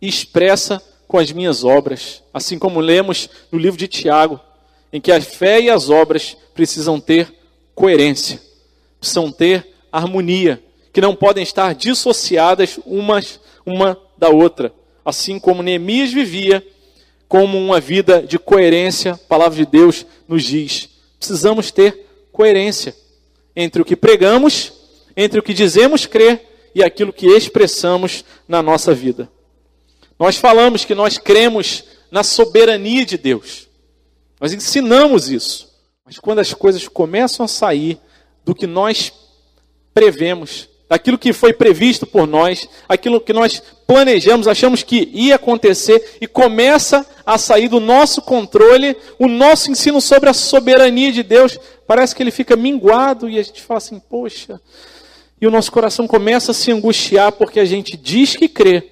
e 0.00 0.08
expressa 0.08 0.82
com 1.06 1.18
as 1.18 1.30
minhas 1.30 1.62
obras, 1.64 2.22
assim 2.32 2.58
como 2.58 2.80
lemos 2.80 3.28
no 3.52 3.58
livro 3.58 3.78
de 3.78 3.86
Tiago, 3.86 4.40
em 4.92 5.00
que 5.00 5.12
a 5.12 5.20
fé 5.20 5.60
e 5.60 5.70
as 5.70 5.88
obras 5.88 6.36
precisam 6.54 7.00
ter 7.00 7.32
coerência, 7.74 8.40
precisam 8.98 9.30
ter 9.30 9.66
harmonia, 9.92 10.62
que 10.92 11.00
não 11.00 11.14
podem 11.14 11.42
estar 11.42 11.74
dissociadas 11.74 12.78
umas 12.84 13.40
uma 13.66 13.98
da 14.16 14.28
outra. 14.28 14.72
Assim 15.04 15.38
como 15.38 15.62
Neemias 15.62 16.12
vivia 16.12 16.64
como 17.28 17.58
uma 17.58 17.80
vida 17.80 18.22
de 18.22 18.38
coerência, 18.38 19.12
a 19.12 19.18
palavra 19.18 19.56
de 19.56 19.66
Deus 19.66 20.06
nos 20.28 20.44
diz. 20.44 20.88
Precisamos 21.18 21.70
ter 21.70 22.06
coerência 22.30 22.94
entre 23.56 23.82
o 23.82 23.84
que 23.84 23.96
pregamos, 23.96 24.72
entre 25.16 25.38
o 25.38 25.42
que 25.42 25.54
dizemos 25.54 26.06
crer 26.06 26.70
e 26.74 26.82
aquilo 26.82 27.12
que 27.12 27.26
expressamos 27.26 28.24
na 28.48 28.62
nossa 28.62 28.92
vida. 28.94 29.30
Nós 30.18 30.36
falamos 30.36 30.84
que 30.84 30.94
nós 30.94 31.18
cremos 31.18 31.84
na 32.10 32.22
soberania 32.22 33.04
de 33.04 33.18
Deus. 33.18 33.68
Nós 34.40 34.52
ensinamos 34.52 35.30
isso. 35.30 35.72
Mas 36.04 36.18
quando 36.18 36.40
as 36.40 36.52
coisas 36.52 36.86
começam 36.86 37.44
a 37.44 37.48
sair 37.48 37.98
do 38.44 38.54
que 38.54 38.66
nós 38.66 39.12
prevemos, 39.92 40.68
daquilo 40.88 41.18
que 41.18 41.32
foi 41.32 41.52
previsto 41.52 42.06
por 42.06 42.26
nós, 42.26 42.68
aquilo 42.88 43.20
que 43.20 43.32
nós 43.32 43.62
planejamos, 43.86 44.46
achamos 44.46 44.82
que 44.82 45.08
ia 45.12 45.36
acontecer 45.36 46.18
e 46.20 46.26
começa 46.26 47.06
a 47.24 47.38
sair 47.38 47.68
do 47.68 47.80
nosso 47.80 48.20
controle, 48.20 48.96
o 49.18 49.26
nosso 49.26 49.70
ensino 49.70 50.00
sobre 50.00 50.28
a 50.28 50.34
soberania 50.34 51.10
de 51.10 51.22
Deus, 51.22 51.58
parece 51.86 52.14
que 52.14 52.22
ele 52.22 52.30
fica 52.30 52.54
minguado 52.54 53.28
e 53.28 53.38
a 53.38 53.42
gente 53.42 53.62
fala 53.62 53.78
assim: 53.78 53.98
poxa, 53.98 54.60
e 55.44 55.46
o 55.46 55.50
nosso 55.50 55.70
coração 55.70 56.06
começa 56.06 56.52
a 56.52 56.54
se 56.54 56.72
angustiar 56.72 57.30
porque 57.32 57.60
a 57.60 57.66
gente 57.66 57.98
diz 57.98 58.34
que 58.34 58.48
crê, 58.48 58.82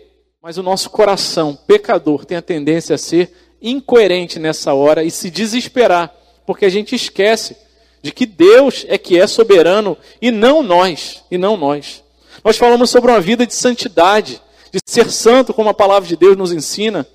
mas 0.43 0.59
o 0.59 0.63
nosso 0.63 0.91
coração, 0.91 1.57
pecador, 1.67 2.27
tem 2.27 2.37
a 2.37 2.43
tendência 2.43 2.95
a 2.95 2.99
ser 2.99 3.33
incoerente 3.63 4.39
nessa 4.39 4.75
hora 4.75 5.03
e 5.03 5.11
se 5.11 5.31
desesperar, 5.31 6.15
porque 6.45 6.67
a 6.67 6.69
gente 6.69 6.95
esquece 6.95 7.57
de 8.03 8.13
que 8.13 8.27
Deus 8.27 8.85
é 8.87 8.99
que 8.99 9.19
é 9.19 9.27
soberano 9.27 9.97
e 10.21 10.31
não 10.31 10.63
nós, 10.63 11.25
e 11.31 11.39
não 11.39 11.57
nós. 11.57 12.05
Nós 12.45 12.59
falamos 12.59 12.91
sobre 12.91 13.11
uma 13.11 13.21
vida 13.21 13.47
de 13.47 13.55
santidade, 13.55 14.39
de 14.71 14.79
ser 14.85 15.11
santo, 15.11 15.55
como 15.55 15.71
a 15.71 15.75
palavra 15.75 16.07
de 16.07 16.17
Deus 16.17 16.37
nos 16.37 16.53
ensina, 16.53 17.07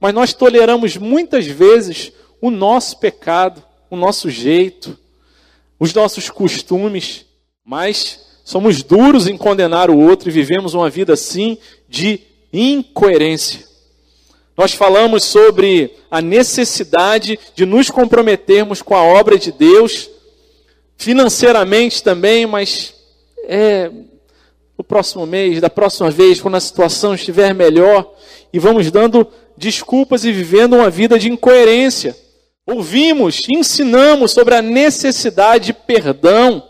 mas 0.00 0.14
nós 0.14 0.32
toleramos 0.32 0.96
muitas 0.96 1.44
vezes 1.44 2.12
o 2.40 2.50
nosso 2.50 2.96
pecado, 2.96 3.62
o 3.90 3.96
nosso 3.96 4.30
jeito, 4.30 4.98
os 5.78 5.92
nossos 5.92 6.30
costumes, 6.30 7.26
mas 7.62 8.29
somos 8.44 8.82
duros 8.82 9.26
em 9.26 9.36
condenar 9.36 9.90
o 9.90 9.98
outro 9.98 10.28
e 10.28 10.32
vivemos 10.32 10.74
uma 10.74 10.90
vida 10.90 11.12
assim 11.12 11.58
de 11.88 12.20
incoerência. 12.52 13.68
Nós 14.56 14.74
falamos 14.74 15.24
sobre 15.24 15.90
a 16.10 16.20
necessidade 16.20 17.38
de 17.54 17.64
nos 17.64 17.88
comprometermos 17.88 18.82
com 18.82 18.94
a 18.94 19.02
obra 19.02 19.38
de 19.38 19.52
Deus, 19.52 20.10
financeiramente 20.96 22.02
também, 22.02 22.44
mas 22.44 22.94
é 23.44 23.90
no 24.76 24.84
próximo 24.84 25.26
mês, 25.26 25.60
da 25.60 25.68
próxima 25.68 26.10
vez, 26.10 26.40
quando 26.40 26.56
a 26.56 26.60
situação 26.60 27.14
estiver 27.14 27.54
melhor, 27.54 28.14
e 28.52 28.58
vamos 28.58 28.90
dando 28.90 29.26
desculpas 29.56 30.24
e 30.24 30.32
vivendo 30.32 30.76
uma 30.76 30.88
vida 30.88 31.18
de 31.18 31.30
incoerência. 31.30 32.16
Ouvimos, 32.66 33.46
ensinamos 33.48 34.32
sobre 34.32 34.54
a 34.54 34.62
necessidade 34.62 35.66
de 35.66 35.72
perdão, 35.72 36.62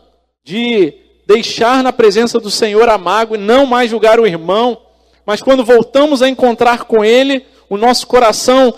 de 0.44 0.94
deixar 1.30 1.80
na 1.84 1.92
presença 1.92 2.40
do 2.40 2.50
Senhor 2.50 2.88
a 2.88 2.98
mágoa 2.98 3.36
e 3.36 3.40
não 3.40 3.64
mais 3.64 3.88
julgar 3.88 4.18
o 4.18 4.26
irmão, 4.26 4.82
mas 5.24 5.40
quando 5.40 5.64
voltamos 5.64 6.22
a 6.22 6.28
encontrar 6.28 6.84
com 6.84 7.04
Ele, 7.04 7.46
o 7.68 7.76
nosso 7.76 8.04
coração 8.08 8.74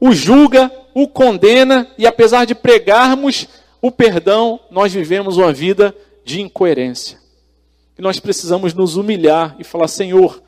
o 0.00 0.12
julga, 0.12 0.72
o 0.94 1.06
condena, 1.06 1.86
e 1.98 2.06
apesar 2.06 2.46
de 2.46 2.54
pregarmos 2.54 3.46
o 3.82 3.90
perdão, 3.92 4.58
nós 4.70 4.94
vivemos 4.94 5.36
uma 5.36 5.52
vida 5.52 5.94
de 6.24 6.40
incoerência. 6.40 7.18
E 7.98 8.00
nós 8.00 8.18
precisamos 8.18 8.72
nos 8.72 8.96
humilhar 8.96 9.54
e 9.58 9.64
falar: 9.64 9.86
Senhor, 9.86 10.42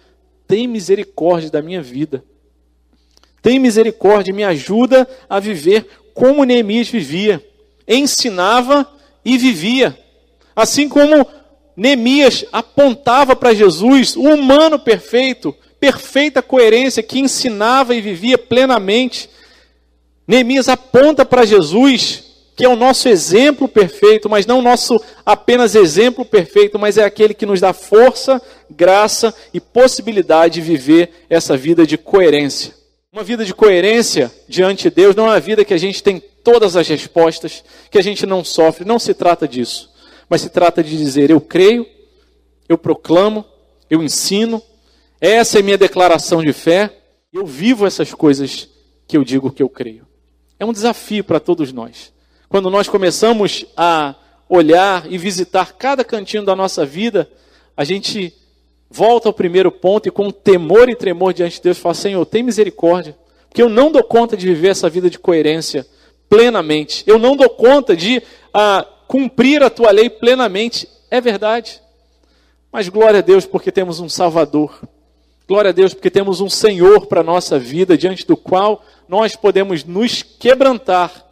tem 0.48 0.66
misericórdia 0.66 1.50
da 1.50 1.60
minha 1.60 1.82
vida. 1.82 2.24
Tem 3.42 3.58
misericórdia, 3.58 4.32
me 4.32 4.42
ajuda 4.42 5.06
a 5.28 5.38
viver 5.38 5.86
como 6.14 6.44
Neemias 6.44 6.88
vivia. 6.88 7.44
Ensinava 7.86 8.90
e 9.22 9.36
vivia. 9.36 9.98
Assim 10.56 10.88
como 10.88 11.26
Neemias 11.76 12.44
apontava 12.52 13.34
para 13.34 13.54
Jesus, 13.54 14.14
o 14.14 14.22
humano 14.22 14.78
perfeito, 14.78 15.54
perfeita 15.80 16.42
coerência, 16.42 17.02
que 17.02 17.18
ensinava 17.18 17.94
e 17.94 18.00
vivia 18.00 18.36
plenamente. 18.36 19.28
Neemias 20.28 20.68
aponta 20.68 21.24
para 21.24 21.46
Jesus, 21.46 22.24
que 22.54 22.64
é 22.64 22.68
o 22.68 22.76
nosso 22.76 23.08
exemplo 23.08 23.66
perfeito, 23.66 24.28
mas 24.28 24.44
não 24.44 24.58
o 24.58 24.62
nosso 24.62 25.00
apenas 25.24 25.74
exemplo 25.74 26.24
perfeito, 26.24 26.78
mas 26.78 26.98
é 26.98 27.04
aquele 27.04 27.32
que 27.32 27.46
nos 27.46 27.60
dá 27.60 27.72
força, 27.72 28.40
graça 28.70 29.34
e 29.52 29.58
possibilidade 29.58 30.54
de 30.54 30.60
viver 30.60 31.10
essa 31.28 31.56
vida 31.56 31.86
de 31.86 31.96
coerência. 31.96 32.74
Uma 33.10 33.24
vida 33.24 33.44
de 33.44 33.54
coerência 33.54 34.30
diante 34.48 34.84
de 34.84 34.94
Deus 34.94 35.16
não 35.16 35.24
é 35.24 35.30
uma 35.30 35.40
vida 35.40 35.64
que 35.64 35.74
a 35.74 35.78
gente 35.78 36.02
tem 36.02 36.22
todas 36.44 36.76
as 36.76 36.86
respostas, 36.88 37.64
que 37.90 37.98
a 37.98 38.02
gente 38.02 38.26
não 38.26 38.44
sofre, 38.44 38.84
não 38.84 38.98
se 38.98 39.14
trata 39.14 39.48
disso 39.48 39.91
mas 40.32 40.40
se 40.40 40.48
trata 40.48 40.82
de 40.82 40.96
dizer: 40.96 41.28
eu 41.28 41.42
creio, 41.42 41.86
eu 42.66 42.78
proclamo, 42.78 43.44
eu 43.90 44.02
ensino, 44.02 44.62
essa 45.20 45.58
é 45.58 45.62
minha 45.62 45.76
declaração 45.76 46.42
de 46.42 46.54
fé, 46.54 46.90
eu 47.30 47.44
vivo 47.44 47.86
essas 47.86 48.14
coisas 48.14 48.66
que 49.06 49.14
eu 49.14 49.24
digo 49.24 49.52
que 49.52 49.62
eu 49.62 49.68
creio. 49.68 50.06
É 50.58 50.64
um 50.64 50.72
desafio 50.72 51.22
para 51.22 51.38
todos 51.38 51.70
nós. 51.70 52.14
Quando 52.48 52.70
nós 52.70 52.88
começamos 52.88 53.66
a 53.76 54.14
olhar 54.48 55.04
e 55.12 55.18
visitar 55.18 55.74
cada 55.74 56.02
cantinho 56.02 56.46
da 56.46 56.56
nossa 56.56 56.86
vida, 56.86 57.30
a 57.76 57.84
gente 57.84 58.32
volta 58.88 59.28
ao 59.28 59.34
primeiro 59.34 59.70
ponto 59.70 60.08
e 60.08 60.10
com 60.10 60.30
temor 60.30 60.88
e 60.88 60.96
tremor 60.96 61.34
diante 61.34 61.56
de 61.56 61.62
Deus 61.64 61.76
fala: 61.76 61.94
Senhor, 61.94 62.24
tem 62.24 62.42
misericórdia, 62.42 63.14
porque 63.50 63.60
eu 63.60 63.68
não 63.68 63.92
dou 63.92 64.02
conta 64.02 64.34
de 64.34 64.46
viver 64.46 64.68
essa 64.68 64.88
vida 64.88 65.10
de 65.10 65.18
coerência 65.18 65.86
plenamente. 66.26 67.04
Eu 67.06 67.18
não 67.18 67.36
dou 67.36 67.50
conta 67.50 67.94
de 67.94 68.22
ah, 68.54 68.88
cumprir 69.12 69.62
a 69.62 69.68
tua 69.68 69.90
lei 69.90 70.08
plenamente. 70.08 70.88
É 71.10 71.20
verdade. 71.20 71.82
Mas 72.72 72.88
glória 72.88 73.18
a 73.18 73.22
Deus 73.22 73.44
porque 73.44 73.70
temos 73.70 74.00
um 74.00 74.08
Salvador. 74.08 74.80
Glória 75.46 75.68
a 75.68 75.72
Deus 75.72 75.92
porque 75.92 76.08
temos 76.08 76.40
um 76.40 76.48
Senhor 76.48 77.04
para 77.04 77.20
a 77.20 77.24
nossa 77.24 77.58
vida, 77.58 77.98
diante 77.98 78.26
do 78.26 78.38
qual 78.38 78.82
nós 79.06 79.36
podemos 79.36 79.84
nos 79.84 80.22
quebrantar 80.22 81.26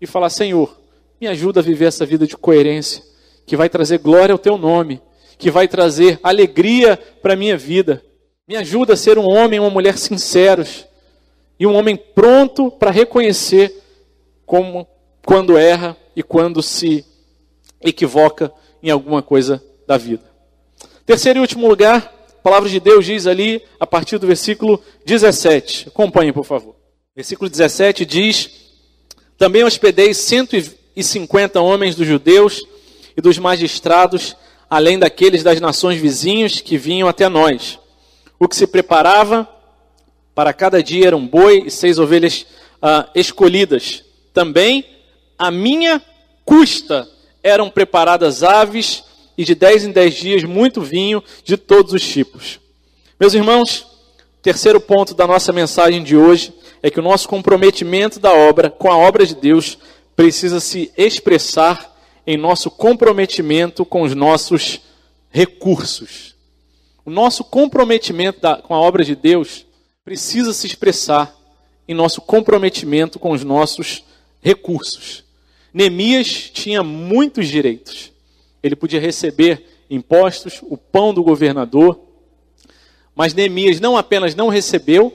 e 0.00 0.08
falar: 0.08 0.28
Senhor, 0.28 0.76
me 1.20 1.28
ajuda 1.28 1.60
a 1.60 1.62
viver 1.62 1.84
essa 1.84 2.04
vida 2.04 2.26
de 2.26 2.36
coerência, 2.36 3.00
que 3.46 3.56
vai 3.56 3.68
trazer 3.68 3.98
glória 3.98 4.32
ao 4.32 4.38
teu 4.38 4.58
nome, 4.58 5.00
que 5.38 5.52
vai 5.52 5.68
trazer 5.68 6.18
alegria 6.20 6.96
para 7.22 7.34
a 7.34 7.36
minha 7.36 7.56
vida. 7.56 8.02
Me 8.48 8.56
ajuda 8.56 8.94
a 8.94 8.96
ser 8.96 9.18
um 9.18 9.28
homem 9.28 9.58
e 9.58 9.60
uma 9.60 9.70
mulher 9.70 9.96
sinceros 9.98 10.84
e 11.60 11.64
um 11.64 11.76
homem 11.76 11.96
pronto 11.96 12.72
para 12.72 12.90
reconhecer 12.90 13.72
como 14.44 14.84
quando 15.24 15.56
erra 15.56 15.96
e 16.14 16.22
quando 16.22 16.62
se 16.62 17.04
equivoca 17.80 18.52
em 18.82 18.90
alguma 18.90 19.22
coisa 19.22 19.62
da 19.86 19.96
vida. 19.96 20.22
Terceiro 21.06 21.38
e 21.38 21.42
último 21.42 21.68
lugar, 21.68 22.12
a 22.30 22.42
palavra 22.42 22.68
de 22.68 22.78
Deus 22.80 23.04
diz 23.04 23.26
ali, 23.26 23.62
a 23.80 23.86
partir 23.86 24.18
do 24.18 24.26
versículo 24.26 24.82
17. 25.04 25.88
Acompanhe, 25.88 26.32
por 26.32 26.44
favor. 26.44 26.76
Versículo 27.14 27.48
17 27.48 28.04
diz: 28.04 28.50
Também 29.38 29.64
hospedei 29.64 30.12
150 30.12 31.60
homens 31.60 31.94
dos 31.94 32.06
judeus 32.06 32.62
e 33.16 33.20
dos 33.20 33.38
magistrados, 33.38 34.36
além 34.68 34.98
daqueles 34.98 35.42
das 35.42 35.60
nações 35.60 36.00
vizinhas 36.00 36.60
que 36.60 36.76
vinham 36.76 37.08
até 37.08 37.28
nós. 37.28 37.78
O 38.38 38.48
que 38.48 38.56
se 38.56 38.66
preparava 38.66 39.48
para 40.34 40.52
cada 40.52 40.82
dia 40.82 41.06
era 41.06 41.16
um 41.16 41.26
boi 41.26 41.64
e 41.66 41.70
seis 41.70 41.98
ovelhas 41.98 42.46
ah, 42.82 43.08
escolhidas. 43.14 44.02
Também 44.32 44.93
a 45.38 45.50
minha 45.50 46.02
custa 46.44 47.08
eram 47.42 47.70
preparadas 47.70 48.42
aves 48.42 49.04
e 49.36 49.44
de 49.44 49.54
dez 49.54 49.84
em 49.84 49.90
dez 49.90 50.14
dias 50.14 50.44
muito 50.44 50.80
vinho 50.80 51.22
de 51.42 51.56
todos 51.56 51.92
os 51.92 52.02
tipos. 52.02 52.60
Meus 53.18 53.34
irmãos, 53.34 53.86
terceiro 54.42 54.80
ponto 54.80 55.14
da 55.14 55.26
nossa 55.26 55.52
mensagem 55.52 56.02
de 56.02 56.16
hoje 56.16 56.52
é 56.82 56.90
que 56.90 57.00
o 57.00 57.02
nosso 57.02 57.28
comprometimento 57.28 58.20
da 58.20 58.32
obra 58.32 58.70
com 58.70 58.90
a 58.90 58.96
obra 58.96 59.26
de 59.26 59.34
Deus 59.34 59.78
precisa 60.14 60.60
se 60.60 60.92
expressar 60.96 61.92
em 62.26 62.36
nosso 62.36 62.70
comprometimento 62.70 63.84
com 63.84 64.02
os 64.02 64.14
nossos 64.14 64.80
recursos. 65.30 66.34
O 67.04 67.10
nosso 67.10 67.44
comprometimento 67.44 68.40
da, 68.40 68.56
com 68.56 68.74
a 68.74 68.80
obra 68.80 69.04
de 69.04 69.14
Deus 69.14 69.66
precisa 70.04 70.52
se 70.52 70.66
expressar 70.66 71.34
em 71.86 71.94
nosso 71.94 72.20
comprometimento 72.20 73.18
com 73.18 73.32
os 73.32 73.44
nossos 73.44 74.04
recursos. 74.40 75.23
Neemias 75.74 76.28
tinha 76.52 76.84
muitos 76.84 77.48
direitos. 77.48 78.12
Ele 78.62 78.76
podia 78.76 79.00
receber 79.00 79.66
impostos, 79.90 80.60
o 80.62 80.76
pão 80.76 81.12
do 81.12 81.24
governador, 81.24 81.98
mas 83.14 83.34
Neemias 83.34 83.80
não 83.80 83.96
apenas 83.96 84.36
não 84.36 84.48
recebeu, 84.48 85.12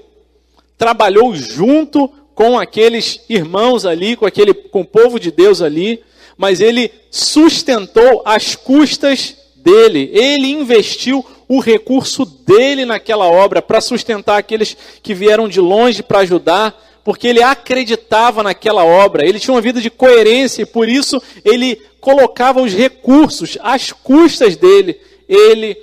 trabalhou 0.78 1.34
junto 1.34 2.10
com 2.36 2.60
aqueles 2.60 3.22
irmãos 3.30 3.86
ali, 3.86 4.18
com 4.18 4.26
aquele 4.26 4.54
com 4.54 4.82
o 4.82 4.86
povo 4.86 5.18
de 5.18 5.32
Deus 5.32 5.62
ali, 5.62 6.04
mas 6.38 6.60
ele 6.60 6.92
sustentou 7.10 8.22
as 8.26 8.56
custas 8.56 9.36
dele, 9.56 10.10
ele 10.14 10.48
investiu 10.48 11.26
o 11.48 11.60
recurso 11.60 12.26
dele 12.26 12.86
naquela 12.86 13.28
obra 13.28 13.62
para 13.62 13.82
sustentar 13.82 14.38
aqueles 14.38 14.78
que 15.02 15.14
vieram 15.14 15.50
de 15.50 15.60
longe 15.60 16.04
para 16.04 16.20
ajudar, 16.20 16.89
porque 17.04 17.28
ele 17.28 17.42
acreditava 17.42 18.44
naquela 18.44 18.84
obra, 18.84 19.28
ele 19.28 19.40
tinha 19.40 19.54
uma 19.54 19.62
vida 19.62 19.82
de 19.82 19.90
coerência 19.90 20.62
e 20.64 20.66
por 20.66 20.88
isso 20.88 21.22
ele 21.44 21.76
colocava 22.00 22.62
os 22.62 22.74
recursos 22.74 23.58
às 23.62 23.92
custas 23.92 24.56
dele, 24.56 25.00
ele 25.28 25.78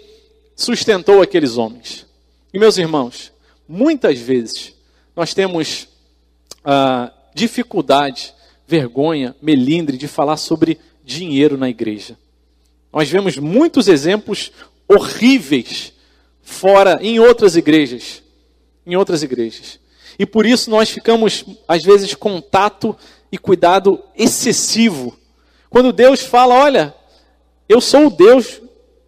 sustentou 0.55 1.23
aqueles 1.23 1.57
homens. 1.57 2.07
E 2.53 2.59
meus 2.59 2.79
irmãos, 2.79 3.33
muitas 3.69 4.19
vezes 4.19 4.75
nós 5.14 5.35
temos 5.35 5.89
ah, 6.64 7.12
dificuldade, 7.35 8.35
vergonha, 8.67 9.37
melindre 9.41 9.97
de 9.97 10.09
falar 10.09 10.37
sobre 10.37 10.79
dinheiro 11.05 11.57
na 11.57 11.69
igreja. 11.69 12.19
Nós 12.93 13.09
vemos 13.09 13.39
muitos 13.39 13.89
exemplos 13.89 14.51
horríveis 14.89 15.93
fora 16.43 16.99
em 17.03 17.19
outras 17.19 17.57
igrejas, 17.57 18.23
em 18.87 18.97
outras 18.97 19.23
igrejas. 19.23 19.79
E 20.19 20.25
por 20.25 20.47
isso 20.47 20.71
nós 20.71 20.91
ficamos 20.91 21.45
às 21.69 21.83
vezes 21.83 22.14
contato 22.14 22.97
e 23.31 23.39
cuidado 23.39 24.03
excessivo. 24.17 25.17
Quando 25.69 25.93
Deus 25.93 26.21
fala, 26.21 26.55
olha, 26.55 26.95
eu 27.69 27.81
sou 27.81 28.07
o 28.07 28.11
Deus 28.11 28.61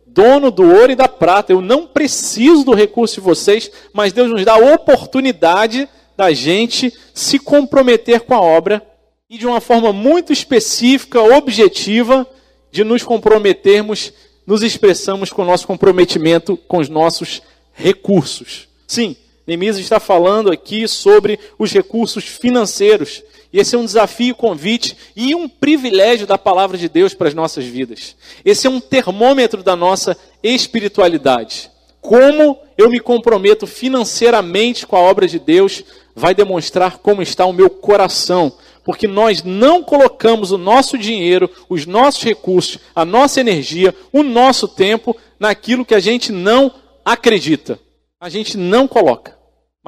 dono 0.07 0.51
do 0.51 0.65
ouro 0.65 0.93
e 0.93 0.97
da 0.97 1.09
prata, 1.09 1.53
eu 1.53 1.61
não 1.61 1.87
preciso 1.87 2.65
do 2.65 2.75
recurso 2.75 3.17
de 3.17 3.21
vocês, 3.21 3.71
mas 3.93 4.13
Deus 4.13 4.31
nos 4.31 4.45
dá 4.45 4.55
a 4.55 4.75
oportunidade 4.75 5.89
da 6.17 6.33
gente 6.33 6.93
se 7.15 7.39
comprometer 7.39 8.21
com 8.23 8.35
a 8.35 8.41
obra 8.41 8.85
e 9.31 9.39
de 9.39 9.47
uma 9.47 9.61
forma 9.61 9.93
muito 9.93 10.33
específica, 10.33 11.23
objetiva, 11.23 12.27
de 12.73 12.83
nos 12.83 13.03
comprometermos, 13.03 14.13
nos 14.47 14.63
expressamos 14.63 15.31
com 15.31 15.43
o 15.43 15.45
nosso 15.45 15.67
comprometimento 15.67 16.57
com 16.57 16.79
os 16.79 16.89
nossos 16.89 17.41
recursos. 17.73 18.67
Sim, 18.87 19.17
Neemias 19.49 19.79
está 19.79 19.99
falando 19.99 20.53
aqui 20.53 20.87
sobre 20.87 21.41
os 21.59 21.73
recursos 21.73 22.23
financeiros. 22.23 23.23
E 23.51 23.59
esse 23.59 23.75
é 23.75 23.79
um 23.79 23.85
desafio, 23.87 24.35
convite 24.35 24.95
e 25.17 25.35
um 25.35 25.49
privilégio 25.49 26.27
da 26.27 26.37
palavra 26.37 26.77
de 26.77 26.87
Deus 26.87 27.15
para 27.15 27.29
as 27.29 27.35
nossas 27.35 27.65
vidas. 27.65 28.15
Esse 28.45 28.67
é 28.67 28.71
um 28.71 28.79
termômetro 28.79 29.63
da 29.63 29.75
nossa 29.75 30.15
espiritualidade. 30.43 31.71
Como 31.99 32.59
eu 32.77 32.91
me 32.91 33.01
comprometo 33.01 33.67
financeiramente 33.67 34.87
com 34.87 34.97
a 34.97 35.01
obra 35.01 35.27
de 35.27 35.39
Deus 35.39 35.83
vai 36.15 36.35
demonstrar 36.35 36.99
como 36.99 37.23
está 37.23 37.47
o 37.47 37.53
meu 37.53 37.71
coração, 37.71 38.53
porque 38.85 39.09
nós 39.09 39.43
não 39.43 39.83
colocamos 39.83 40.53
o 40.53 40.59
nosso 40.59 40.99
dinheiro, 40.99 41.51
os 41.71 41.87
nossos 41.87 42.23
recursos, 42.23 42.79
a 42.95 43.03
nossa 43.03 43.41
energia, 43.41 43.95
o 44.13 44.23
nosso 44.23 44.69
tempo 44.69 45.17
naquilo 45.41 45.87
que 45.87 45.95
a 45.95 46.01
gente 46.01 46.33
não 46.33 46.71
acredita. 47.03 47.81
A 48.21 48.29
gente 48.29 48.59
não 48.59 48.87
coloca. 48.87 49.38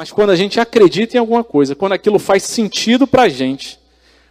Mas 0.01 0.11
quando 0.11 0.30
a 0.30 0.34
gente 0.34 0.59
acredita 0.59 1.18
em 1.18 1.20
alguma 1.20 1.44
coisa, 1.44 1.74
quando 1.74 1.92
aquilo 1.92 2.18
faz 2.18 2.44
sentido 2.44 3.07
para 3.07 3.24
a 3.24 3.28
gente, 3.28 3.78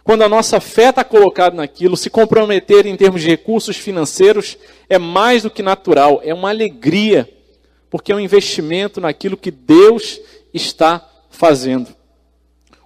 quando 0.02 0.22
a 0.22 0.28
nossa 0.28 0.58
fé 0.58 0.88
está 0.88 1.04
colocada 1.04 1.54
naquilo, 1.54 1.96
se 1.96 2.10
comprometer 2.10 2.86
em 2.86 2.96
termos 2.96 3.22
de 3.22 3.28
recursos 3.28 3.76
financeiros 3.76 4.58
é 4.88 4.98
mais 4.98 5.44
do 5.44 5.50
que 5.50 5.62
natural, 5.62 6.20
é 6.24 6.34
uma 6.34 6.48
alegria, 6.48 7.32
porque 7.88 8.10
é 8.10 8.16
um 8.16 8.18
investimento 8.18 9.00
naquilo 9.00 9.36
que 9.36 9.52
Deus 9.52 10.18
está 10.52 11.08
fazendo. 11.30 11.94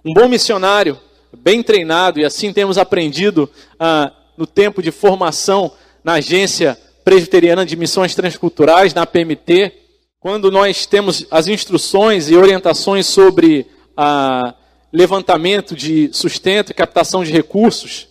Um 0.05 0.13
bom 0.13 0.27
missionário, 0.27 0.99
bem 1.35 1.63
treinado, 1.63 2.19
e 2.19 2.23
assim 2.23 2.53
temos 2.53 2.77
aprendido 2.77 3.49
ah, 3.79 4.11
no 4.37 4.45
tempo 4.45 4.83
de 4.83 4.91
formação 4.91 5.71
na 6.03 6.13
Agência 6.13 6.77
Presbiteriana 7.03 7.65
de 7.65 7.75
Missões 7.75 8.13
Transculturais, 8.13 8.93
na 8.93 9.07
PMT, 9.07 9.73
quando 10.25 10.49
nós 10.49 10.87
temos 10.87 11.27
as 11.29 11.47
instruções 11.47 12.31
e 12.31 12.35
orientações 12.35 13.05
sobre 13.05 13.67
ah, 13.95 14.55
levantamento 14.91 15.75
de 15.75 16.09
sustento 16.11 16.71
e 16.71 16.73
captação 16.73 17.23
de 17.23 17.31
recursos, 17.31 18.07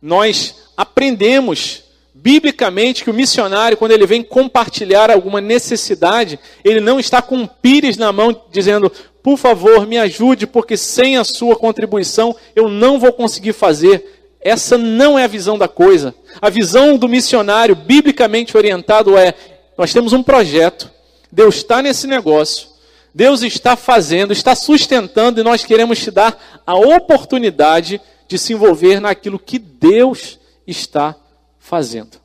nós 0.00 0.54
aprendemos 0.76 1.82
biblicamente 2.14 3.02
que 3.02 3.10
o 3.10 3.12
missionário, 3.12 3.76
quando 3.76 3.90
ele 3.90 4.06
vem 4.06 4.22
compartilhar 4.22 5.10
alguma 5.10 5.40
necessidade, 5.40 6.38
ele 6.64 6.78
não 6.78 7.00
está 7.00 7.20
com 7.20 7.38
um 7.38 7.48
pires 7.48 7.96
na 7.96 8.12
mão 8.12 8.44
dizendo, 8.52 8.88
por 9.20 9.36
favor, 9.36 9.84
me 9.88 9.98
ajude, 9.98 10.46
porque 10.46 10.76
sem 10.76 11.16
a 11.16 11.24
sua 11.24 11.56
contribuição 11.56 12.32
eu 12.54 12.68
não 12.68 12.96
vou 12.96 13.12
conseguir 13.12 13.54
fazer. 13.54 14.22
Essa 14.40 14.78
não 14.78 15.18
é 15.18 15.24
a 15.24 15.26
visão 15.26 15.58
da 15.58 15.66
coisa. 15.66 16.14
A 16.40 16.48
visão 16.48 16.96
do 16.96 17.08
missionário, 17.08 17.74
biblicamente 17.74 18.56
orientado, 18.56 19.18
é: 19.18 19.34
nós 19.76 19.92
temos 19.92 20.12
um 20.12 20.22
projeto, 20.22 20.88
Deus 21.30 21.56
está 21.56 21.82
nesse 21.82 22.06
negócio, 22.06 22.68
Deus 23.14 23.42
está 23.42 23.76
fazendo, 23.76 24.32
está 24.32 24.54
sustentando, 24.54 25.40
e 25.40 25.44
nós 25.44 25.64
queremos 25.64 25.98
te 25.98 26.10
dar 26.10 26.62
a 26.66 26.74
oportunidade 26.74 28.00
de 28.28 28.38
se 28.38 28.52
envolver 28.52 29.00
naquilo 29.00 29.38
que 29.38 29.58
Deus 29.58 30.38
está 30.66 31.16
fazendo. 31.58 32.20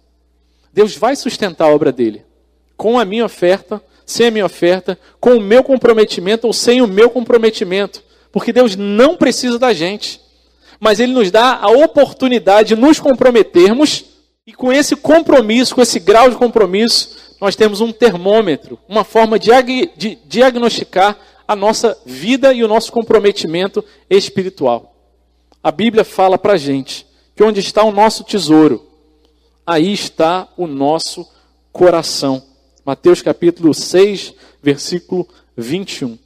Deus 0.71 0.95
vai 0.95 1.15
sustentar 1.15 1.65
a 1.65 1.73
obra 1.73 1.91
dele 1.91 2.23
com 2.77 2.99
a 2.99 3.05
minha 3.05 3.25
oferta 3.25 3.81
sem 4.05 4.27
a 4.27 4.31
minha 4.31 4.45
oferta, 4.45 4.97
com 5.19 5.31
o 5.31 5.41
meu 5.41 5.63
comprometimento 5.63 6.45
ou 6.45 6.53
sem 6.53 6.81
o 6.81 6.87
meu 6.87 7.09
comprometimento. 7.09 8.03
Porque 8.31 8.53
Deus 8.53 8.75
não 8.75 9.17
precisa 9.17 9.57
da 9.57 9.73
gente. 9.73 10.21
Mas 10.79 10.99
Ele 10.99 11.13
nos 11.13 11.31
dá 11.31 11.57
a 11.59 11.69
oportunidade 11.69 12.69
de 12.69 12.75
nos 12.75 12.99
comprometermos, 12.99 14.05
e 14.45 14.53
com 14.53 14.71
esse 14.71 14.95
compromisso, 14.95 15.73
com 15.73 15.81
esse 15.81 15.99
grau 15.99 16.29
de 16.29 16.35
compromisso, 16.35 17.17
nós 17.45 17.55
temos 17.55 17.79
um 17.79 17.91
termômetro, 17.91 18.79
uma 18.89 19.03
forma 19.03 19.37
de, 19.37 19.51
de 19.95 20.15
diagnosticar 20.25 21.15
a 21.47 21.55
nossa 21.55 21.95
vida 22.03 22.51
e 22.51 22.63
o 22.63 22.67
nosso 22.67 22.91
comprometimento 22.91 23.85
espiritual. 24.09 24.95
A 25.61 25.71
Bíblia 25.71 26.03
fala 26.03 26.39
para 26.39 26.53
a 26.53 26.57
gente 26.57 27.05
que 27.35 27.43
onde 27.43 27.59
está 27.59 27.83
o 27.83 27.91
nosso 27.91 28.23
tesouro, 28.23 28.89
aí 29.63 29.93
está 29.93 30.47
o 30.57 30.65
nosso 30.65 31.23
coração. 31.71 32.41
Mateus 32.83 33.21
capítulo 33.21 33.75
6, 33.75 34.33
versículo 34.59 35.27
21. 35.55 36.17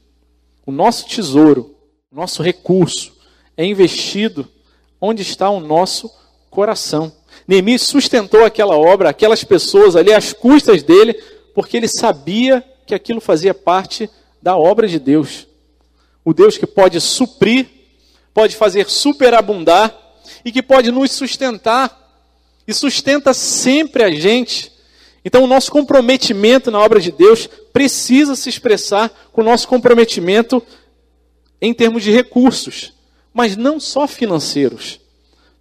O 0.66 0.72
nosso 0.72 1.06
tesouro, 1.06 1.76
o 2.10 2.16
nosso 2.16 2.42
recurso 2.42 3.12
é 3.58 3.66
investido 3.66 4.48
onde 5.02 5.22
está 5.22 5.50
o 5.50 5.60
nosso 5.60 6.10
coração. 6.50 7.12
Neemias 7.50 7.82
sustentou 7.82 8.46
aquela 8.46 8.78
obra, 8.78 9.10
aquelas 9.10 9.44
pessoas 9.44 9.96
ali 9.96 10.14
às 10.14 10.32
custas 10.34 10.84
dele, 10.84 11.14
porque 11.56 11.76
ele 11.76 11.88
sabia 11.88 12.64
que 12.86 12.94
aquilo 12.94 13.20
fazia 13.20 13.56
parte 13.56 14.08
da 14.40 14.56
obra 14.56 14.88
de 14.88 15.00
Deus. 15.00 15.48
O 16.24 16.32
Deus 16.32 16.58
que 16.58 16.68
pode 16.68 17.02
suprir, 17.02 17.66
pode 18.36 18.56
fazer 18.56 18.88
superabundar 18.88 19.98
e 20.46 20.52
que 20.52 20.62
pode 20.62 20.92
nos 20.92 21.12
sustentar 21.12 21.98
e 22.68 22.74
sustenta 22.74 23.34
sempre 23.34 24.04
a 24.04 24.12
gente 24.12 24.72
então, 25.24 25.44
o 25.44 25.48
nosso 25.48 25.72
comprometimento 25.72 26.72
na 26.72 26.80
obra 26.80 27.00
de 27.00 27.12
Deus 27.12 27.48
precisa 27.74 28.36
se 28.36 28.50
expressar 28.50 29.10
com 29.32 29.42
o 29.42 29.44
nosso 29.44 29.68
comprometimento 29.68 30.64
em 31.62 31.74
termos 31.74 32.04
de 32.04 32.12
recursos, 32.12 32.94
mas 33.34 33.58
não 33.58 33.80
só 33.80 34.08
financeiros. 34.08 35.00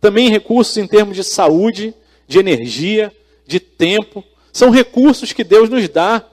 Também 0.00 0.30
recursos 0.30 0.76
em 0.76 0.86
termos 0.86 1.16
de 1.16 1.24
saúde, 1.24 1.94
de 2.26 2.38
energia, 2.38 3.12
de 3.46 3.58
tempo. 3.58 4.22
São 4.52 4.70
recursos 4.70 5.32
que 5.32 5.42
Deus 5.42 5.68
nos 5.68 5.88
dá. 5.88 6.24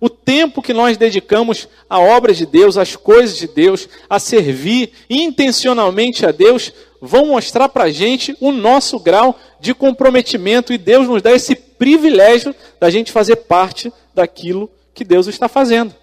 O 0.00 0.08
tempo 0.08 0.62
que 0.62 0.72
nós 0.72 0.96
dedicamos 0.96 1.68
à 1.88 1.98
obra 1.98 2.32
de 2.32 2.46
Deus, 2.46 2.78
às 2.78 2.96
coisas 2.96 3.36
de 3.36 3.46
Deus, 3.46 3.86
a 4.08 4.18
servir 4.18 4.92
intencionalmente 5.10 6.24
a 6.24 6.32
Deus, 6.32 6.72
vão 7.00 7.26
mostrar 7.26 7.68
para 7.68 7.84
a 7.84 7.90
gente 7.90 8.34
o 8.40 8.50
nosso 8.50 8.98
grau 8.98 9.38
de 9.60 9.74
comprometimento 9.74 10.72
e 10.72 10.78
Deus 10.78 11.06
nos 11.06 11.20
dá 11.20 11.32
esse 11.32 11.54
privilégio 11.54 12.54
da 12.78 12.88
gente 12.88 13.12
fazer 13.12 13.36
parte 13.36 13.92
daquilo 14.14 14.70
que 14.94 15.04
Deus 15.04 15.26
está 15.26 15.48
fazendo. 15.48 15.94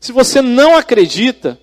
Se 0.00 0.12
você 0.12 0.40
não 0.40 0.76
acredita 0.76 1.58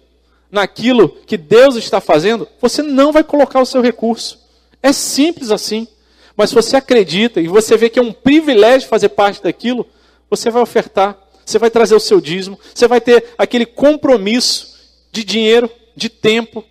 naquilo 0.51 1.09
que 1.25 1.37
Deus 1.37 1.75
está 1.75 2.01
fazendo, 2.01 2.47
você 2.59 2.81
não 2.81 3.11
vai 3.11 3.23
colocar 3.23 3.61
o 3.61 3.65
seu 3.65 3.81
recurso. 3.81 4.39
É 4.81 4.91
simples 4.91 5.51
assim. 5.51 5.87
Mas 6.35 6.49
se 6.49 6.55
você 6.55 6.77
acredita 6.77 7.41
e 7.41 7.47
você 7.47 7.77
vê 7.77 7.89
que 7.89 7.99
é 7.99 8.01
um 8.01 8.13
privilégio 8.13 8.87
fazer 8.87 9.09
parte 9.09 9.43
daquilo, 9.43 9.85
você 10.29 10.49
vai 10.49 10.61
ofertar, 10.61 11.17
você 11.45 11.59
vai 11.59 11.69
trazer 11.69 11.95
o 11.95 11.99
seu 11.99 12.21
dízimo, 12.21 12.57
você 12.73 12.87
vai 12.87 13.01
ter 13.01 13.25
aquele 13.37 13.65
compromisso 13.65 14.75
de 15.11 15.23
dinheiro, 15.23 15.69
de 15.95 16.09
tempo, 16.09 16.63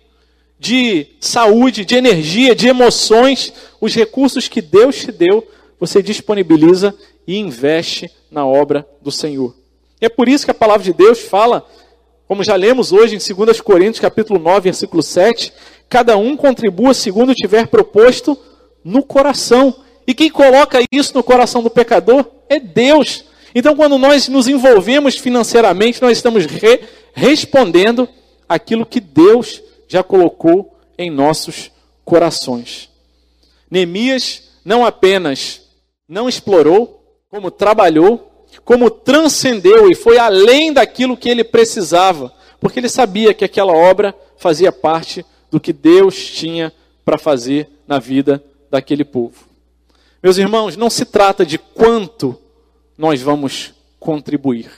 de 0.59 1.07
saúde, 1.19 1.85
de 1.85 1.95
energia, 1.95 2.55
de 2.55 2.67
emoções, 2.67 3.53
os 3.79 3.93
recursos 3.93 4.47
que 4.47 4.61
Deus 4.61 4.95
te 4.97 5.11
deu 5.11 5.47
você 5.81 6.03
disponibiliza 6.03 6.93
e 7.25 7.39
investe 7.39 8.07
na 8.29 8.45
obra 8.45 8.87
do 9.01 9.11
Senhor. 9.11 9.55
E 9.99 10.05
é 10.05 10.09
por 10.09 10.29
isso 10.29 10.45
que 10.45 10.51
a 10.51 10.53
palavra 10.53 10.83
de 10.83 10.93
Deus 10.93 11.19
fala, 11.21 11.67
como 12.27 12.43
já 12.43 12.55
lemos 12.55 12.93
hoje 12.93 13.15
em 13.15 13.35
2 13.35 13.59
Coríntios 13.61 13.99
capítulo 13.99 14.37
9, 14.37 14.61
versículo 14.61 15.01
7, 15.01 15.51
cada 15.91 16.15
um 16.15 16.37
contribua 16.37 16.93
segundo 16.93 17.35
tiver 17.35 17.67
proposto 17.67 18.39
no 18.81 19.03
coração, 19.03 19.75
E 20.07 20.15
quem 20.15 20.31
coloca 20.31 20.79
isso 20.91 21.13
no 21.13 21.21
coração 21.21 21.61
do 21.61 21.69
pecador 21.69 22.25
é 22.49 22.59
Deus. 22.59 23.23
Então, 23.53 23.75
quando 23.75 23.97
nós 23.99 24.27
nos 24.27 24.47
envolvemos 24.47 25.15
financeiramente, 25.17 26.01
nós 26.01 26.17
estamos 26.17 26.45
re 26.45 26.81
respondendo 27.13 28.09
aquilo 28.49 28.85
que 28.85 28.99
Deus 28.99 29.61
já 29.87 30.01
colocou 30.01 30.75
em 30.97 31.11
nossos 31.11 31.69
corações. 32.03 32.89
Neemias 33.69 34.49
não 34.65 34.83
apenas 34.85 35.61
não 36.09 36.27
explorou, 36.27 37.15
como 37.29 37.51
trabalhou, 37.51 38.45
como 38.65 38.89
transcendeu 38.89 39.89
e 39.91 39.95
foi 39.95 40.17
além 40.17 40.73
daquilo 40.73 41.15
que 41.15 41.29
ele 41.29 41.43
precisava, 41.43 42.33
porque 42.59 42.79
ele 42.79 42.89
sabia 42.89 43.33
que 43.33 43.45
aquela 43.45 43.73
obra 43.73 44.15
fazia 44.37 44.71
parte 44.71 45.25
do 45.51 45.59
que 45.59 45.73
Deus 45.73 46.15
tinha 46.15 46.73
para 47.03 47.17
fazer 47.17 47.69
na 47.87 47.99
vida 47.99 48.43
daquele 48.69 49.03
povo. 49.03 49.45
Meus 50.23 50.37
irmãos, 50.37 50.77
não 50.77 50.89
se 50.89 51.03
trata 51.03 51.45
de 51.45 51.57
quanto 51.57 52.37
nós 52.97 53.21
vamos 53.21 53.73
contribuir, 53.99 54.69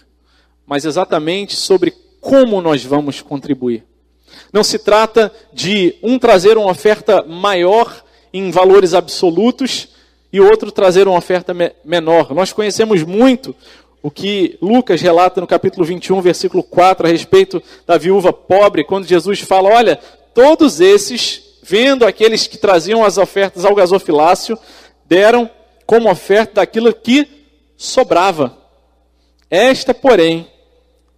mas 0.66 0.84
exatamente 0.84 1.56
sobre 1.56 1.94
como 2.20 2.62
nós 2.62 2.84
vamos 2.84 3.22
contribuir. 3.22 3.84
Não 4.52 4.64
se 4.64 4.80
trata 4.80 5.32
de 5.52 5.96
um 6.02 6.18
trazer 6.18 6.58
uma 6.58 6.72
oferta 6.72 7.24
maior 7.24 8.04
em 8.34 8.50
valores 8.50 8.94
absolutos 8.94 9.90
e 10.32 10.40
outro 10.40 10.72
trazer 10.72 11.08
uma 11.08 11.18
oferta 11.18 11.54
me 11.54 11.72
menor. 11.86 12.34
Nós 12.34 12.52
conhecemos 12.52 13.04
muito 13.04 13.56
o 14.02 14.10
que 14.10 14.58
Lucas 14.62 15.02
relata 15.02 15.40
no 15.40 15.48
capítulo 15.48 15.86
21, 15.86 16.20
versículo 16.22 16.64
4, 16.64 17.06
a 17.06 17.10
respeito 17.10 17.62
da 17.86 17.98
viúva 17.98 18.34
pobre, 18.34 18.84
quando 18.84 19.06
Jesus 19.06 19.42
fala: 19.42 19.70
Olha, 19.70 20.00
todos 20.34 20.80
esses, 20.80 21.42
vendo 21.62 22.06
aqueles 22.06 22.48
que 22.48 22.58
traziam 22.58 23.04
as 23.04 23.18
ofertas 23.18 23.66
ao 23.66 23.76
gasofilácio, 23.76 24.58
deram 25.06 25.50
como 25.86 26.10
oferta 26.10 26.56
daquilo 26.56 26.94
que 26.94 27.28
sobrava. 27.78 28.58
Esta, 29.50 29.94
porém, 29.94 30.48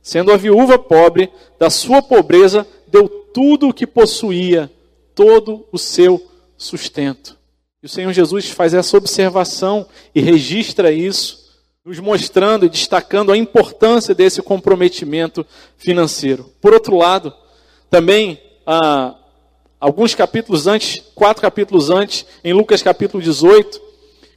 sendo 0.02 0.32
a 0.32 0.38
viúva 0.38 0.78
pobre, 0.78 1.32
da 1.58 1.70
sua 1.70 2.02
pobreza, 2.02 2.68
deu 2.88 3.08
tudo 3.08 3.70
o 3.70 3.74
que 3.74 3.88
possuía, 3.88 4.72
todo 5.14 5.66
o 5.72 5.78
seu 5.78 6.22
sustento. 6.58 7.38
E 7.82 7.86
o 7.86 7.90
Senhor 7.90 8.12
Jesus 8.14 8.50
faz 8.50 8.74
essa 8.74 8.98
observação 8.98 9.88
e 10.14 10.20
registra 10.20 10.92
isso, 10.92 11.46
nos 11.84 12.00
mostrando 12.00 12.66
e 12.66 12.70
destacando 12.70 13.32
a 13.32 13.38
importância 13.38 14.16
desse 14.16 14.42
comprometimento 14.42 15.46
financeiro. 15.78 16.52
Por 16.60 16.74
outro 16.74 16.98
lado, 16.98 17.34
também, 17.90 18.42
ah, 18.66 19.16
alguns 19.80 20.16
capítulos 20.16 20.68
antes, 20.68 21.02
quatro 21.14 21.42
capítulos 21.42 21.90
antes, 21.90 22.26
em 22.44 22.54
Lucas 22.54 22.82
capítulo 22.82 23.22
18, 23.22 23.82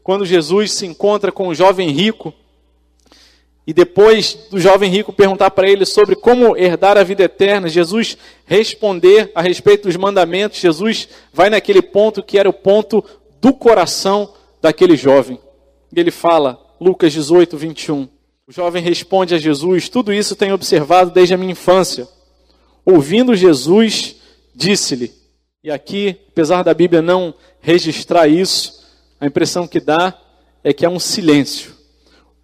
quando 0.02 0.26
Jesus 0.26 0.72
se 0.72 0.86
encontra 0.86 1.30
com 1.32 1.48
o 1.48 1.54
jovem 1.54 1.90
rico, 1.90 2.32
e 3.66 3.72
depois 3.74 4.46
do 4.50 4.58
jovem 4.58 4.90
rico 4.90 5.12
perguntar 5.12 5.50
para 5.50 5.68
ele 5.68 5.84
sobre 5.84 6.16
como 6.16 6.56
herdar 6.56 6.96
a 6.96 7.02
vida 7.02 7.24
eterna, 7.24 7.68
Jesus 7.68 8.16
responder 8.46 9.30
a 9.34 9.42
respeito 9.42 9.82
dos 9.82 9.96
mandamentos, 9.96 10.58
Jesus 10.58 11.06
vai 11.34 11.50
naquele 11.50 11.82
ponto 11.82 12.22
que 12.22 12.38
era 12.38 12.48
o 12.48 12.52
ponto 12.52 13.04
do 13.42 13.52
coração 13.52 14.32
daquele 14.60 14.96
jovem. 14.96 15.38
E 15.94 16.00
ele 16.00 16.10
fala, 16.10 16.58
Lucas 16.80 17.12
18, 17.12 17.58
21. 17.58 18.08
O 18.46 18.52
jovem 18.52 18.82
responde 18.82 19.34
a 19.34 19.38
Jesus: 19.38 19.90
Tudo 19.90 20.14
isso 20.14 20.34
tenho 20.34 20.54
observado 20.54 21.10
desde 21.10 21.34
a 21.34 21.36
minha 21.36 21.52
infância. 21.52 22.08
Ouvindo 22.86 23.36
Jesus, 23.36 24.16
disse-lhe, 24.58 25.12
e 25.62 25.70
aqui, 25.70 26.18
apesar 26.30 26.64
da 26.64 26.74
Bíblia 26.74 27.00
não 27.00 27.32
registrar 27.60 28.26
isso, 28.26 28.84
a 29.20 29.26
impressão 29.26 29.68
que 29.68 29.78
dá 29.78 30.18
é 30.64 30.72
que 30.72 30.84
há 30.84 30.90
um 30.90 30.98
silêncio. 30.98 31.72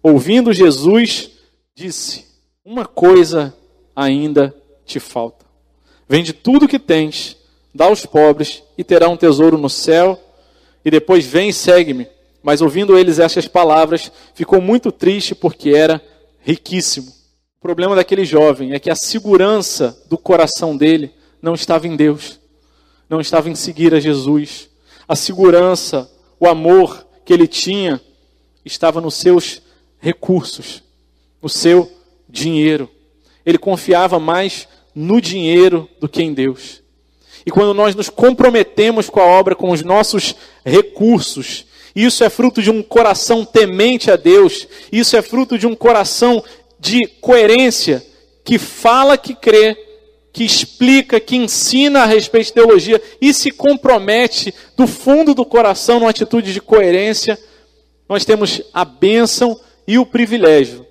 Ouvindo 0.01 0.53
Jesus, 0.53 1.31
disse: 1.75 2.25
Uma 2.63 2.85
coisa 2.85 3.53
ainda 3.93 4.55
te 4.85 4.99
falta. 4.99 5.45
Vende 6.07 6.31
tudo 6.31 6.65
o 6.65 6.67
que 6.67 6.79
tens, 6.79 7.35
dá 7.73 7.85
aos 7.85 8.05
pobres 8.05 8.63
e 8.77 8.83
terá 8.83 9.09
um 9.09 9.17
tesouro 9.17 9.57
no 9.57 9.69
céu. 9.69 10.21
E 10.85 10.91
depois 10.91 11.25
vem 11.25 11.49
e 11.49 11.53
segue-me. 11.53 12.07
Mas 12.41 12.61
ouvindo 12.61 12.97
eles 12.97 13.19
estas 13.19 13.47
palavras, 13.47 14.11
ficou 14.33 14.61
muito 14.61 14.91
triste 14.91 15.33
porque 15.33 15.71
era 15.71 16.01
riquíssimo. 16.39 17.11
O 17.57 17.61
problema 17.61 17.95
daquele 17.95 18.23
jovem 18.23 18.73
é 18.73 18.79
que 18.79 18.91
a 18.91 18.95
segurança 18.95 19.99
do 20.07 20.17
coração 20.17 20.77
dele 20.77 21.11
não 21.45 21.53
estava 21.53 21.87
em 21.87 21.95
Deus, 21.95 22.39
não 23.07 23.21
estava 23.21 23.51
em 23.51 23.55
seguir 23.55 23.93
a 23.93 23.99
Jesus. 23.99 24.67
A 25.07 25.15
segurança, 25.15 26.11
o 26.39 26.47
amor 26.47 27.05
que 27.23 27.31
ele 27.31 27.47
tinha 27.47 28.01
estava 28.65 28.99
nos 28.99 29.13
seus 29.13 29.61
recursos, 29.99 30.81
no 31.39 31.47
seu 31.47 31.91
dinheiro. 32.27 32.89
Ele 33.45 33.59
confiava 33.59 34.19
mais 34.19 34.67
no 34.95 35.21
dinheiro 35.21 35.87
do 36.01 36.09
que 36.09 36.23
em 36.23 36.33
Deus. 36.33 36.81
E 37.45 37.51
quando 37.51 37.75
nós 37.75 37.93
nos 37.93 38.09
comprometemos 38.09 39.07
com 39.07 39.19
a 39.19 39.25
obra, 39.25 39.55
com 39.55 39.69
os 39.69 39.83
nossos 39.83 40.35
recursos, 40.65 41.67
isso 41.95 42.23
é 42.23 42.29
fruto 42.29 42.59
de 42.59 42.71
um 42.71 42.81
coração 42.81 43.45
temente 43.45 44.09
a 44.09 44.15
Deus, 44.15 44.67
isso 44.91 45.15
é 45.15 45.21
fruto 45.21 45.59
de 45.59 45.67
um 45.67 45.75
coração 45.75 46.43
de 46.79 47.05
coerência, 47.05 48.03
que 48.43 48.57
fala 48.57 49.15
que 49.15 49.35
crê, 49.35 49.84
que 50.35 50.43
explica, 50.43 51.17
que 51.17 51.37
ensina 51.37 52.01
a 52.01 52.05
respeito 52.05 52.47
de 52.47 52.53
teologia 52.53 53.01
e 53.21 53.33
se 53.33 53.51
compromete 53.51 54.53
do 54.75 54.85
fundo 54.85 55.33
do 55.33 55.45
coração 55.45 55.97
numa 55.97 56.09
atitude 56.09 56.51
de 56.51 56.59
coerência, 56.59 57.39
nós 58.07 58.25
temos 58.25 58.61
a 58.73 58.83
bênção 58.83 59.57
e 59.87 59.97
o 59.97 60.05
privilégio 60.05 60.85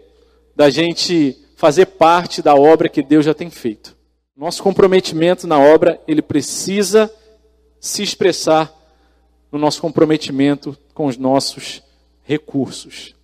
da 0.57 0.71
gente 0.71 1.37
fazer 1.57 1.85
parte 1.85 2.41
da 2.41 2.55
obra 2.55 2.89
que 2.89 3.03
Deus 3.03 3.27
já 3.27 3.35
tem 3.35 3.51
feito. 3.51 3.95
Nosso 4.35 4.63
comprometimento 4.63 5.47
na 5.47 5.59
obra, 5.59 6.01
ele 6.09 6.23
precisa 6.23 7.13
se 7.79 8.03
expressar 8.03 8.73
no 9.53 9.59
nosso 9.59 9.79
comprometimento 9.79 10.75
com 10.95 11.05
os 11.05 11.19
nossos 11.19 11.83
recursos. 12.23 13.15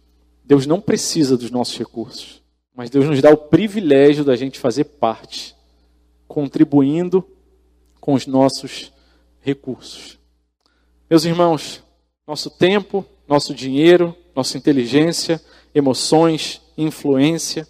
Deus 0.44 0.66
não 0.66 0.82
precisa 0.82 1.34
dos 1.34 1.50
nossos 1.50 1.78
recursos, 1.78 2.42
mas 2.76 2.90
Deus 2.90 3.06
nos 3.06 3.22
dá 3.22 3.30
o 3.30 3.38
privilégio 3.38 4.22
da 4.22 4.36
gente 4.36 4.58
fazer 4.58 4.84
parte 4.84 5.58
contribuindo 6.30 7.26
com 8.00 8.14
os 8.14 8.24
nossos 8.24 8.92
recursos. 9.40 10.16
Meus 11.10 11.24
irmãos, 11.24 11.82
nosso 12.24 12.48
tempo, 12.48 13.04
nosso 13.26 13.52
dinheiro, 13.52 14.14
nossa 14.34 14.56
inteligência, 14.56 15.42
emoções, 15.74 16.62
influência. 16.78 17.66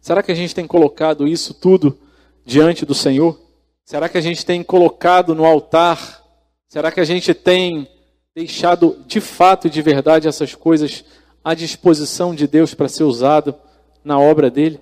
Será 0.00 0.22
que 0.22 0.32
a 0.32 0.34
gente 0.34 0.54
tem 0.54 0.66
colocado 0.66 1.28
isso 1.28 1.52
tudo 1.52 1.98
diante 2.42 2.86
do 2.86 2.94
Senhor? 2.94 3.38
Será 3.84 4.08
que 4.08 4.16
a 4.16 4.22
gente 4.22 4.46
tem 4.46 4.62
colocado 4.62 5.34
no 5.34 5.44
altar? 5.44 6.24
Será 6.66 6.90
que 6.90 7.00
a 7.00 7.04
gente 7.04 7.34
tem 7.34 7.86
deixado 8.34 9.04
de 9.06 9.20
fato 9.20 9.66
e 9.66 9.70
de 9.70 9.82
verdade 9.82 10.26
essas 10.26 10.54
coisas 10.54 11.04
à 11.44 11.52
disposição 11.52 12.34
de 12.34 12.46
Deus 12.46 12.72
para 12.72 12.88
ser 12.88 13.04
usado 13.04 13.54
na 14.02 14.18
obra 14.18 14.50
dele? 14.50 14.80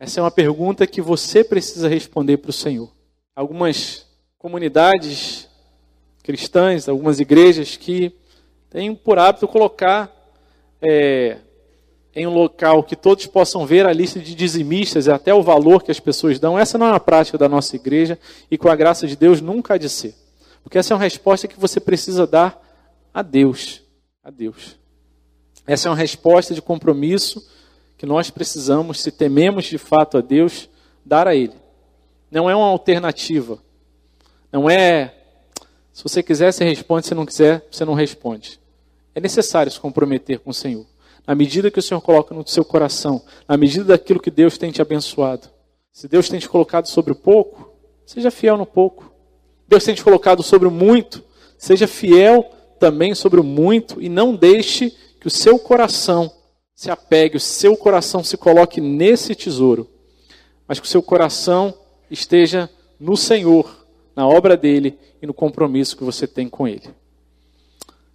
Essa 0.00 0.18
é 0.18 0.22
uma 0.22 0.30
pergunta 0.30 0.86
que 0.86 1.02
você 1.02 1.44
precisa 1.44 1.86
responder 1.86 2.38
para 2.38 2.48
o 2.48 2.54
Senhor. 2.54 2.90
Algumas 3.36 4.06
comunidades 4.38 5.46
cristãs, 6.22 6.88
algumas 6.88 7.20
igrejas 7.20 7.76
que 7.76 8.10
têm 8.70 8.94
por 8.94 9.18
hábito 9.18 9.46
colocar 9.46 10.10
é, 10.80 11.36
em 12.14 12.26
um 12.26 12.32
local 12.32 12.82
que 12.82 12.96
todos 12.96 13.26
possam 13.26 13.66
ver 13.66 13.84
a 13.84 13.92
lista 13.92 14.18
de 14.18 14.34
dizimistas 14.34 15.06
e 15.06 15.10
até 15.10 15.34
o 15.34 15.42
valor 15.42 15.82
que 15.82 15.90
as 15.90 16.00
pessoas 16.00 16.38
dão. 16.38 16.58
Essa 16.58 16.78
não 16.78 16.86
é 16.86 16.92
uma 16.92 17.00
prática 17.00 17.36
da 17.36 17.46
nossa 17.46 17.76
igreja 17.76 18.18
e 18.50 18.56
com 18.56 18.70
a 18.70 18.76
graça 18.76 19.06
de 19.06 19.14
Deus 19.14 19.42
nunca 19.42 19.74
há 19.74 19.76
de 19.76 19.90
ser. 19.90 20.14
Porque 20.62 20.78
essa 20.78 20.94
é 20.94 20.96
uma 20.96 21.04
resposta 21.04 21.46
que 21.46 21.60
você 21.60 21.78
precisa 21.78 22.26
dar 22.26 22.58
a 23.12 23.20
Deus. 23.20 23.82
A 24.24 24.30
Deus. 24.30 24.78
Essa 25.66 25.88
é 25.88 25.90
uma 25.90 25.96
resposta 25.96 26.54
de 26.54 26.62
compromisso 26.62 27.46
que 28.00 28.06
nós 28.06 28.30
precisamos, 28.30 29.02
se 29.02 29.12
tememos 29.12 29.66
de 29.66 29.76
fato 29.76 30.16
a 30.16 30.22
Deus, 30.22 30.70
dar 31.04 31.28
a 31.28 31.34
Ele. 31.34 31.52
Não 32.30 32.48
é 32.48 32.56
uma 32.56 32.68
alternativa. 32.68 33.58
Não 34.50 34.70
é, 34.70 35.14
se 35.92 36.02
você 36.02 36.22
quiser, 36.22 36.50
você 36.50 36.64
responde, 36.64 37.06
se 37.06 37.14
não 37.14 37.26
quiser, 37.26 37.62
você 37.70 37.84
não 37.84 37.92
responde. 37.92 38.58
É 39.14 39.20
necessário 39.20 39.70
se 39.70 39.78
comprometer 39.78 40.38
com 40.38 40.48
o 40.48 40.54
Senhor. 40.54 40.86
Na 41.26 41.34
medida 41.34 41.70
que 41.70 41.78
o 41.78 41.82
Senhor 41.82 42.00
coloca 42.00 42.34
no 42.34 42.48
seu 42.48 42.64
coração, 42.64 43.20
na 43.46 43.58
medida 43.58 43.84
daquilo 43.84 44.18
que 44.18 44.30
Deus 44.30 44.56
tem 44.56 44.70
te 44.70 44.80
abençoado. 44.80 45.50
Se 45.92 46.08
Deus 46.08 46.26
tem 46.26 46.40
te 46.40 46.48
colocado 46.48 46.86
sobre 46.86 47.12
o 47.12 47.16
pouco, 47.16 47.70
seja 48.06 48.30
fiel 48.30 48.56
no 48.56 48.64
pouco. 48.64 49.12
Deus 49.68 49.84
tem 49.84 49.94
te 49.94 50.02
colocado 50.02 50.42
sobre 50.42 50.66
o 50.66 50.70
muito, 50.70 51.22
seja 51.58 51.86
fiel 51.86 52.50
também 52.78 53.14
sobre 53.14 53.38
o 53.38 53.44
muito 53.44 54.00
e 54.00 54.08
não 54.08 54.34
deixe 54.34 54.96
que 55.20 55.26
o 55.26 55.30
seu 55.30 55.58
coração 55.58 56.39
se 56.80 56.90
apegue, 56.90 57.36
o 57.36 57.40
seu 57.40 57.76
coração 57.76 58.24
se 58.24 58.38
coloque 58.38 58.80
nesse 58.80 59.34
tesouro, 59.34 59.86
mas 60.66 60.80
que 60.80 60.86
o 60.86 60.88
seu 60.88 61.02
coração 61.02 61.74
esteja 62.10 62.70
no 62.98 63.18
Senhor, 63.18 63.84
na 64.16 64.26
obra 64.26 64.56
dele 64.56 64.98
e 65.20 65.26
no 65.26 65.34
compromisso 65.34 65.94
que 65.94 66.02
você 66.02 66.26
tem 66.26 66.48
com 66.48 66.66
ele. 66.66 66.88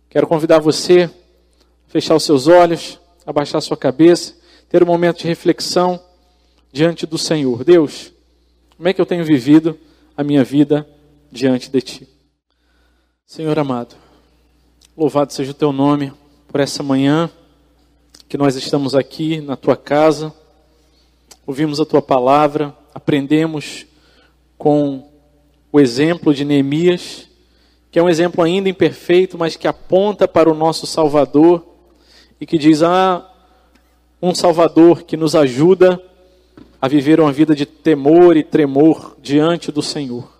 Quero 0.09 0.25
convidar 0.25 0.57
você 0.57 1.03
a 1.03 1.91
fechar 1.91 2.15
os 2.15 2.23
seus 2.23 2.47
olhos, 2.47 2.99
abaixar 3.23 3.61
sua 3.61 3.77
cabeça, 3.77 4.33
ter 4.67 4.81
um 4.81 4.87
momento 4.87 5.19
de 5.19 5.27
reflexão 5.27 6.03
diante 6.73 7.05
do 7.05 7.19
Senhor. 7.19 7.63
Deus, 7.63 8.11
como 8.75 8.89
é 8.89 8.93
que 8.93 8.99
eu 8.99 9.05
tenho 9.05 9.23
vivido 9.23 9.77
a 10.17 10.23
minha 10.23 10.43
vida 10.43 10.89
diante 11.31 11.69
de 11.69 11.81
Ti? 11.81 12.09
Senhor 13.27 13.59
amado, 13.59 13.95
louvado 14.97 15.33
seja 15.33 15.51
o 15.51 15.53
Teu 15.53 15.71
nome 15.71 16.11
por 16.47 16.59
essa 16.59 16.81
manhã 16.81 17.29
que 18.27 18.37
nós 18.37 18.55
estamos 18.55 18.95
aqui 18.95 19.39
na 19.39 19.55
Tua 19.55 19.77
casa, 19.77 20.33
ouvimos 21.45 21.79
a 21.79 21.85
Tua 21.85 22.01
palavra, 22.01 22.75
aprendemos 22.93 23.85
com 24.57 25.09
o 25.71 25.79
exemplo 25.79 26.33
de 26.33 26.43
Neemias, 26.43 27.27
que 27.91 27.99
é 27.99 28.03
um 28.03 28.09
exemplo 28.09 28.43
ainda 28.43 28.67
imperfeito, 28.67 29.37
mas 29.37 29.55
que 29.55 29.67
aponta 29.67 30.27
para 30.27 30.49
o 30.49 30.55
nosso 30.55 30.87
Salvador 30.87 31.63
e 32.41 32.45
que 32.45 32.57
diz: 32.57 32.81
Ah, 32.81 33.29
um 34.21 34.33
Salvador 34.33 35.03
que 35.03 35.15
nos 35.15 35.35
ajuda 35.35 36.01
a 36.81 36.87
viver 36.87 37.19
uma 37.19 37.31
vida 37.31 37.53
de 37.53 37.65
temor 37.65 38.35
e 38.35 38.43
tremor 38.43 39.15
diante 39.21 39.71
do 39.71 39.81
Senhor. 39.81 40.33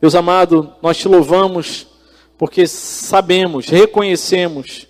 Deus 0.00 0.14
amado, 0.14 0.72
nós 0.82 0.98
te 0.98 1.08
louvamos 1.08 1.86
porque 2.36 2.66
sabemos, 2.66 3.68
reconhecemos 3.68 4.88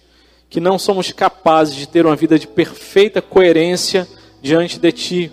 que 0.53 0.61
não 0.61 0.79
somos 0.79 1.11
capazes 1.13 1.75
de 1.75 1.89
ter 1.89 2.05
uma 2.05 2.15
vida 2.15 2.39
de 2.39 2.47
perfeita 2.47 3.23
coerência 3.23 4.07
diante 4.43 4.79
de 4.79 4.93
Ti, 4.93 5.33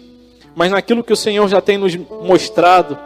mas 0.56 0.72
naquilo 0.72 1.04
que 1.04 1.12
o 1.12 1.16
Senhor 1.16 1.46
já 1.50 1.60
tem 1.60 1.78
nos 1.78 1.94
mostrado, 1.94 2.98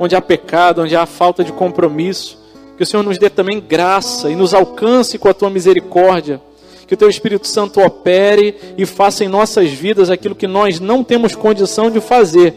onde 0.00 0.16
há 0.16 0.20
pecado, 0.22 0.80
onde 0.80 0.96
há 0.96 1.04
falta 1.04 1.44
de 1.44 1.52
compromisso, 1.52 2.38
que 2.74 2.82
o 2.82 2.86
Senhor 2.86 3.02
nos 3.02 3.18
dê 3.18 3.28
também 3.28 3.60
graça 3.60 4.30
e 4.30 4.34
nos 4.34 4.54
alcance 4.54 5.18
com 5.18 5.28
a 5.28 5.34
tua 5.34 5.50
misericórdia. 5.50 6.40
Que 6.86 6.94
o 6.94 6.96
teu 6.96 7.10
Espírito 7.10 7.46
Santo 7.46 7.82
opere 7.82 8.54
e 8.78 8.86
faça 8.86 9.22
em 9.22 9.28
nossas 9.28 9.68
vidas 9.68 10.08
aquilo 10.08 10.34
que 10.34 10.46
nós 10.46 10.80
não 10.80 11.04
temos 11.04 11.36
condição 11.36 11.90
de 11.90 12.00
fazer, 12.00 12.54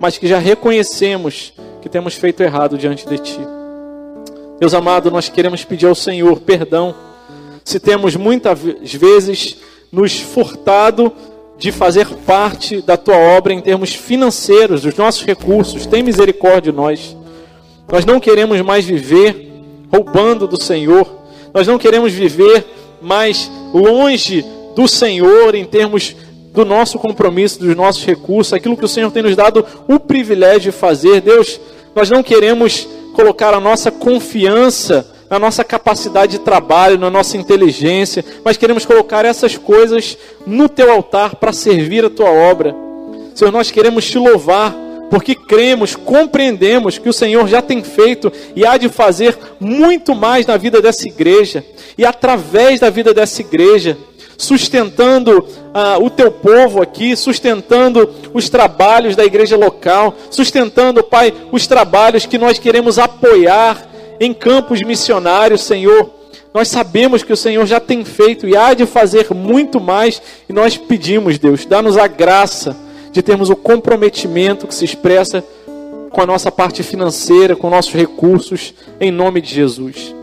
mas 0.00 0.16
que 0.16 0.26
já 0.26 0.38
reconhecemos 0.38 1.52
que 1.82 1.90
temos 1.90 2.14
feito 2.14 2.42
errado 2.42 2.78
diante 2.78 3.06
de 3.06 3.18
ti. 3.18 3.40
Deus 4.58 4.72
amado, 4.72 5.10
nós 5.10 5.28
queremos 5.28 5.62
pedir 5.62 5.84
ao 5.84 5.94
Senhor 5.94 6.40
perdão 6.40 6.94
se 7.66 7.80
temos 7.80 8.14
muitas 8.14 8.60
vezes 8.94 9.56
nos 9.90 10.20
furtado 10.20 11.12
de 11.58 11.72
fazer 11.72 12.06
parte 12.24 12.80
da 12.80 12.96
tua 12.96 13.16
obra 13.16 13.52
em 13.52 13.60
termos 13.60 13.92
financeiros, 13.92 14.82
dos 14.82 14.94
nossos 14.94 15.24
recursos. 15.26 15.84
Tem 15.84 16.00
misericórdia 16.00 16.70
de 16.70 16.76
nós. 16.78 17.16
Nós 17.90 18.04
não 18.04 18.20
queremos 18.20 18.60
mais 18.60 18.84
viver 18.84 19.50
roubando 19.92 20.46
do 20.46 20.62
Senhor. 20.62 21.10
Nós 21.52 21.66
não 21.66 21.76
queremos 21.76 22.12
viver 22.12 22.64
mais 23.02 23.50
longe 23.74 24.44
do 24.76 24.86
Senhor 24.86 25.56
em 25.56 25.64
termos 25.64 26.14
do 26.52 26.64
nosso 26.64 27.00
compromisso, 27.00 27.58
dos 27.58 27.74
nossos 27.74 28.04
recursos, 28.04 28.52
aquilo 28.52 28.76
que 28.76 28.84
o 28.84 28.88
Senhor 28.88 29.10
tem 29.10 29.24
nos 29.24 29.34
dado 29.34 29.66
o 29.88 29.98
privilégio 29.98 30.70
de 30.70 30.78
fazer. 30.78 31.20
Deus, 31.20 31.60
nós 31.96 32.08
não 32.08 32.22
queremos 32.22 32.86
colocar 33.12 33.52
a 33.52 33.60
nossa 33.60 33.90
confiança 33.90 35.15
na 35.30 35.38
nossa 35.38 35.64
capacidade 35.64 36.32
de 36.32 36.38
trabalho, 36.38 36.98
na 36.98 37.10
nossa 37.10 37.36
inteligência, 37.36 38.24
mas 38.44 38.56
queremos 38.56 38.86
colocar 38.86 39.24
essas 39.24 39.56
coisas 39.56 40.16
no 40.46 40.68
teu 40.68 40.90
altar 40.90 41.36
para 41.36 41.52
servir 41.52 42.04
a 42.04 42.10
tua 42.10 42.30
obra. 42.30 42.74
Senhor, 43.34 43.50
nós 43.50 43.70
queremos 43.70 44.06
te 44.06 44.18
louvar 44.18 44.74
porque 45.10 45.34
cremos, 45.34 45.94
compreendemos 45.94 46.98
que 46.98 47.08
o 47.08 47.12
Senhor 47.12 47.46
já 47.48 47.62
tem 47.62 47.82
feito 47.82 48.32
e 48.54 48.66
há 48.66 48.76
de 48.76 48.88
fazer 48.88 49.38
muito 49.60 50.14
mais 50.14 50.46
na 50.46 50.56
vida 50.56 50.80
dessa 50.80 51.06
igreja 51.06 51.64
e 51.96 52.04
através 52.04 52.80
da 52.80 52.90
vida 52.90 53.14
dessa 53.14 53.40
igreja, 53.40 53.96
sustentando 54.36 55.46
ah, 55.72 55.98
o 55.98 56.10
teu 56.10 56.30
povo 56.30 56.82
aqui, 56.82 57.16
sustentando 57.16 58.12
os 58.34 58.48
trabalhos 58.48 59.16
da 59.16 59.24
igreja 59.24 59.56
local, 59.56 60.14
sustentando, 60.30 61.02
Pai, 61.02 61.32
os 61.52 61.66
trabalhos 61.66 62.26
que 62.26 62.36
nós 62.36 62.58
queremos 62.58 62.98
apoiar 62.98 63.85
em 64.20 64.32
campos 64.32 64.82
missionários, 64.82 65.62
Senhor. 65.62 66.10
Nós 66.52 66.68
sabemos 66.68 67.22
que 67.22 67.32
o 67.32 67.36
Senhor 67.36 67.66
já 67.66 67.78
tem 67.78 68.04
feito 68.04 68.48
e 68.48 68.56
há 68.56 68.72
de 68.72 68.86
fazer 68.86 69.32
muito 69.34 69.78
mais, 69.78 70.22
e 70.48 70.52
nós 70.52 70.76
pedimos, 70.76 71.38
Deus, 71.38 71.66
dá-nos 71.66 71.98
a 71.98 72.06
graça 72.06 72.76
de 73.12 73.22
termos 73.22 73.50
o 73.50 73.56
comprometimento 73.56 74.66
que 74.66 74.74
se 74.74 74.84
expressa 74.84 75.44
com 76.10 76.20
a 76.20 76.26
nossa 76.26 76.50
parte 76.50 76.82
financeira, 76.82 77.54
com 77.54 77.68
nossos 77.68 77.92
recursos, 77.92 78.72
em 78.98 79.10
nome 79.10 79.40
de 79.40 79.54
Jesus. 79.54 80.14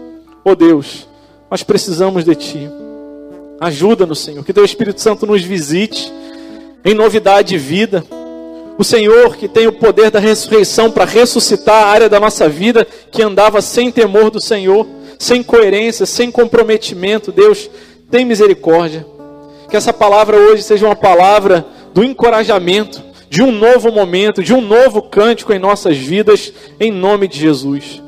Oh 0.44 0.56
Deus, 0.56 1.08
nós 1.52 1.62
precisamos 1.62 2.24
de 2.24 2.34
Ti. 2.34 2.70
Ajuda-nos, 3.60 4.20
Senhor, 4.20 4.44
que 4.44 4.54
Teu 4.54 4.66
Espírito 4.66 5.00
Santo 5.00 5.26
nos 5.28 5.44
visite 5.44 6.12
em 6.84 6.94
novidade 6.94 7.50
de 7.50 7.58
vida. 7.58 8.04
O 8.78 8.84
Senhor 8.84 9.36
que 9.36 9.48
tem 9.48 9.68
o 9.68 9.74
poder 9.74 10.10
da 10.10 10.20
ressurreição 10.20 10.90
para 10.90 11.06
ressuscitar 11.06 11.84
a 11.84 11.88
área 11.88 12.10
da 12.10 12.20
nossa 12.20 12.50
vida 12.50 12.88
que 13.12 13.22
andava 13.22 13.62
sem 13.62 13.92
temor 13.92 14.32
do 14.32 14.42
Senhor, 14.42 14.88
sem 15.20 15.44
coerência, 15.44 16.06
sem 16.06 16.32
comprometimento. 16.32 17.32
Deus, 17.32 17.70
tem 18.10 18.26
misericórdia. 18.26 19.06
Que 19.70 19.78
essa 19.78 19.94
palavra 19.94 20.38
hoje 20.38 20.64
seja 20.64 20.86
uma 20.86 20.96
palavra 20.96 21.66
do 21.94 22.04
encorajamento, 22.04 23.02
de 23.30 23.42
um 23.42 23.52
novo 23.52 23.92
momento, 23.92 24.44
de 24.44 24.54
um 24.54 24.62
novo 24.62 25.02
cântico 25.04 25.54
em 25.54 25.60
nossas 25.60 25.98
vidas, 25.98 26.54
em 26.80 26.92
nome 26.92 27.28
de 27.28 27.40
Jesus. 27.40 28.02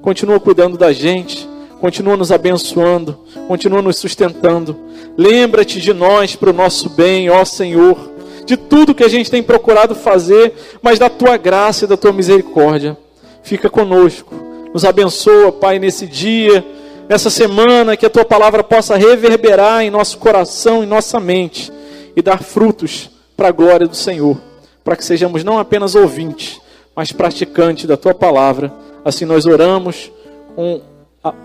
Continua 0.00 0.40
cuidando 0.40 0.76
da 0.76 0.92
gente, 0.92 1.48
continua 1.80 2.16
nos 2.16 2.32
abençoando, 2.32 3.18
continua 3.46 3.82
nos 3.82 3.98
sustentando. 3.98 4.76
Lembra-te 5.16 5.80
de 5.80 5.92
nós 5.92 6.34
para 6.34 6.50
o 6.50 6.52
nosso 6.52 6.88
bem, 6.90 7.28
ó 7.30 7.44
Senhor, 7.44 8.11
de 8.44 8.56
tudo 8.56 8.94
que 8.94 9.04
a 9.04 9.08
gente 9.08 9.30
tem 9.30 9.42
procurado 9.42 9.94
fazer, 9.94 10.52
mas 10.80 10.98
da 10.98 11.08
tua 11.08 11.36
graça 11.36 11.84
e 11.84 11.88
da 11.88 11.96
tua 11.96 12.12
misericórdia. 12.12 12.96
Fica 13.42 13.68
conosco, 13.68 14.34
nos 14.72 14.84
abençoa, 14.84 15.52
Pai, 15.52 15.78
nesse 15.78 16.06
dia, 16.06 16.64
nessa 17.08 17.30
semana, 17.30 17.96
que 17.96 18.06
a 18.06 18.10
tua 18.10 18.24
palavra 18.24 18.62
possa 18.62 18.96
reverberar 18.96 19.82
em 19.82 19.90
nosso 19.90 20.18
coração, 20.18 20.82
em 20.82 20.86
nossa 20.86 21.18
mente 21.20 21.72
e 22.16 22.22
dar 22.22 22.42
frutos 22.42 23.10
para 23.36 23.48
a 23.48 23.52
glória 23.52 23.86
do 23.86 23.96
Senhor, 23.96 24.38
para 24.84 24.96
que 24.96 25.04
sejamos 25.04 25.42
não 25.42 25.58
apenas 25.58 25.94
ouvintes, 25.94 26.60
mas 26.94 27.12
praticantes 27.12 27.86
da 27.86 27.96
tua 27.96 28.14
palavra. 28.14 28.72
Assim 29.04 29.24
nós 29.24 29.46
oramos 29.46 30.12
com, 30.54 30.80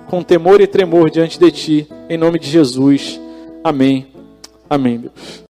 com 0.08 0.24
temor 0.24 0.62
e 0.62 0.68
tremor 0.68 1.10
diante 1.10 1.40
de 1.40 1.52
ti, 1.52 1.88
em 2.10 2.18
nome 2.18 2.40
de 2.40 2.50
Jesus. 2.50 3.20
Amém. 3.64 4.08
Amém, 4.70 4.98
Deus. 5.00 5.47